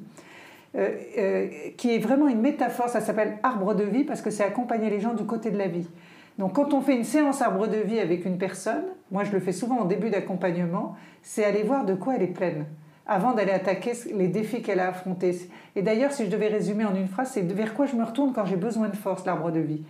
euh, 0.76 0.90
euh, 1.16 1.48
qui 1.78 1.94
est 1.94 1.98
vraiment 1.98 2.28
une 2.28 2.42
métaphore, 2.42 2.90
ça 2.90 3.00
s'appelle 3.00 3.38
arbre 3.42 3.72
de 3.72 3.82
vie 3.82 4.04
parce 4.04 4.20
que 4.20 4.28
c'est 4.28 4.44
accompagner 4.44 4.90
les 4.90 5.00
gens 5.00 5.14
du 5.14 5.24
côté 5.24 5.50
de 5.50 5.56
la 5.56 5.68
vie. 5.68 5.88
Donc 6.36 6.52
quand 6.52 6.74
on 6.74 6.82
fait 6.82 6.94
une 6.94 7.04
séance 7.04 7.40
arbre 7.40 7.66
de 7.66 7.78
vie 7.78 7.98
avec 7.98 8.26
une 8.26 8.36
personne, 8.36 8.84
moi 9.10 9.24
je 9.24 9.32
le 9.32 9.40
fais 9.40 9.52
souvent 9.52 9.78
au 9.78 9.86
début 9.86 10.10
d'accompagnement, 10.10 10.94
c'est 11.22 11.46
aller 11.46 11.62
voir 11.62 11.86
de 11.86 11.94
quoi 11.94 12.16
elle 12.16 12.24
est 12.24 12.26
pleine. 12.26 12.66
avant 13.06 13.32
d'aller 13.32 13.52
attaquer 13.52 13.92
les 14.14 14.28
défis 14.28 14.60
qu'elle 14.60 14.80
a 14.80 14.88
affrontés. 14.88 15.48
Et 15.76 15.82
d'ailleurs, 15.82 16.12
si 16.12 16.26
je 16.26 16.30
devais 16.30 16.48
résumer 16.48 16.84
en 16.84 16.94
une 16.94 17.08
phrase, 17.08 17.30
c'est 17.32 17.42
vers 17.42 17.74
quoi 17.74 17.86
je 17.86 17.96
me 17.96 18.04
retourne 18.04 18.34
quand 18.34 18.44
j'ai 18.44 18.56
besoin 18.56 18.88
de 18.88 18.96
force, 18.96 19.24
l'arbre 19.24 19.50
de 19.50 19.60
vie. 19.60 19.82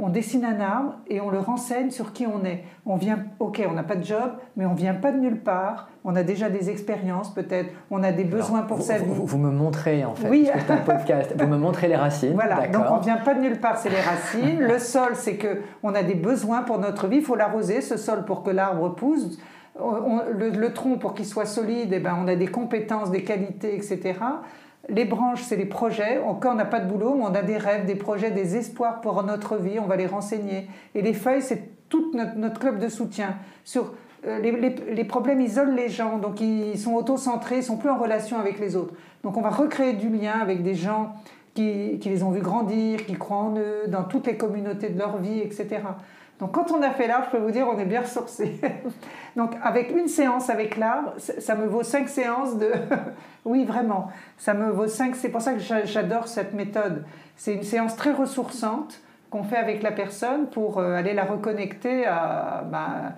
On 0.00 0.08
dessine 0.08 0.44
un 0.44 0.60
arbre 0.60 0.94
et 1.08 1.20
on 1.20 1.30
le 1.30 1.38
renseigne 1.38 1.90
sur 1.90 2.12
qui 2.12 2.26
on 2.26 2.44
est. 2.44 2.64
On 2.86 2.96
vient, 2.96 3.18
ok, 3.38 3.62
on 3.68 3.74
n'a 3.74 3.82
pas 3.82 3.96
de 3.96 4.04
job, 4.04 4.32
mais 4.56 4.66
on 4.66 4.74
vient 4.74 4.94
pas 4.94 5.12
de 5.12 5.18
nulle 5.18 5.40
part. 5.40 5.88
On 6.04 6.16
a 6.16 6.22
déjà 6.22 6.48
des 6.48 6.70
expériences 6.70 7.34
peut-être. 7.34 7.70
On 7.90 8.02
a 8.02 8.12
des 8.12 8.24
besoins 8.24 8.62
pour 8.62 8.80
sa 8.80 8.98
vie. 8.98 9.04
Vous, 9.08 9.38
me 9.38 9.50
montrez 9.50 10.04
en 10.04 10.14
fait. 10.14 10.28
Oui. 10.28 10.48
c'est 10.52 10.72
un 10.72 10.78
podcast. 10.78 11.34
vous 11.36 11.46
me 11.46 11.56
montrez 11.56 11.88
les 11.88 11.96
racines. 11.96 12.34
Voilà. 12.34 12.68
Donc 12.68 12.84
on 12.90 12.98
vient 12.98 13.18
pas 13.18 13.34
de 13.34 13.40
nulle 13.40 13.60
part, 13.60 13.78
c'est 13.78 13.90
les 13.90 14.00
racines. 14.00 14.60
le 14.60 14.78
sol, 14.78 15.10
c'est 15.14 15.36
que 15.36 15.62
on 15.82 15.94
a 15.94 16.02
des 16.02 16.14
besoins 16.14 16.62
pour 16.62 16.78
notre 16.78 17.06
vie. 17.08 17.18
Il 17.18 17.24
faut 17.24 17.36
l'arroser 17.36 17.80
ce 17.80 17.96
sol 17.96 18.24
pour 18.24 18.42
que 18.42 18.50
l'arbre 18.50 18.94
pousse 18.94 19.38
le, 19.78 20.68
tronc, 20.72 20.98
pour 20.98 21.14
qu'il 21.14 21.26
soit 21.26 21.46
solide, 21.46 21.92
eh 21.92 22.00
ben, 22.00 22.16
on 22.20 22.28
a 22.28 22.34
des 22.34 22.46
compétences, 22.46 23.10
des 23.10 23.22
qualités, 23.22 23.74
etc. 23.74 24.14
Les 24.88 25.04
branches, 25.04 25.42
c'est 25.42 25.56
les 25.56 25.66
projets. 25.66 26.20
Quand 26.40 26.52
on 26.52 26.54
n'a 26.54 26.64
pas 26.64 26.80
de 26.80 26.88
boulot, 26.90 27.14
on 27.20 27.34
a 27.34 27.42
des 27.42 27.58
rêves, 27.58 27.84
des 27.84 27.94
projets, 27.94 28.30
des 28.30 28.56
espoirs 28.56 29.00
pour 29.00 29.22
notre 29.22 29.56
vie, 29.56 29.78
on 29.78 29.86
va 29.86 29.96
les 29.96 30.06
renseigner. 30.06 30.66
Et 30.94 31.02
les 31.02 31.12
feuilles, 31.12 31.42
c'est 31.42 31.88
tout 31.88 32.12
notre, 32.14 32.58
club 32.58 32.78
de 32.78 32.88
soutien. 32.88 33.36
Sur, 33.64 33.92
euh, 34.26 34.38
les, 34.40 35.04
problèmes 35.04 35.40
isolent 35.40 35.74
les 35.74 35.88
gens, 35.88 36.18
donc 36.18 36.40
ils 36.40 36.78
sont 36.78 36.94
auto-centrés, 36.94 37.58
ils 37.58 37.62
sont 37.62 37.76
plus 37.76 37.90
en 37.90 37.98
relation 37.98 38.38
avec 38.38 38.58
les 38.58 38.76
autres. 38.76 38.94
Donc 39.24 39.36
on 39.36 39.42
va 39.42 39.50
recréer 39.50 39.92
du 39.92 40.08
lien 40.08 40.38
avec 40.40 40.62
des 40.62 40.74
gens 40.74 41.14
qui, 41.54 41.98
qui 42.00 42.08
les 42.08 42.22
ont 42.22 42.30
vus 42.30 42.40
grandir, 42.40 43.04
qui 43.04 43.14
croient 43.14 43.38
en 43.38 43.56
eux, 43.56 43.88
dans 43.88 44.04
toutes 44.04 44.26
les 44.26 44.36
communautés 44.36 44.88
de 44.88 44.98
leur 44.98 45.18
vie, 45.18 45.40
etc. 45.40 45.80
Donc 46.40 46.52
quand 46.52 46.70
on 46.70 46.82
a 46.82 46.90
fait 46.90 47.08
l'arbre, 47.08 47.26
je 47.32 47.36
peux 47.36 47.42
vous 47.42 47.50
dire, 47.50 47.66
on 47.68 47.78
est 47.78 47.84
bien 47.84 48.02
ressourcé. 48.02 48.60
Donc 49.36 49.52
avec 49.62 49.90
une 49.90 50.08
séance 50.08 50.50
avec 50.50 50.76
l'arbre, 50.76 51.14
ça 51.18 51.54
me 51.54 51.66
vaut 51.66 51.82
cinq 51.82 52.08
séances 52.08 52.56
de... 52.56 52.70
oui, 53.44 53.64
vraiment, 53.64 54.10
ça 54.36 54.54
me 54.54 54.70
vaut 54.70 54.86
cinq... 54.86 55.16
C'est 55.16 55.30
pour 55.30 55.40
ça 55.40 55.52
que 55.52 55.60
j'adore 55.60 56.28
cette 56.28 56.54
méthode. 56.54 57.04
C'est 57.36 57.54
une 57.54 57.64
séance 57.64 57.96
très 57.96 58.12
ressourçante 58.12 59.00
qu'on 59.30 59.42
fait 59.42 59.56
avec 59.56 59.82
la 59.82 59.90
personne 59.90 60.46
pour 60.46 60.78
euh, 60.78 60.94
aller 60.94 61.12
la 61.12 61.24
reconnecter 61.24 62.04
bah, 62.04 63.14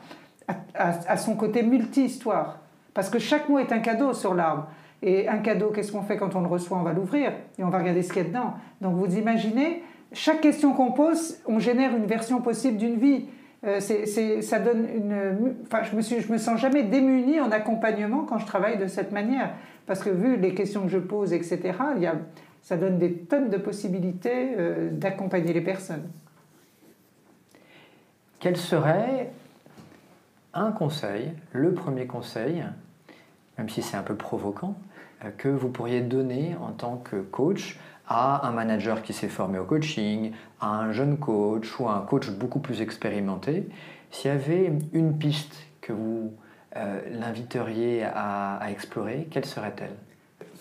à, 0.75 0.91
à, 1.07 1.17
son 1.17 1.37
côté 1.37 1.63
multi-histoire. 1.63 2.59
Parce 2.95 3.11
que 3.11 3.19
chaque 3.19 3.49
mot 3.49 3.59
est 3.59 3.73
un 3.73 3.79
cadeau 3.79 4.15
sur 4.15 4.35
l'arbre. 4.35 4.67
Et 5.03 5.29
un 5.29 5.39
cadeau, 5.39 5.71
qu'est-ce 5.71 5.93
qu'on 5.93 6.03
fait 6.03 6.17
quand 6.17 6.35
on 6.37 6.41
le 6.41 6.47
reçoit? 6.47 6.77
On 6.77 6.83
va 6.83 6.93
l'ouvrir 6.93 7.33
et 7.59 7.65
on 7.65 7.71
va 7.71 7.79
regarder 7.79 8.03
ce 8.03 8.13
qu'il 8.13 8.23
y 8.23 8.27
a 8.27 8.29
dedans. 8.29 8.55
Donc 8.81 8.97
vous 8.97 9.17
imaginez, 9.17 9.83
chaque 10.13 10.41
question 10.41 10.73
qu'on 10.73 10.93
pose, 10.93 11.39
on 11.47 11.59
génère 11.59 11.95
une 11.95 12.07
version 12.07 12.41
possible 12.41 12.77
d'une 12.77 12.97
vie. 12.97 13.27
Euh, 13.65 13.79
ça 13.81 14.59
donne 14.59 14.89
une. 14.95 15.55
Enfin, 15.67 15.83
je 15.83 15.95
me 15.95 16.33
me 16.33 16.39
sens 16.39 16.59
jamais 16.61 16.83
démunie 16.83 17.41
en 17.41 17.51
accompagnement 17.51 18.25
quand 18.25 18.39
je 18.39 18.47
travaille 18.47 18.79
de 18.79 18.87
cette 18.87 19.13
manière, 19.13 19.53
parce 19.87 20.03
que 20.03 20.11
vu 20.11 20.37
les 20.37 20.55
questions 20.55 20.83
que 20.83 20.89
je 20.89 20.99
pose, 20.99 21.33
etc., 21.33 21.61
il 21.97 22.03
y 22.03 22.07
a, 22.07 22.15
ça 22.63 22.77
donne 22.77 22.99
des 22.99 23.13
tonnes 23.13 23.51
de 23.51 23.59
possibilités 23.59 24.55
euh, 24.59 24.91
d'accompagner 24.91 25.53
les 25.53 25.61
personnes. 25.61 26.09
Quel 28.39 28.57
serait 28.57 29.31
un 30.55 30.73
conseil, 30.73 31.33
le 31.53 31.75
premier 31.75 32.07
conseil, 32.07 32.65
même 33.59 33.69
si 33.69 33.83
c'est 33.83 33.97
un 33.97 34.03
peu 34.03 34.15
provoquant, 34.15 34.75
que 35.37 35.49
vous 35.49 35.69
pourriez 35.69 36.01
donner 36.01 36.57
en 36.61 36.73
tant 36.73 36.97
que 36.97 37.17
coach 37.17 37.79
à 38.11 38.47
un 38.47 38.51
manager 38.51 39.03
qui 39.03 39.13
s'est 39.13 39.29
formé 39.29 39.59
au 39.59 39.65
coaching, 39.65 40.33
à 40.61 40.69
un 40.69 40.93
jeune 40.93 41.17
coach 41.17 41.79
ou 41.79 41.89
à 41.89 41.93
un 41.93 42.01
coach 42.01 42.29
beaucoup 42.31 42.59
plus 42.59 42.83
expérimenté, 42.83 43.69
s'il 44.11 44.31
y 44.31 44.35
avait 44.35 44.73
une 44.93 45.17
piste 45.17 45.55
que 45.81 45.93
vous 45.93 46.33
euh, 46.77 47.01
l'inviteriez 47.13 48.05
à, 48.05 48.61
explorer, 48.69 49.29
quelle 49.31 49.45
serait-elle? 49.45 49.95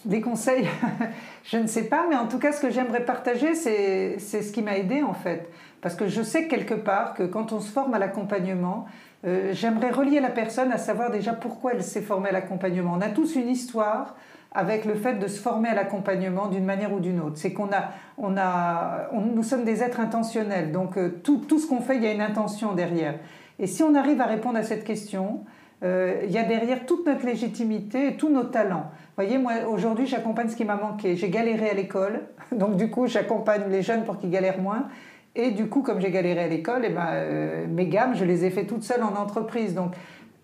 Des 0.05 0.21
conseils, 0.21 0.67
je 1.43 1.57
ne 1.57 1.67
sais 1.67 1.83
pas, 1.83 2.05
mais 2.07 2.15
en 2.15 2.27
tout 2.27 2.39
cas, 2.39 2.51
ce 2.51 2.61
que 2.61 2.69
j'aimerais 2.69 3.03
partager, 3.03 3.55
c'est 3.55 4.19
ce 4.19 4.51
qui 4.51 4.61
m'a 4.61 4.77
aidé 4.77 5.01
en 5.01 5.13
fait. 5.13 5.49
Parce 5.81 5.95
que 5.95 6.07
je 6.07 6.21
sais 6.21 6.47
quelque 6.47 6.73
part 6.73 7.13
que 7.13 7.23
quand 7.23 7.51
on 7.51 7.59
se 7.59 7.71
forme 7.71 7.93
à 7.93 7.99
l'accompagnement, 7.99 8.85
euh, 9.25 9.51
j'aimerais 9.53 9.89
relier 9.89 10.19
la 10.19 10.29
personne 10.29 10.71
à 10.71 10.77
savoir 10.77 11.11
déjà 11.11 11.33
pourquoi 11.33 11.73
elle 11.73 11.83
s'est 11.83 12.01
formée 12.01 12.29
à 12.29 12.31
l'accompagnement. 12.31 12.93
On 12.95 13.01
a 13.01 13.09
tous 13.09 13.35
une 13.35 13.49
histoire, 13.49 14.15
avec 14.51 14.85
le 14.85 14.95
fait 14.95 15.15
de 15.15 15.27
se 15.27 15.39
former 15.39 15.69
à 15.69 15.75
l'accompagnement 15.75 16.47
d'une 16.47 16.65
manière 16.65 16.91
ou 16.91 16.99
d'une 16.99 17.19
autre. 17.19 17.37
C'est 17.37 17.53
qu'on 17.53 17.71
a, 17.71 17.91
on 18.17 18.35
a, 18.37 19.09
nous 19.13 19.43
sommes 19.43 19.63
des 19.63 19.83
êtres 19.83 19.99
intentionnels, 19.99 20.71
donc 20.71 20.97
euh, 20.97 21.19
tout, 21.23 21.37
tout 21.47 21.59
ce 21.59 21.67
qu'on 21.67 21.81
fait, 21.81 21.97
il 21.97 22.03
y 22.03 22.07
a 22.07 22.13
une 22.13 22.21
intention 22.21 22.73
derrière. 22.73 23.15
Et 23.59 23.67
si 23.67 23.83
on 23.83 23.93
arrive 23.93 24.21
à 24.21 24.25
répondre 24.25 24.57
à 24.57 24.63
cette 24.63 24.83
question, 24.83 25.41
euh, 25.83 26.21
il 26.25 26.31
y 26.31 26.37
a 26.37 26.43
derrière 26.43 26.85
toute 26.85 27.05
notre 27.05 27.25
légitimité 27.25 28.07
et 28.07 28.17
tous 28.17 28.29
nos 28.29 28.43
talents. 28.43 28.91
Vous 29.17 29.23
voyez, 29.23 29.37
moi 29.37 29.53
aujourd'hui, 29.69 30.07
j'accompagne 30.07 30.49
ce 30.49 30.55
qui 30.55 30.65
m'a 30.65 30.75
manqué. 30.75 31.15
J'ai 31.15 31.29
galéré 31.29 31.69
à 31.69 31.73
l'école, 31.73 32.21
donc 32.51 32.75
du 32.75 32.89
coup, 32.89 33.05
j'accompagne 33.07 33.63
les 33.69 33.81
jeunes 33.81 34.03
pour 34.03 34.17
qu'ils 34.17 34.31
galèrent 34.31 34.61
moins. 34.61 34.87
Et 35.35 35.51
du 35.51 35.67
coup, 35.67 35.83
comme 35.83 36.01
j'ai 36.01 36.09
galéré 36.09 36.41
à 36.41 36.47
l'école, 36.47 36.81
eh 36.85 36.89
ben, 36.89 37.07
euh, 37.11 37.67
mes 37.67 37.85
gammes, 37.85 38.15
je 38.15 38.25
les 38.25 38.45
ai 38.45 38.49
fait 38.49 38.65
toutes 38.65 38.83
seules 38.83 39.03
en 39.03 39.15
entreprise. 39.15 39.75
Donc, 39.75 39.93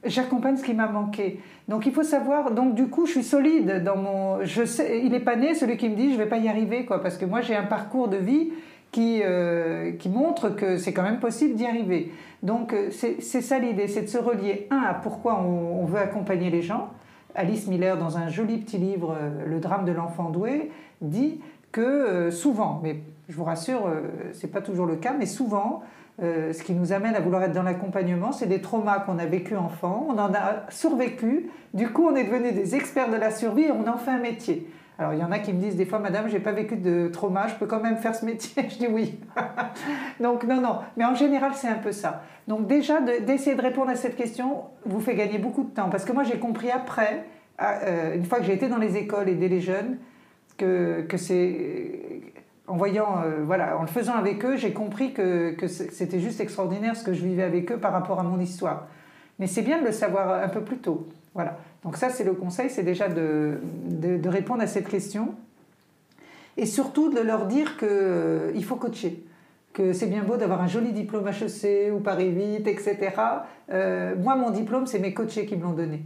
j'accompagne 0.05 0.57
ce 0.57 0.63
qui 0.63 0.73
m'a 0.73 0.87
manqué. 0.87 1.39
Donc 1.67 1.85
il 1.85 1.91
faut 1.91 2.03
savoir, 2.03 2.51
donc 2.51 2.75
du 2.75 2.87
coup 2.87 3.05
je 3.05 3.11
suis 3.11 3.23
solide 3.23 3.83
dans 3.83 3.97
mon... 3.97 4.43
Je 4.43 4.63
sais, 4.65 5.01
il 5.03 5.13
est 5.13 5.19
pas 5.19 5.35
né 5.35 5.53
celui 5.53 5.77
qui 5.77 5.89
me 5.89 5.95
dit 5.95 6.13
je 6.13 6.17
vais 6.17 6.27
pas 6.27 6.37
y 6.37 6.47
arriver, 6.47 6.85
quoi, 6.85 7.01
parce 7.01 7.17
que 7.17 7.25
moi 7.25 7.41
j'ai 7.41 7.55
un 7.55 7.63
parcours 7.63 8.07
de 8.07 8.17
vie 8.17 8.51
qui, 8.91 9.21
euh, 9.23 9.91
qui 9.93 10.09
montre 10.09 10.49
que 10.49 10.77
c'est 10.77 10.93
quand 10.93 11.03
même 11.03 11.19
possible 11.19 11.55
d'y 11.55 11.65
arriver. 11.65 12.11
Donc 12.43 12.73
euh, 12.73 12.89
c'est 12.91 13.19
ça 13.19 13.59
l'idée, 13.59 13.87
c'est 13.87 14.03
de 14.03 14.07
se 14.07 14.17
relier, 14.17 14.67
un, 14.71 14.77
à 14.77 14.93
pourquoi 14.93 15.41
on, 15.41 15.85
veut 15.85 15.99
accompagner 15.99 16.49
les 16.49 16.61
gens. 16.61 16.89
Alice 17.33 17.67
Miller, 17.67 17.97
dans 17.97 18.17
un 18.17 18.29
joli 18.29 18.57
petit 18.57 18.77
livre, 18.77 19.17
euh, 19.19 19.45
Le 19.45 19.59
drame 19.59 19.85
de 19.85 19.91
l'enfant 19.91 20.29
doué, 20.29 20.71
dit 21.01 21.41
que 21.71 22.29
souvent, 22.31 22.79
mais 22.81 23.01
je 23.29 23.35
vous 23.35 23.43
rassure, 23.43 23.91
c'est 24.33 24.51
pas 24.51 24.61
toujours 24.61 24.85
le 24.85 24.95
cas, 24.95 25.13
mais 25.17 25.25
souvent, 25.25 25.83
euh, 26.23 26.53
ce 26.53 26.63
qui 26.63 26.71
nous 26.73 26.93
amène 26.93 27.13
à 27.13 27.19
vouloir 27.19 27.43
être 27.43 27.51
dans 27.51 27.63
l'accompagnement, 27.63 28.31
c'est 28.31 28.45
des 28.45 28.61
traumas 28.61 28.99
qu'on 28.99 29.19
a 29.19 29.25
vécu 29.25 29.57
enfant, 29.57 30.07
on 30.09 30.17
en 30.17 30.33
a 30.33 30.63
survécu, 30.69 31.49
du 31.73 31.89
coup 31.89 32.07
on 32.07 32.15
est 32.15 32.23
devenu 32.23 32.53
des 32.53 32.75
experts 32.75 33.09
de 33.09 33.17
la 33.17 33.31
survie 33.31 33.63
et 33.63 33.71
on 33.71 33.85
en 33.85 33.97
fait 33.97 34.11
un 34.11 34.19
métier. 34.19 34.65
Alors 34.97 35.11
il 35.11 35.19
y 35.19 35.23
en 35.23 35.31
a 35.33 35.39
qui 35.39 35.51
me 35.51 35.59
disent 35.59 35.75
des 35.75 35.85
fois, 35.85 35.99
Madame, 35.99 36.29
j'ai 36.29 36.39
pas 36.39 36.53
vécu 36.53 36.77
de 36.77 37.09
trauma, 37.09 37.47
je 37.47 37.55
peux 37.55 37.65
quand 37.65 37.81
même 37.81 37.97
faire 37.97 38.15
ce 38.15 38.23
métier? 38.23 38.65
je 38.69 38.77
dis 38.77 38.87
oui. 38.87 39.19
Donc 40.21 40.45
non, 40.45 40.61
non. 40.61 40.79
Mais 40.95 41.03
en 41.03 41.15
général, 41.15 41.51
c'est 41.53 41.67
un 41.67 41.75
peu 41.75 41.91
ça. 41.91 42.23
Donc 42.47 42.65
déjà, 42.65 43.01
d'essayer 43.01 43.57
de, 43.57 43.61
répondre 43.61 43.89
à 43.89 43.95
cette 43.95 44.15
question 44.15 44.63
vous 44.85 45.01
fait 45.01 45.15
gagner 45.15 45.37
beaucoup 45.37 45.65
de 45.65 45.69
temps. 45.71 45.89
Parce 45.89 46.05
que 46.05 46.13
moi, 46.13 46.23
j'ai 46.23 46.39
compris 46.39 46.71
après, 46.71 47.25
euh, 47.61 48.15
une 48.15 48.23
fois 48.23 48.39
que 48.39 48.45
j'ai 48.45 48.53
été 48.53 48.69
dans 48.69 48.77
les 48.77 48.95
écoles 48.95 49.27
et 49.27 49.33
aider 49.33 49.49
les 49.49 49.59
jeunes, 49.59 49.97
que, 50.57 51.01
que 51.01 51.17
c'est 51.17 52.21
en 52.67 52.77
voyant, 52.77 53.21
euh, 53.23 53.43
voilà, 53.45 53.77
en 53.77 53.81
le 53.81 53.87
faisant 53.87 54.15
avec 54.15 54.43
eux, 54.43 54.57
j'ai 54.57 54.73
compris 54.73 55.13
que, 55.13 55.55
c'était 55.67 56.19
juste 56.19 56.39
extraordinaire 56.39 56.95
ce 56.95 57.03
que 57.03 57.13
je 57.13 57.23
vivais 57.23 57.43
avec 57.43 57.71
eux 57.71 57.77
par 57.77 57.91
rapport 57.91 58.19
à 58.19 58.23
mon 58.23 58.39
histoire. 58.39 58.87
Mais 59.39 59.47
c'est 59.47 59.61
bien 59.61 59.79
de 59.79 59.85
le 59.85 59.91
savoir 59.91 60.43
un 60.43 60.47
peu 60.47 60.61
plus 60.61 60.77
tôt. 60.77 61.07
Voilà. 61.33 61.57
Donc 61.83 61.97
ça, 61.97 62.09
c'est 62.09 62.23
le 62.23 62.33
conseil, 62.33 62.69
c'est 62.69 62.83
déjà 62.83 63.09
de, 63.09 63.59
répondre 64.25 64.61
à 64.61 64.67
cette 64.67 64.87
question. 64.87 65.35
Et 66.57 66.65
surtout 66.65 67.11
de 67.11 67.19
leur 67.19 67.47
dire 67.47 67.77
qu'il 67.77 67.87
euh, 67.89 68.61
faut 68.61 68.77
coacher. 68.77 69.23
Que 69.73 69.91
c'est 69.91 70.07
bien 70.07 70.23
beau 70.23 70.37
d'avoir 70.37 70.61
un 70.61 70.67
joli 70.67 70.93
diplôme 70.93 71.27
HEC 71.27 71.93
ou 71.93 71.99
Paris 71.99 72.29
8, 72.29 72.65
etc. 72.65 72.97
Euh, 73.71 74.15
moi, 74.15 74.37
mon 74.37 74.49
diplôme, 74.49 74.87
c'est 74.87 74.99
mes 74.99 75.13
coachés 75.13 75.45
qui 75.45 75.57
me 75.57 75.63
l'ont 75.63 75.73
donné. 75.73 76.01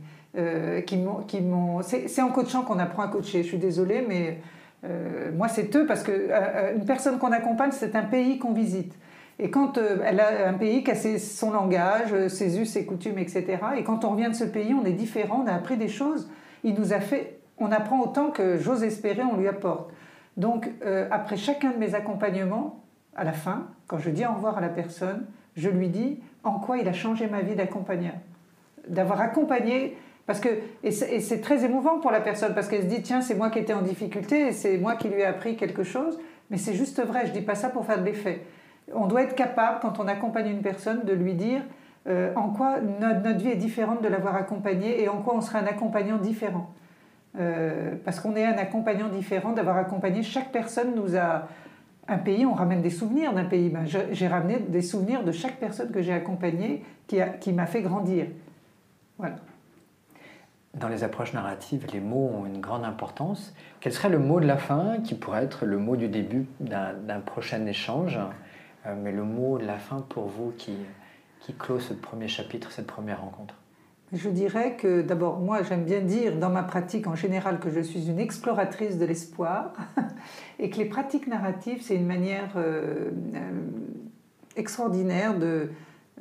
qui 0.88 0.98
m'ont, 0.98 1.82
c'est 1.84 2.22
en 2.22 2.30
coachant 2.30 2.63
qu'on 2.63 2.80
apprend 2.80 3.04
à 3.04 3.08
coacher. 3.10 3.43
Je 3.43 3.48
suis 3.48 3.60
désolée, 3.60 4.04
mais 4.08 4.39
euh, 4.86 5.32
moi, 5.34 5.48
c'est 5.48 5.76
eux 5.76 5.86
parce 5.86 6.04
que 6.04 6.12
euh, 6.12 6.76
une 6.76 6.86
personne 6.86 7.18
qu'on 7.18 7.32
accompagne, 7.32 7.72
c'est 7.72 7.96
un 7.96 8.04
pays 8.04 8.39
qu'on 8.39 8.54
visite. 8.54 8.94
Et 9.38 9.50
quand 9.50 9.78
euh, 9.78 9.98
elle 10.06 10.20
a 10.20 10.50
un 10.50 10.54
pays 10.54 10.84
qui 10.84 10.92
a 10.92 10.96
son 10.96 11.52
langage, 11.52 12.28
ses 12.28 12.60
us, 12.60 12.70
ses 12.70 12.86
coutumes, 12.86 13.18
etc. 13.18 13.58
Et 13.78 13.84
quand 13.84 14.06
on 14.06 14.10
revient 14.12 14.30
de 14.30 14.36
ce 14.36 14.44
pays, 14.44 14.74
on 14.74 14.86
est 14.86 14.94
différent, 14.94 15.44
on 15.46 15.48
a 15.48 15.54
appris 15.54 15.78
des 15.78 15.88
choses. 15.88 16.30
Il 16.63 16.76
nous 16.76 16.94
a 16.94 17.00
fait, 17.00 17.39
on 17.58 17.72
apprend 17.72 18.02
autant 18.02 18.32
que 18.32 18.58
j'ose 18.58 18.84
espérer, 18.84 19.24
on 19.24 19.38
lui 19.38 19.48
apporte. 19.48 19.92
Donc, 20.38 20.70
après 21.12 21.36
chacun 21.36 21.72
de 21.72 21.78
mes 21.78 21.96
accompagnements, 21.96 22.82
à 23.15 23.26
la 23.26 23.34
fin, 23.34 23.68
quand 23.88 23.98
je 23.98 24.10
dis 24.10 24.26
au 24.26 24.34
revoir 24.34 24.58
à 24.58 24.62
la 24.62 24.70
personne, 24.70 25.26
je 25.58 25.70
lui 25.70 25.89
dis 25.89 26.20
en 26.44 26.60
quoi 26.60 26.78
il 26.78 26.88
a 26.88 26.94
changé 26.94 27.28
ma 27.28 27.42
vie 27.42 27.56
d'accompagneur. 27.56 28.13
D'avoir 28.88 29.20
accompagné 29.20 29.98
parce 30.30 30.42
que, 30.42 30.50
et 30.84 30.92
c'est 30.92 31.42
très 31.42 31.65
émouvant 31.65 31.98
pour 31.98 32.12
la 32.12 32.21
personne, 32.21 32.54
parce 32.54 32.67
qu'elle 32.67 32.84
se 32.84 32.86
dit, 32.86 33.02
tiens, 33.02 33.19
c'est 33.21 33.34
moi 33.34 33.50
qui 33.50 33.58
étais 33.58 33.73
en 33.73 33.82
difficulté, 33.82 34.52
c'est 34.52 34.77
moi 34.77 34.96
qui 34.96 35.10
lui 35.10 35.21
ai 35.21 35.25
appris 35.25 35.56
quelque 35.56 35.82
chose, 35.82 36.19
mais 36.52 36.58
c'est 36.58 36.75
juste 36.75 37.04
vrai, 37.04 37.21
je 37.23 37.32
ne 37.32 37.38
dis 37.40 37.42
pas 37.42 37.56
ça 37.56 37.69
pour 37.69 37.84
faire 37.84 38.00
de 38.00 38.06
l'effet. 38.06 38.42
On 38.94 39.08
doit 39.08 39.23
être 39.23 39.34
capable, 39.34 39.80
quand 39.82 40.00
on 40.00 40.08
accompagne 40.08 40.52
une 40.52 40.62
personne, 40.62 41.04
de 41.04 41.13
lui 41.13 41.34
dire 41.34 41.63
euh, 42.08 42.32
en 42.36 42.50
quoi 42.50 42.75
notre, 42.80 43.40
vie 43.40 43.50
est 43.50 43.56
différente 43.56 44.04
de 44.04 44.08
l'avoir 44.08 44.36
accompagnée 44.36 45.02
et 45.02 45.10
en 45.10 45.17
quoi 45.23 45.34
on 45.34 45.42
serait 45.42 45.58
un 45.58 45.65
accompagnant 45.65 46.17
différent. 46.17 46.69
Euh, 47.40 47.96
parce 48.06 48.19
qu'on 48.19 48.36
est 48.36 48.46
un 48.46 48.60
accompagnant 48.60 49.10
différent, 49.10 49.54
d'avoir 49.54 49.77
accompagné, 49.77 50.21
chaque 50.21 50.52
personne 50.52 50.94
nous 50.96 51.17
a... 51.17 51.48
Un 52.08 52.17
pays, 52.19 52.46
on 52.46 52.54
ramène 52.54 52.84
des 52.84 52.90
souvenirs 52.92 53.34
d'un 53.34 53.46
pays. 53.46 53.69
Ben, 53.69 53.86
j'ai 53.86 54.27
ramené 54.27 54.60
des 54.60 54.82
souvenirs 54.84 55.23
de 55.23 55.32
chaque 55.32 55.58
personne 55.58 55.92
que 55.92 56.04
j'ai 56.04 56.13
accompagnée 56.13 56.84
qui 57.08 57.54
m'a 57.54 57.65
fait 57.65 57.82
grandir. 57.82 58.25
Voilà. 59.19 59.36
Dans 60.74 60.88
les 60.88 61.04
approches 61.04 61.34
narratives, 61.34 61.88
les 61.92 62.00
mots 62.00 62.32
ont 62.34 62.46
une 62.46 62.62
grande 62.62 62.86
importance. 62.86 63.54
Quel 63.80 63.92
serait 63.92 64.10
le 64.10 64.20
mot 64.20 64.40
de 64.40 64.46
la 64.46 64.58
fin 64.58 65.00
qui 65.04 65.15
pourrait 65.15 65.44
être 65.44 65.65
le 65.65 65.78
mot 65.78 65.96
du 65.96 66.08
début 66.08 66.46
d'un 66.60 67.20
prochain 67.26 67.65
échange? 67.65 68.20
Euh, 68.86 68.96
Mais 68.96 69.12
le 69.12 69.24
mot 69.24 69.58
de 69.58 69.65
la 69.65 69.78
fin 69.78 70.06
pour 70.08 70.28
vous 70.28 70.54
qui, 70.58 70.76
qui 71.42 71.54
clôt 71.54 71.80
ce 71.80 71.94
premier 71.94 72.28
chapitre, 72.28 72.72
cette 72.72 72.88
première 72.88 73.22
rencontre? 73.22 73.56
Je 74.12 74.30
dirais 74.30 74.76
que 74.76 75.02
d'abord, 75.02 75.40
moi 75.40 75.62
j'aime 75.62 75.84
bien 75.84 76.02
dire 76.02 76.38
dans 76.38 76.50
ma 76.50 76.63
pratique 76.63 77.06
en 77.06 77.13
général 77.13 77.60
que 77.60 77.70
je 77.70 77.80
suis 77.80 78.10
une 78.10 78.20
exploratrice 78.20 78.98
de 78.98 79.06
l'espoir 79.06 79.74
et 80.60 80.72
que 80.72 80.78
les 80.78 80.86
pratiques 80.86 81.28
narratives, 81.28 81.82
c'est 81.84 81.96
une 81.96 82.08
manière 82.08 82.54
euh, 82.56 83.12
euh, 83.36 83.40
extraordinaire 84.56 85.38
de 85.38 85.70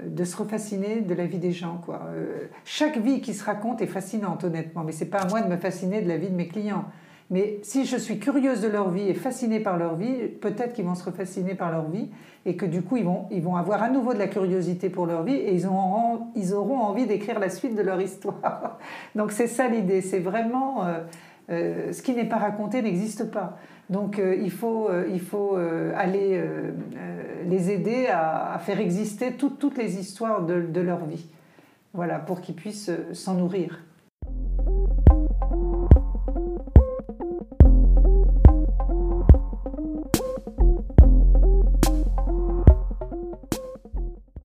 de 0.05 0.25
se 0.25 0.37
refasciner 0.37 1.01
de 1.01 1.15
la 1.15 1.27
vie 1.27 1.39
des 1.39 1.53
gens. 1.53 1.81
Quoi. 1.85 2.03
Euh, 2.15 2.47
chaque 2.65 2.99
vie 2.99 3.21
qui 3.21 3.35
se 3.35 3.45
raconte 3.45 3.83
est 3.83 3.87
fascinante, 3.87 4.45
honnêtement, 4.45 4.85
mais 4.85 4.93
c'est 4.93 5.07
pas 5.07 5.21
à 5.21 5.29
moi 5.29 5.41
de 5.41 5.49
me 5.49 5.57
fasciner 5.57 6.03
de 6.03 6.09
la 6.09 6.17
vie 6.17 6.29
de 6.29 6.37
mes 6.37 6.49
clients. 6.49 6.85
Mais 7.31 7.59
si 7.63 7.85
je 7.85 7.97
suis 7.97 8.19
curieuse 8.19 8.63
de 8.63 8.69
leur 8.69 8.91
vie 8.91 9.09
et 9.09 9.15
fascinée 9.15 9.61
par 9.61 9.77
leur 9.77 9.97
vie, 9.97 10.29
peut-être 10.41 10.73
qu'ils 10.73 10.87
vont 10.87 10.95
se 10.95 11.05
refasciner 11.05 11.55
par 11.55 11.71
leur 11.71 11.91
vie 11.91 12.09
et 12.47 12.57
que 12.57 12.65
du 12.65 12.81
coup, 12.81 12.97
ils 12.97 13.05
vont, 13.05 13.27
ils 13.31 13.43
vont 13.43 13.57
avoir 13.57 13.83
à 13.83 13.91
nouveau 13.91 14.15
de 14.15 14.19
la 14.19 14.29
curiosité 14.29 14.89
pour 14.89 15.05
leur 15.05 15.25
vie 15.25 15.35
et 15.35 15.53
ils 15.53 15.67
auront, 15.67 16.29
ils 16.35 16.55
auront 16.55 16.79
envie 16.79 17.07
d'écrire 17.07 17.39
la 17.39 17.51
suite 17.51 17.75
de 17.75 17.83
leur 17.83 18.01
histoire. 18.01 18.79
Donc 19.15 19.33
c'est 19.33 19.47
ça 19.47 19.69
l'idée, 19.69 20.01
c'est 20.01 20.21
vraiment... 20.21 20.87
Euh, 20.87 21.01
euh, 21.51 21.93
ce 21.93 22.03
qui 22.03 22.13
n'est 22.13 22.29
pas 22.29 22.37
raconté 22.37 22.83
n'existe 22.83 23.31
pas. 23.31 23.57
Donc 23.91 24.19
euh, 24.19 24.37
il 24.37 24.51
faut, 24.51 24.89
euh, 24.91 25.19
faut 25.19 25.57
aller 25.97 26.43
les 27.47 27.71
aider 27.71 28.07
à, 28.07 28.59
faire 28.61 28.81
exister 28.81 29.33
toutes 29.33 29.79
les 29.79 29.99
histoires 29.99 30.45
de, 30.45 30.61
de 30.61 30.81
leur 30.81 31.05
vie. 31.05 31.27
Voilà, 31.95 32.19
pour 32.19 32.41
qu'ils 32.41 32.55
puissent 32.55 32.91
s'en 33.13 33.35
nourrir. 33.35 33.81